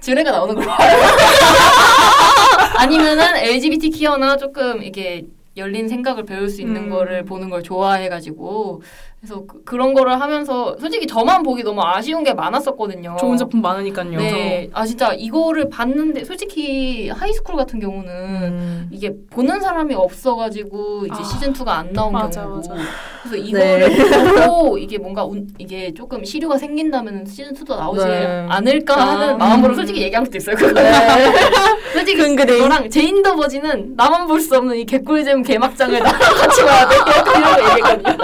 지뢰가 0.00 0.30
나오는 0.30 0.54
걸 0.54 0.66
봐요. 0.66 0.76
아니면은 2.76 3.36
LGBTQ나 3.36 4.36
조금 4.36 4.82
이게 4.82 5.24
열린 5.56 5.88
생각을 5.88 6.24
배울 6.24 6.48
수 6.48 6.60
있는 6.60 6.84
음. 6.84 6.90
거를 6.90 7.24
보는 7.24 7.48
걸 7.48 7.62
좋아해가지고 7.62 8.82
그래서 9.24 9.42
그, 9.64 9.74
런 9.74 9.94
거를 9.94 10.20
하면서 10.20 10.76
솔직히 10.78 11.06
저만 11.06 11.42
보기 11.42 11.62
너무 11.62 11.80
아쉬운 11.82 12.22
게 12.24 12.34
많았었거든요. 12.34 13.16
좋은 13.18 13.38
작품 13.38 13.62
많으니까요. 13.62 14.18
네, 14.18 14.68
아 14.74 14.84
진짜 14.84 15.14
이거를 15.14 15.70
봤는데 15.70 16.24
솔직히 16.24 17.08
하이스쿨 17.08 17.56
같은 17.56 17.80
경우는 17.80 18.10
음. 18.12 18.88
이게 18.92 19.14
보는 19.30 19.60
사람이 19.60 19.94
없어가지고 19.94 21.06
이제 21.06 21.16
아, 21.18 21.24
시즌 21.24 21.52
2가 21.54 21.68
안 21.68 21.92
나온 21.94 22.12
맞아, 22.12 22.42
경우고 22.42 22.68
맞아. 22.68 22.82
그래서 23.22 23.36
이거를 23.36 23.88
네. 23.88 24.46
보고 24.46 24.76
이게 24.76 24.98
뭔가 24.98 25.24
운, 25.24 25.48
이게 25.58 25.92
조금 25.94 26.22
시류가 26.22 26.58
생긴다면 26.58 27.24
시즌 27.24 27.54
2도 27.54 27.76
나오지 27.78 28.04
네. 28.04 28.46
않을까 28.50 28.94
아, 28.94 29.06
하는 29.06 29.38
마음으로 29.38 29.72
음. 29.72 29.74
솔직히 29.74 30.02
얘기한 30.02 30.24
것도 30.24 30.36
있어요. 30.36 30.54
그거. 30.54 30.72
네. 30.80 30.92
솔직히 31.94 32.18
근그레이. 32.20 32.58
이거랑 32.58 32.90
제인 32.90 33.22
더 33.22 33.34
버지는 33.34 33.94
나만 33.96 34.26
볼 34.26 34.44
수 34.44 34.54
없는 34.58 34.76
이 34.76 34.84
개꿀잼 34.84 35.42
개막장을 35.42 35.98
나 35.98 36.12
같이 36.12 36.62
봐야 36.62 36.86
돼. 36.86 36.96
이런 37.38 37.70
얘기거든요. 37.70 38.16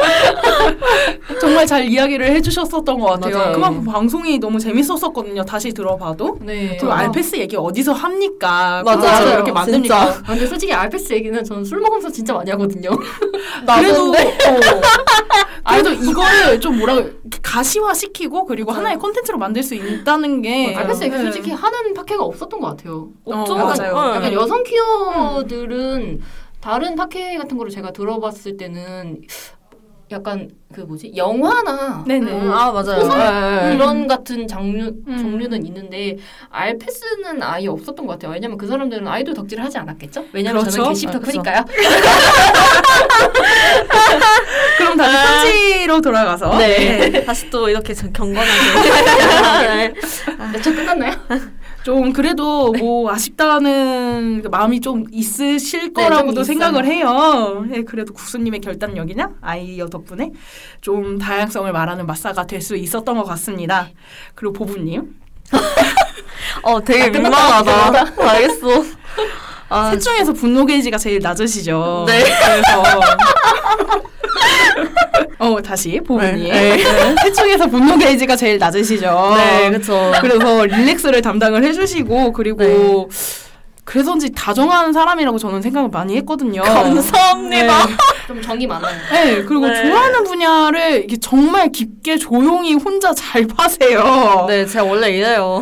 정말 1.40 1.66
잘 1.66 1.84
이야기를 1.84 2.26
해주셨었던 2.26 2.98
것 2.98 3.06
같아요. 3.06 3.36
맞아요. 3.36 3.52
그만큼 3.52 3.84
방송이 3.84 4.38
너무 4.38 4.58
재밌었었거든요. 4.58 5.44
다시 5.44 5.72
들어봐도. 5.72 6.38
네. 6.40 6.76
그리고 6.78 6.92
아. 6.92 6.98
알페스 6.98 7.36
얘기 7.36 7.56
어디서 7.56 7.92
합니까? 7.92 8.82
맞아요. 8.84 9.34
이렇게 9.34 9.52
만듭니까? 9.52 10.12
진짜. 10.12 10.20
아, 10.20 10.32
근데 10.32 10.46
솔직히 10.46 10.72
알페스 10.72 11.12
얘기는 11.12 11.42
저는 11.44 11.64
술 11.64 11.80
먹으면서 11.80 12.10
진짜 12.10 12.32
많이 12.34 12.50
하거든요. 12.50 12.90
그래도? 13.78 14.10
어, 14.10 14.14
그래도 15.70 15.92
이거를 15.92 16.60
좀 16.60 16.78
뭐라 16.78 17.02
가시화 17.42 17.94
시키고 17.94 18.44
그리고 18.46 18.72
하나의 18.72 18.96
콘텐츠로 18.98 19.38
만들 19.38 19.62
수 19.62 19.74
있다는 19.74 20.42
게 20.42 20.74
알페스 20.74 21.04
얘기 21.04 21.16
네. 21.16 21.22
솔직히 21.22 21.50
하는 21.50 21.94
팟캐가 21.94 22.22
없었던 22.24 22.60
것 22.60 22.68
같아요. 22.68 23.10
없죠. 23.24 23.56
약간, 23.56 23.76
맞아요. 23.78 23.96
약간 24.14 24.22
네. 24.22 24.32
여성 24.32 24.62
퀴어들은 24.62 26.20
다른 26.60 26.94
팟캐 26.94 27.38
같은 27.38 27.56
거를 27.56 27.70
제가 27.70 27.92
들어봤을 27.92 28.56
때는 28.56 29.22
약간 30.12 30.50
그 30.74 30.80
뭐지 30.80 31.12
영화나 31.14 32.02
네네. 32.06 32.32
뭐 32.32 32.52
아, 32.52 32.72
맞아요. 32.72 33.06
네. 33.68 33.74
이런 33.74 34.08
같은 34.08 34.48
장르 34.48 34.92
음. 35.06 35.18
종류는 35.18 35.64
있는데 35.66 36.16
알페스는 36.50 37.40
아예 37.42 37.68
없었던 37.68 38.06
것 38.06 38.14
같아요. 38.14 38.32
왜냐면 38.32 38.58
그 38.58 38.66
사람들은 38.66 39.06
아이돌 39.06 39.34
덕질을 39.34 39.62
하지 39.64 39.78
않았겠죠? 39.78 40.24
왜냐면 40.32 40.62
그렇죠. 40.62 40.78
저는 40.78 40.90
게시부터 40.90 41.18
아. 41.18 41.20
크니까요. 41.20 41.64
그럼 44.78 44.96
다시 44.96 45.16
편지로 45.44 46.00
돌아가서 46.00 46.58
네. 46.58 47.24
다시 47.24 47.48
또 47.50 47.68
이렇게 47.68 47.94
전- 47.94 48.12
경건하게. 48.12 48.50
네, 50.52 50.60
저 50.62 50.72
끝났나요? 50.74 51.12
좀 51.82 52.12
그래도 52.12 52.72
뭐 52.72 53.10
아쉽다는 53.10 54.42
그 54.42 54.48
마음이 54.48 54.80
좀 54.80 55.04
있으실 55.10 55.92
네, 55.94 56.02
거라고도 56.04 56.34
좀 56.36 56.44
생각을 56.44 56.84
해요. 56.84 57.64
네, 57.68 57.82
그래도 57.82 58.12
국수님의 58.12 58.60
결단력이나 58.60 59.30
아이디어 59.40 59.88
덕분에 59.88 60.30
좀 60.82 61.18
다양성을 61.18 61.70
말하는 61.72 62.06
마사가 62.06 62.46
될 62.46 62.60
수 62.60 62.76
있었던 62.76 63.16
것 63.16 63.24
같습니다. 63.24 63.88
그리고 64.34 64.52
보부님 64.52 65.14
어, 66.62 66.84
되게 66.84 67.04
아. 67.04 67.08
민망하다. 67.08 68.14
알겠어. 68.30 68.84
아, 69.70 69.90
셋 69.92 70.00
중에서 70.00 70.32
분노 70.32 70.66
게이지가 70.66 70.98
제일 70.98 71.20
낮으시죠. 71.20 72.04
네. 72.08 72.24
그래서 72.24 73.00
어 75.38 75.62
다시 75.62 76.00
보부님 76.06 76.44
네. 76.50 76.76
네. 76.76 76.84
셋 77.22 77.32
중에서 77.32 77.66
분노 77.68 77.96
게이지가 77.96 78.34
제일 78.36 78.58
낮으시죠. 78.58 79.34
네, 79.36 79.70
그쵸. 79.70 80.12
그래서 80.20 80.66
릴렉스를 80.66 81.22
담당을 81.22 81.64
해주시고 81.64 82.32
그리고 82.32 82.58
네. 82.62 83.06
그래서인지 83.90 84.30
다정한 84.30 84.92
사람이라고 84.92 85.36
저는 85.36 85.60
생각을 85.62 85.88
많이 85.88 86.16
했거든요. 86.18 86.62
감사합니다. 86.62 87.86
네. 87.86 87.92
좀 88.28 88.40
정이 88.40 88.64
많아요. 88.68 88.94
네, 89.12 89.42
그리고 89.42 89.66
네. 89.66 89.82
좋아하는 89.82 90.22
분야를 90.22 91.02
이게 91.04 91.16
정말 91.16 91.72
깊게 91.72 92.16
조용히 92.18 92.74
혼자 92.74 93.12
잘 93.12 93.48
파세요. 93.48 94.44
네, 94.46 94.64
제가 94.64 94.84
원래 94.84 95.10
이래요. 95.10 95.60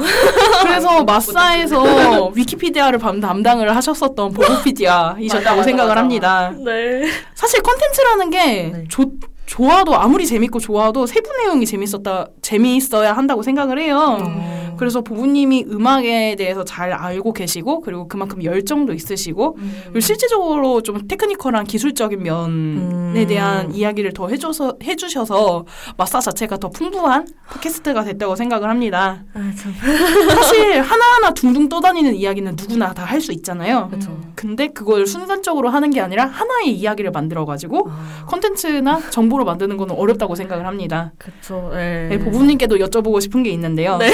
그래서 0.63 1.03
마사에서 1.05 2.27
위키피디아를 2.35 2.99
밤 2.99 3.19
담당을 3.19 3.75
하셨었던 3.75 4.35
보고피디아이셨다고 4.35 5.63
생각을 5.63 5.89
맞아. 5.95 6.01
합니다. 6.03 6.53
네. 6.63 7.09
사실 7.35 7.63
컨텐츠라는 7.63 8.29
게 8.31 8.45
네. 8.75 8.85
좋- 8.91 9.11
좋아도 9.47 9.97
아무리 9.97 10.27
재밌고 10.27 10.59
좋아도 10.61 11.07
세부 11.07 11.31
내용이 11.39 11.65
재밌었다 11.65 12.27
재미있어야 12.43 13.15
한다고 13.17 13.43
생각을 13.43 13.79
해요. 13.79 14.19
음. 14.21 14.68
그래서 14.79 15.01
부부님이 15.03 15.67
음악에 15.71 16.37
대해서 16.37 16.65
잘 16.65 16.93
알고 16.93 17.33
계시고 17.33 17.81
그리고 17.81 18.09
그만큼 18.09 18.43
열정도 18.43 18.93
있으시고 18.95 19.57
음. 19.59 19.81
그리고 19.85 20.01
실제적으로 20.01 20.83
좀 20.83 21.07
테크니컬한 21.07 21.65
기술적인 21.65 22.23
면에 22.23 22.49
음. 22.49 23.27
대한 23.29 23.75
이야기를 23.75 24.13
더 24.13 24.29
해줘서 24.29 24.77
해주셔서 24.83 25.67
마사 25.97 26.21
자체가 26.21 26.57
더 26.59 26.69
풍부한 26.71 27.27
팟캐스트가 27.51 28.05
됐다고 28.05 28.37
생각을 28.37 28.69
합니다. 28.71 29.25
아, 29.35 29.53
참. 29.57 29.73
사실 30.31 30.81
하나하나 30.81 31.33
둥둥 31.35 31.69
떠다니는 31.69 32.15
이야기는 32.15 32.57
누구나 32.57 32.95
다 32.95 33.09
할 33.09 33.19
수 33.19 33.33
있잖아요. 33.33 33.89
그쵸. 33.91 34.17
근데 34.37 34.69
그걸 34.69 35.05
순간적으로 35.07 35.71
하는 35.71 35.91
게 35.91 36.01
아니라 36.01 36.27
하나의 36.27 36.73
이야기를 36.77 37.11
만들어 37.11 37.45
가지고 37.45 37.89
아, 37.91 38.25
컨텐츠나 38.29 39.11
정보를 39.11 39.45
만드는 39.45 39.77
거는 39.77 39.97
어렵다고 39.97 40.37
생각을 40.37 40.67
합니다. 40.67 41.13
그쵸. 41.19 41.71
네. 41.73 42.09
네, 42.11 42.19
보부님께도 42.19 42.77
여쭤보고 42.77 43.21
싶은 43.21 43.43
게 43.43 43.51
있는데요. 43.51 43.97
네. 43.97 44.13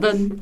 나는 0.00 0.40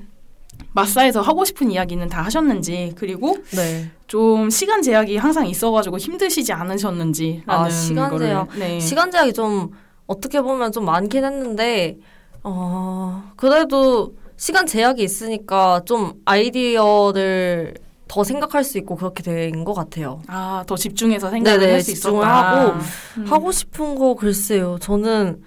마사에서 0.72 1.20
하고 1.20 1.44
싶은 1.44 1.70
이야기는 1.70 2.08
다 2.08 2.22
하셨는지 2.22 2.92
그리고 2.96 3.36
네. 3.54 3.90
좀 4.06 4.50
시간 4.50 4.82
제약이 4.82 5.16
항상 5.16 5.46
있어가지고 5.46 5.98
힘드시지 5.98 6.52
않으셨는지 6.52 7.42
아, 7.46 7.68
시간 7.68 8.10
거를, 8.10 8.26
제약. 8.28 8.48
네. 8.58 8.80
시간 8.80 9.10
제약이 9.10 9.32
좀 9.32 9.70
어떻게 10.06 10.40
보면 10.40 10.72
좀 10.72 10.84
많긴 10.84 11.24
했는데 11.24 11.96
어 12.42 13.24
그래도 13.36 14.14
시간 14.36 14.66
제약이 14.66 15.02
있으니까 15.02 15.80
좀 15.84 16.14
아이디어를 16.24 17.74
더 18.08 18.24
생각할 18.24 18.64
수 18.64 18.78
있고 18.78 18.96
그렇게 18.96 19.22
된 19.22 19.64
것 19.64 19.74
같아요. 19.74 20.22
아, 20.28 20.64
더 20.66 20.76
집중해서 20.76 21.30
생각을 21.30 21.58
네네, 21.60 21.72
할수 21.72 21.92
집중을 21.94 22.20
있었다. 22.20 22.52
하고 22.52 22.78
음. 23.18 23.24
하고 23.26 23.52
싶은 23.52 23.94
거 23.96 24.14
글쎄요. 24.14 24.78
저는 24.80 25.42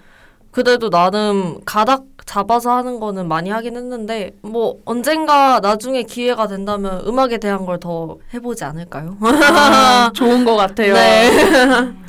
그래도 0.52 0.90
나름 0.90 1.58
가닥 1.64 2.04
잡아서 2.26 2.70
하는 2.76 3.00
거는 3.00 3.26
많이 3.26 3.50
하긴 3.50 3.74
했는데 3.76 4.30
뭐 4.42 4.76
언젠가 4.84 5.58
나중에 5.60 6.02
기회가 6.04 6.46
된다면 6.46 7.02
음악에 7.06 7.38
대한 7.38 7.66
걸 7.66 7.78
더 7.80 8.18
해보지 8.32 8.62
않을까요? 8.64 9.16
아, 9.22 10.12
좋은 10.14 10.44
것 10.44 10.54
같아요. 10.56 10.94
네. 10.94 11.30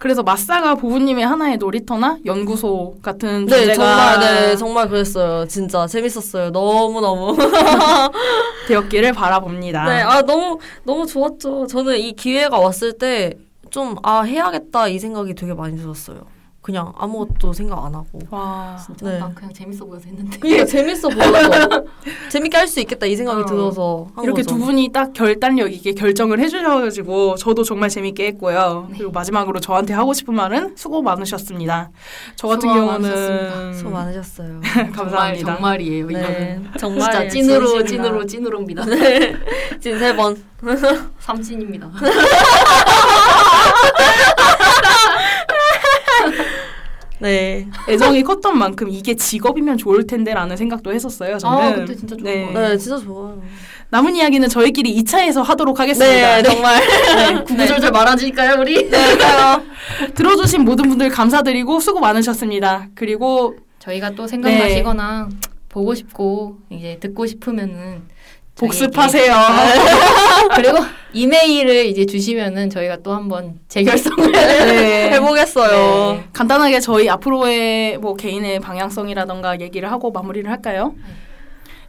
그래서 0.00 0.22
마사가 0.24 0.74
부부님의 0.74 1.24
하나의 1.24 1.58
놀이터나 1.58 2.18
연구소 2.26 2.96
같은 3.02 3.44
네, 3.46 3.60
주제가 3.60 3.74
정말, 3.74 4.20
네, 4.20 4.56
정말 4.56 4.88
그랬어요. 4.88 5.46
진짜 5.46 5.86
재밌었어요. 5.86 6.50
너무 6.50 7.00
너무. 7.00 7.36
되었기를 8.66 9.12
바라봅니다. 9.12 9.84
네, 9.84 10.00
아, 10.02 10.22
너무, 10.22 10.58
너무 10.82 11.06
좋았죠. 11.06 11.68
저는 11.68 11.98
이 11.98 12.12
기회가 12.14 12.58
왔을 12.58 12.94
때 12.98 13.34
좀, 13.70 13.94
아, 14.02 14.22
해야겠다 14.22 14.88
이 14.88 14.98
생각이 14.98 15.34
되게 15.36 15.54
많이 15.54 15.76
들었어요. 15.76 16.22
그냥 16.62 16.92
아무것도 16.96 17.52
생각 17.52 17.84
안 17.84 17.92
하고. 17.92 18.20
와. 18.30 18.78
진짜 18.86 19.04
네. 19.10 19.18
난 19.18 19.34
그냥 19.34 19.52
재밌어 19.52 19.84
보여서 19.84 20.06
했는데. 20.06 20.38
그러니까 20.38 20.64
재밌어 20.70 21.08
보여서 21.08 21.84
재밌게 22.30 22.56
할 22.56 22.68
수 22.68 22.78
있겠다 22.80 23.04
이 23.04 23.16
생각이 23.16 23.42
어. 23.42 23.44
들어서 23.44 24.06
한 24.14 24.24
이렇게 24.24 24.42
거죠. 24.42 24.54
두 24.54 24.64
분이 24.64 24.90
딱 24.92 25.12
결단력 25.12 25.72
있게 25.72 25.92
결정을 25.92 26.38
해주셔가지고 26.38 27.34
저도 27.34 27.64
정말 27.64 27.88
재밌게 27.90 28.26
했고요. 28.28 28.86
네. 28.90 28.98
그리고 28.98 29.10
마지막으로 29.12 29.58
저한테 29.58 29.92
하고 29.92 30.14
싶은 30.14 30.34
말은 30.34 30.76
수고 30.76 31.02
많으셨습니다. 31.02 31.90
저 32.36 32.46
같은 32.46 32.60
수고 32.60 32.74
경우는 32.74 33.02
많으셨습니다. 33.02 33.72
수고 33.74 33.90
많으셨어요. 33.90 34.60
감사합니다. 34.94 35.10
정말 35.10 35.36
정말이에요. 35.38 36.10
이거는 36.10 36.22
네, 36.22 36.60
정말 36.78 37.10
진짜 37.10 37.28
찐으로 37.28 37.66
진심이다. 37.66 37.86
찐으로 38.04 38.24
찐으로입니다. 38.26 38.84
네, 38.86 39.34
진세 39.80 40.14
번. 40.14 40.40
삼진입니다. 41.18 41.90
네. 47.22 47.68
애정이 47.88 48.22
컸던 48.24 48.58
만큼 48.58 48.88
이게 48.90 49.14
직업이면 49.14 49.78
좋을 49.78 50.06
텐데라는 50.06 50.56
생각도 50.56 50.92
했었어요. 50.92 51.38
저는. 51.38 51.58
아, 51.58 51.74
그때 51.74 51.94
진짜 51.94 52.16
좋은 52.16 52.24
네. 52.24 52.50
네, 52.52 52.76
진짜 52.76 52.98
좋아요. 52.98 53.40
남은 53.90 54.16
이야기는 54.16 54.48
저희끼리 54.48 54.94
2차에서 55.02 55.42
하도록 55.42 55.78
하겠습니다. 55.78 56.36
네, 56.36 56.42
정말. 56.42 56.82
구구절절 57.44 57.92
말아주니까요, 57.92 58.60
우리. 58.60 58.90
들어주신 60.14 60.64
모든 60.64 60.88
분들 60.88 61.10
감사드리고 61.10 61.78
수고 61.80 62.00
많으셨습니다. 62.00 62.88
그리고 62.94 63.56
저희가 63.78 64.10
또 64.10 64.26
생각나시거나 64.26 65.28
네. 65.30 65.36
보고 65.68 65.94
싶고 65.94 66.58
이제 66.70 66.98
듣고 67.00 67.26
싶으면은 67.26 68.02
복습하세요. 68.56 69.34
그리고 70.54 70.78
이메일을 71.14 71.86
이제 71.86 72.06
주시면은 72.06 72.70
저희가 72.70 72.98
또 73.02 73.12
한번 73.12 73.58
재결성을 73.68 74.32
네. 74.32 75.10
해보겠어요. 75.14 76.12
네. 76.14 76.24
간단하게 76.32 76.80
저희 76.80 77.08
앞으로의 77.08 77.98
뭐 77.98 78.14
개인의 78.14 78.60
방향성이라던가 78.60 79.60
얘기를 79.60 79.90
하고 79.90 80.10
마무리를 80.10 80.50
할까요? 80.50 80.94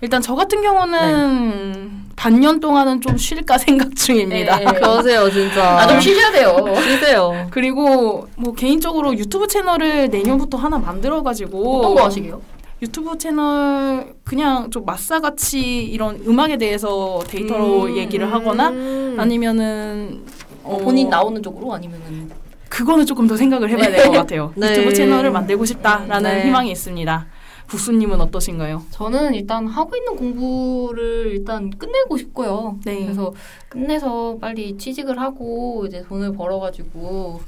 일단 0.02 0.22
저 0.22 0.36
같은 0.36 0.62
경우는 0.62 2.04
반년 2.18 2.60
동안은 2.60 3.00
좀 3.00 3.16
쉴까 3.16 3.58
생각 3.58 3.96
중입니다. 3.96 4.58
네. 4.58 4.66
그러세요, 4.66 5.32
진짜. 5.32 5.80
아 5.80 5.88
좀 5.88 6.02
쉬셔야 6.02 6.32
돼요. 6.32 6.58
쉬세요. 6.84 7.48
그리고 7.52 8.28
뭐 8.36 8.54
개인적으로 8.54 9.16
유튜브 9.18 9.48
채널을 9.48 10.10
내년부터 10.10 10.58
하나 10.58 10.78
만들어가지고 10.78 11.80
어떤 11.80 11.96
거 11.96 12.06
하시게요? 12.06 12.42
유튜브 12.84 13.18
채널 13.18 14.14
그냥 14.26 14.70
좀 14.70 14.84
마사같이 14.84 15.86
이런 15.86 16.22
음악에 16.28 16.58
대해서 16.58 17.24
데이터로 17.30 17.84
음. 17.84 17.96
얘기를 17.96 18.30
하거나 18.32 18.70
음. 18.72 19.16
아니면은 19.18 20.22
어, 20.64 20.78
본인 20.80 21.10
나오는 21.10 21.42
쪽으로 21.42 21.74
아니면은 21.74 22.30
그거는 22.68 23.06
조금 23.06 23.26
더 23.26 23.38
생각을 23.38 23.70
해봐야 23.70 23.90
될 23.90 24.06
것 24.08 24.12
같아요. 24.12 24.52
네. 24.58 24.72
유튜브 24.72 24.94
채널을 24.94 25.32
만들고 25.32 25.64
싶다라는 25.64 26.30
네. 26.40 26.46
희망이 26.46 26.72
있습니다. 26.72 27.26
국수님은 27.70 28.20
어떠신가요? 28.20 28.84
저는 28.92 29.34
일단 29.34 29.66
하고 29.66 29.96
있는 29.96 30.18
공부를 30.18 31.28
일단 31.32 31.70
끝내고 31.70 32.18
싶고요. 32.18 32.80
네. 32.84 33.00
그래서 33.04 33.34
끝내서 33.70 34.38
빨리 34.42 34.76
취직을 34.78 35.18
하고 35.22 35.86
이제 35.88 36.04
돈을 36.10 36.34
벌어가지고 36.34 37.40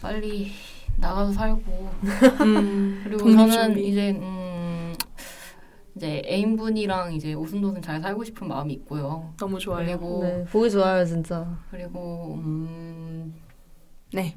빨리 0.00 0.52
나가서 0.96 1.32
살고 1.32 1.90
음, 2.40 3.00
그리고 3.04 3.30
저는 3.30 3.50
준비. 3.50 3.88
이제 3.88 4.10
음 4.12 4.53
이제 5.96 6.22
애인분이랑 6.26 7.14
이제 7.14 7.34
오순도순 7.34 7.82
잘 7.82 8.00
살고 8.00 8.24
싶은 8.24 8.48
마음이 8.48 8.72
있고요. 8.74 9.32
너무 9.38 9.58
좋아요. 9.58 9.86
그리고 9.86 10.20
네, 10.22 10.44
보기 10.50 10.70
좋아요, 10.70 11.04
진짜. 11.04 11.46
그리고 11.70 12.34
음 12.34 13.34
네. 14.12 14.36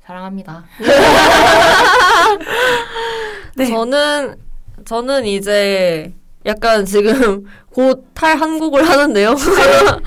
사랑합니다. 0.00 0.64
네. 3.56 3.66
저는, 3.66 4.36
저는 4.84 5.26
이제 5.26 6.12
약간 6.46 6.84
지금 6.86 7.44
곧 7.72 8.00
탈 8.14 8.36
한국을 8.36 8.86
하는데요. 8.88 9.34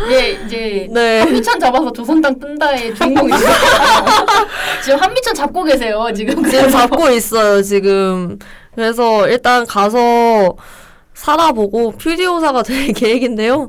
이제 0.07 0.39
이제 0.45 0.87
네. 0.93 1.19
한미천 1.21 1.59
잡아서 1.59 1.91
조선당 1.91 2.37
뜬다의 2.39 2.93
주인공이세요. 2.95 3.51
지금 4.83 4.99
한미천 4.99 5.33
잡고 5.33 5.63
계세요. 5.63 6.05
지금 6.15 6.43
지금 6.43 6.69
잡고 6.69 7.09
있어요, 7.09 7.61
지금. 7.63 8.37
그래서 8.75 9.27
일단 9.27 9.65
가서 9.65 10.55
살아보고, 11.13 11.91
퓨디오사가 11.91 12.63
될 12.63 12.91
계획인데요. 12.93 13.67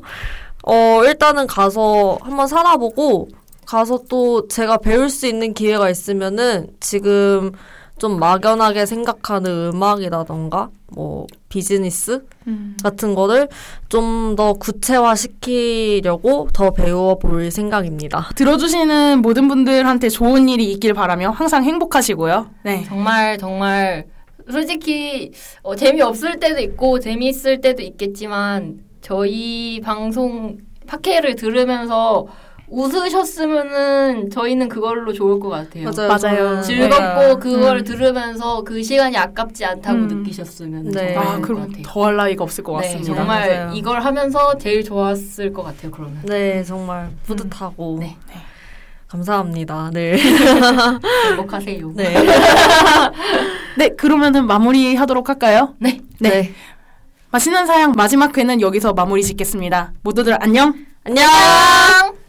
어, 0.67 1.01
일단은 1.05 1.47
가서 1.47 2.19
한번 2.23 2.47
살아보고, 2.49 3.29
가서 3.67 4.01
또 4.09 4.49
제가 4.49 4.79
배울 4.79 5.09
수 5.11 5.27
있는 5.27 5.55
기회가 5.55 5.89
있으면은 5.91 6.69
지금 6.81 7.53
좀 7.99 8.19
막연하게 8.19 8.85
생각하는 8.87 9.71
음악이라던가, 9.75 10.69
뭐, 10.89 11.27
비즈니스 11.55 12.25
음. 12.47 12.77
같은 12.83 13.15
거를 13.15 13.49
좀 13.89 14.35
더 14.37 14.55
구체화시키려고 14.55 16.49
더 16.53 16.73
배워볼 16.73 17.51
생각입니다. 17.51 18.31
들어주시는 18.35 19.21
모든 19.23 19.49
분들한테 19.49 20.09
좋은 20.09 20.49
일이 20.49 20.71
있길 20.73 20.95
바라며 20.95 21.31
항상 21.31 21.65
행복하시고요. 21.65 22.51
네. 22.65 22.85
정말 22.87 23.39
정말 23.39 24.07
솔직히 24.51 25.33
어, 25.63 25.75
재미없을 25.77 26.41
때도 26.41 26.61
있고 26.61 26.99
재미있을 26.99 27.61
때도 27.61 27.83
있겠지만 27.83 28.81
저희 29.01 29.81
방송 29.81 30.59
팟캐를 30.87 31.37
들으면서 31.37 32.27
웃으셨으면은 32.75 34.31
저희는 34.31 34.69
그걸로 34.69 35.13
좋을 35.13 35.39
것 35.39 35.49
같아요. 35.49 35.91
맞아요. 35.97 36.19
저는 36.19 36.63
즐겁고 36.63 37.21
네. 37.21 37.35
그걸 37.39 37.79
음. 37.79 37.85
들으면서 37.85 38.63
그 38.65 38.83
시간이 38.83 39.17
아깝지 39.17 39.65
않다고 39.65 39.99
음. 39.99 40.09
느끼셨으면 40.09 40.91
네. 40.91 41.15
정말 41.15 41.19
아, 41.19 41.31
좋을 41.31 41.41
것 41.41 41.47
그럼 41.47 41.61
같아요. 41.69 41.83
더할 41.87 42.17
나위가 42.17 42.45
없을 42.45 42.65
것 42.65 42.81
네, 42.81 42.87
같습니다. 42.89 43.15
정말 43.15 43.49
맞아요. 43.49 43.71
이걸 43.75 44.01
하면서 44.01 44.59
제일 44.59 44.83
좋았을 44.83 45.53
것 45.53 45.63
같아요. 45.63 45.91
그러면 45.93 46.19
네, 46.25 46.65
정말 46.65 47.11
뿌듯하고. 47.27 47.99
네. 48.01 48.17
감사합니다. 49.09 49.91
네. 49.93 50.17
행복하세요. 51.29 51.93
네. 51.95 52.15
네, 53.79 53.89
그러면은 53.91 54.47
마무리 54.47 54.97
하도록 54.97 55.29
할까요? 55.29 55.75
네. 55.79 56.01
네. 56.19 56.53
맛있는 57.31 57.67
사양 57.67 57.93
마지막 57.97 58.37
회는 58.37 58.61
여기서 58.61 58.93
마무리 58.93 59.23
짓겠습니다. 59.23 59.93
모두들 60.03 60.37
안녕! 60.43 60.75
안녕! 61.05 62.24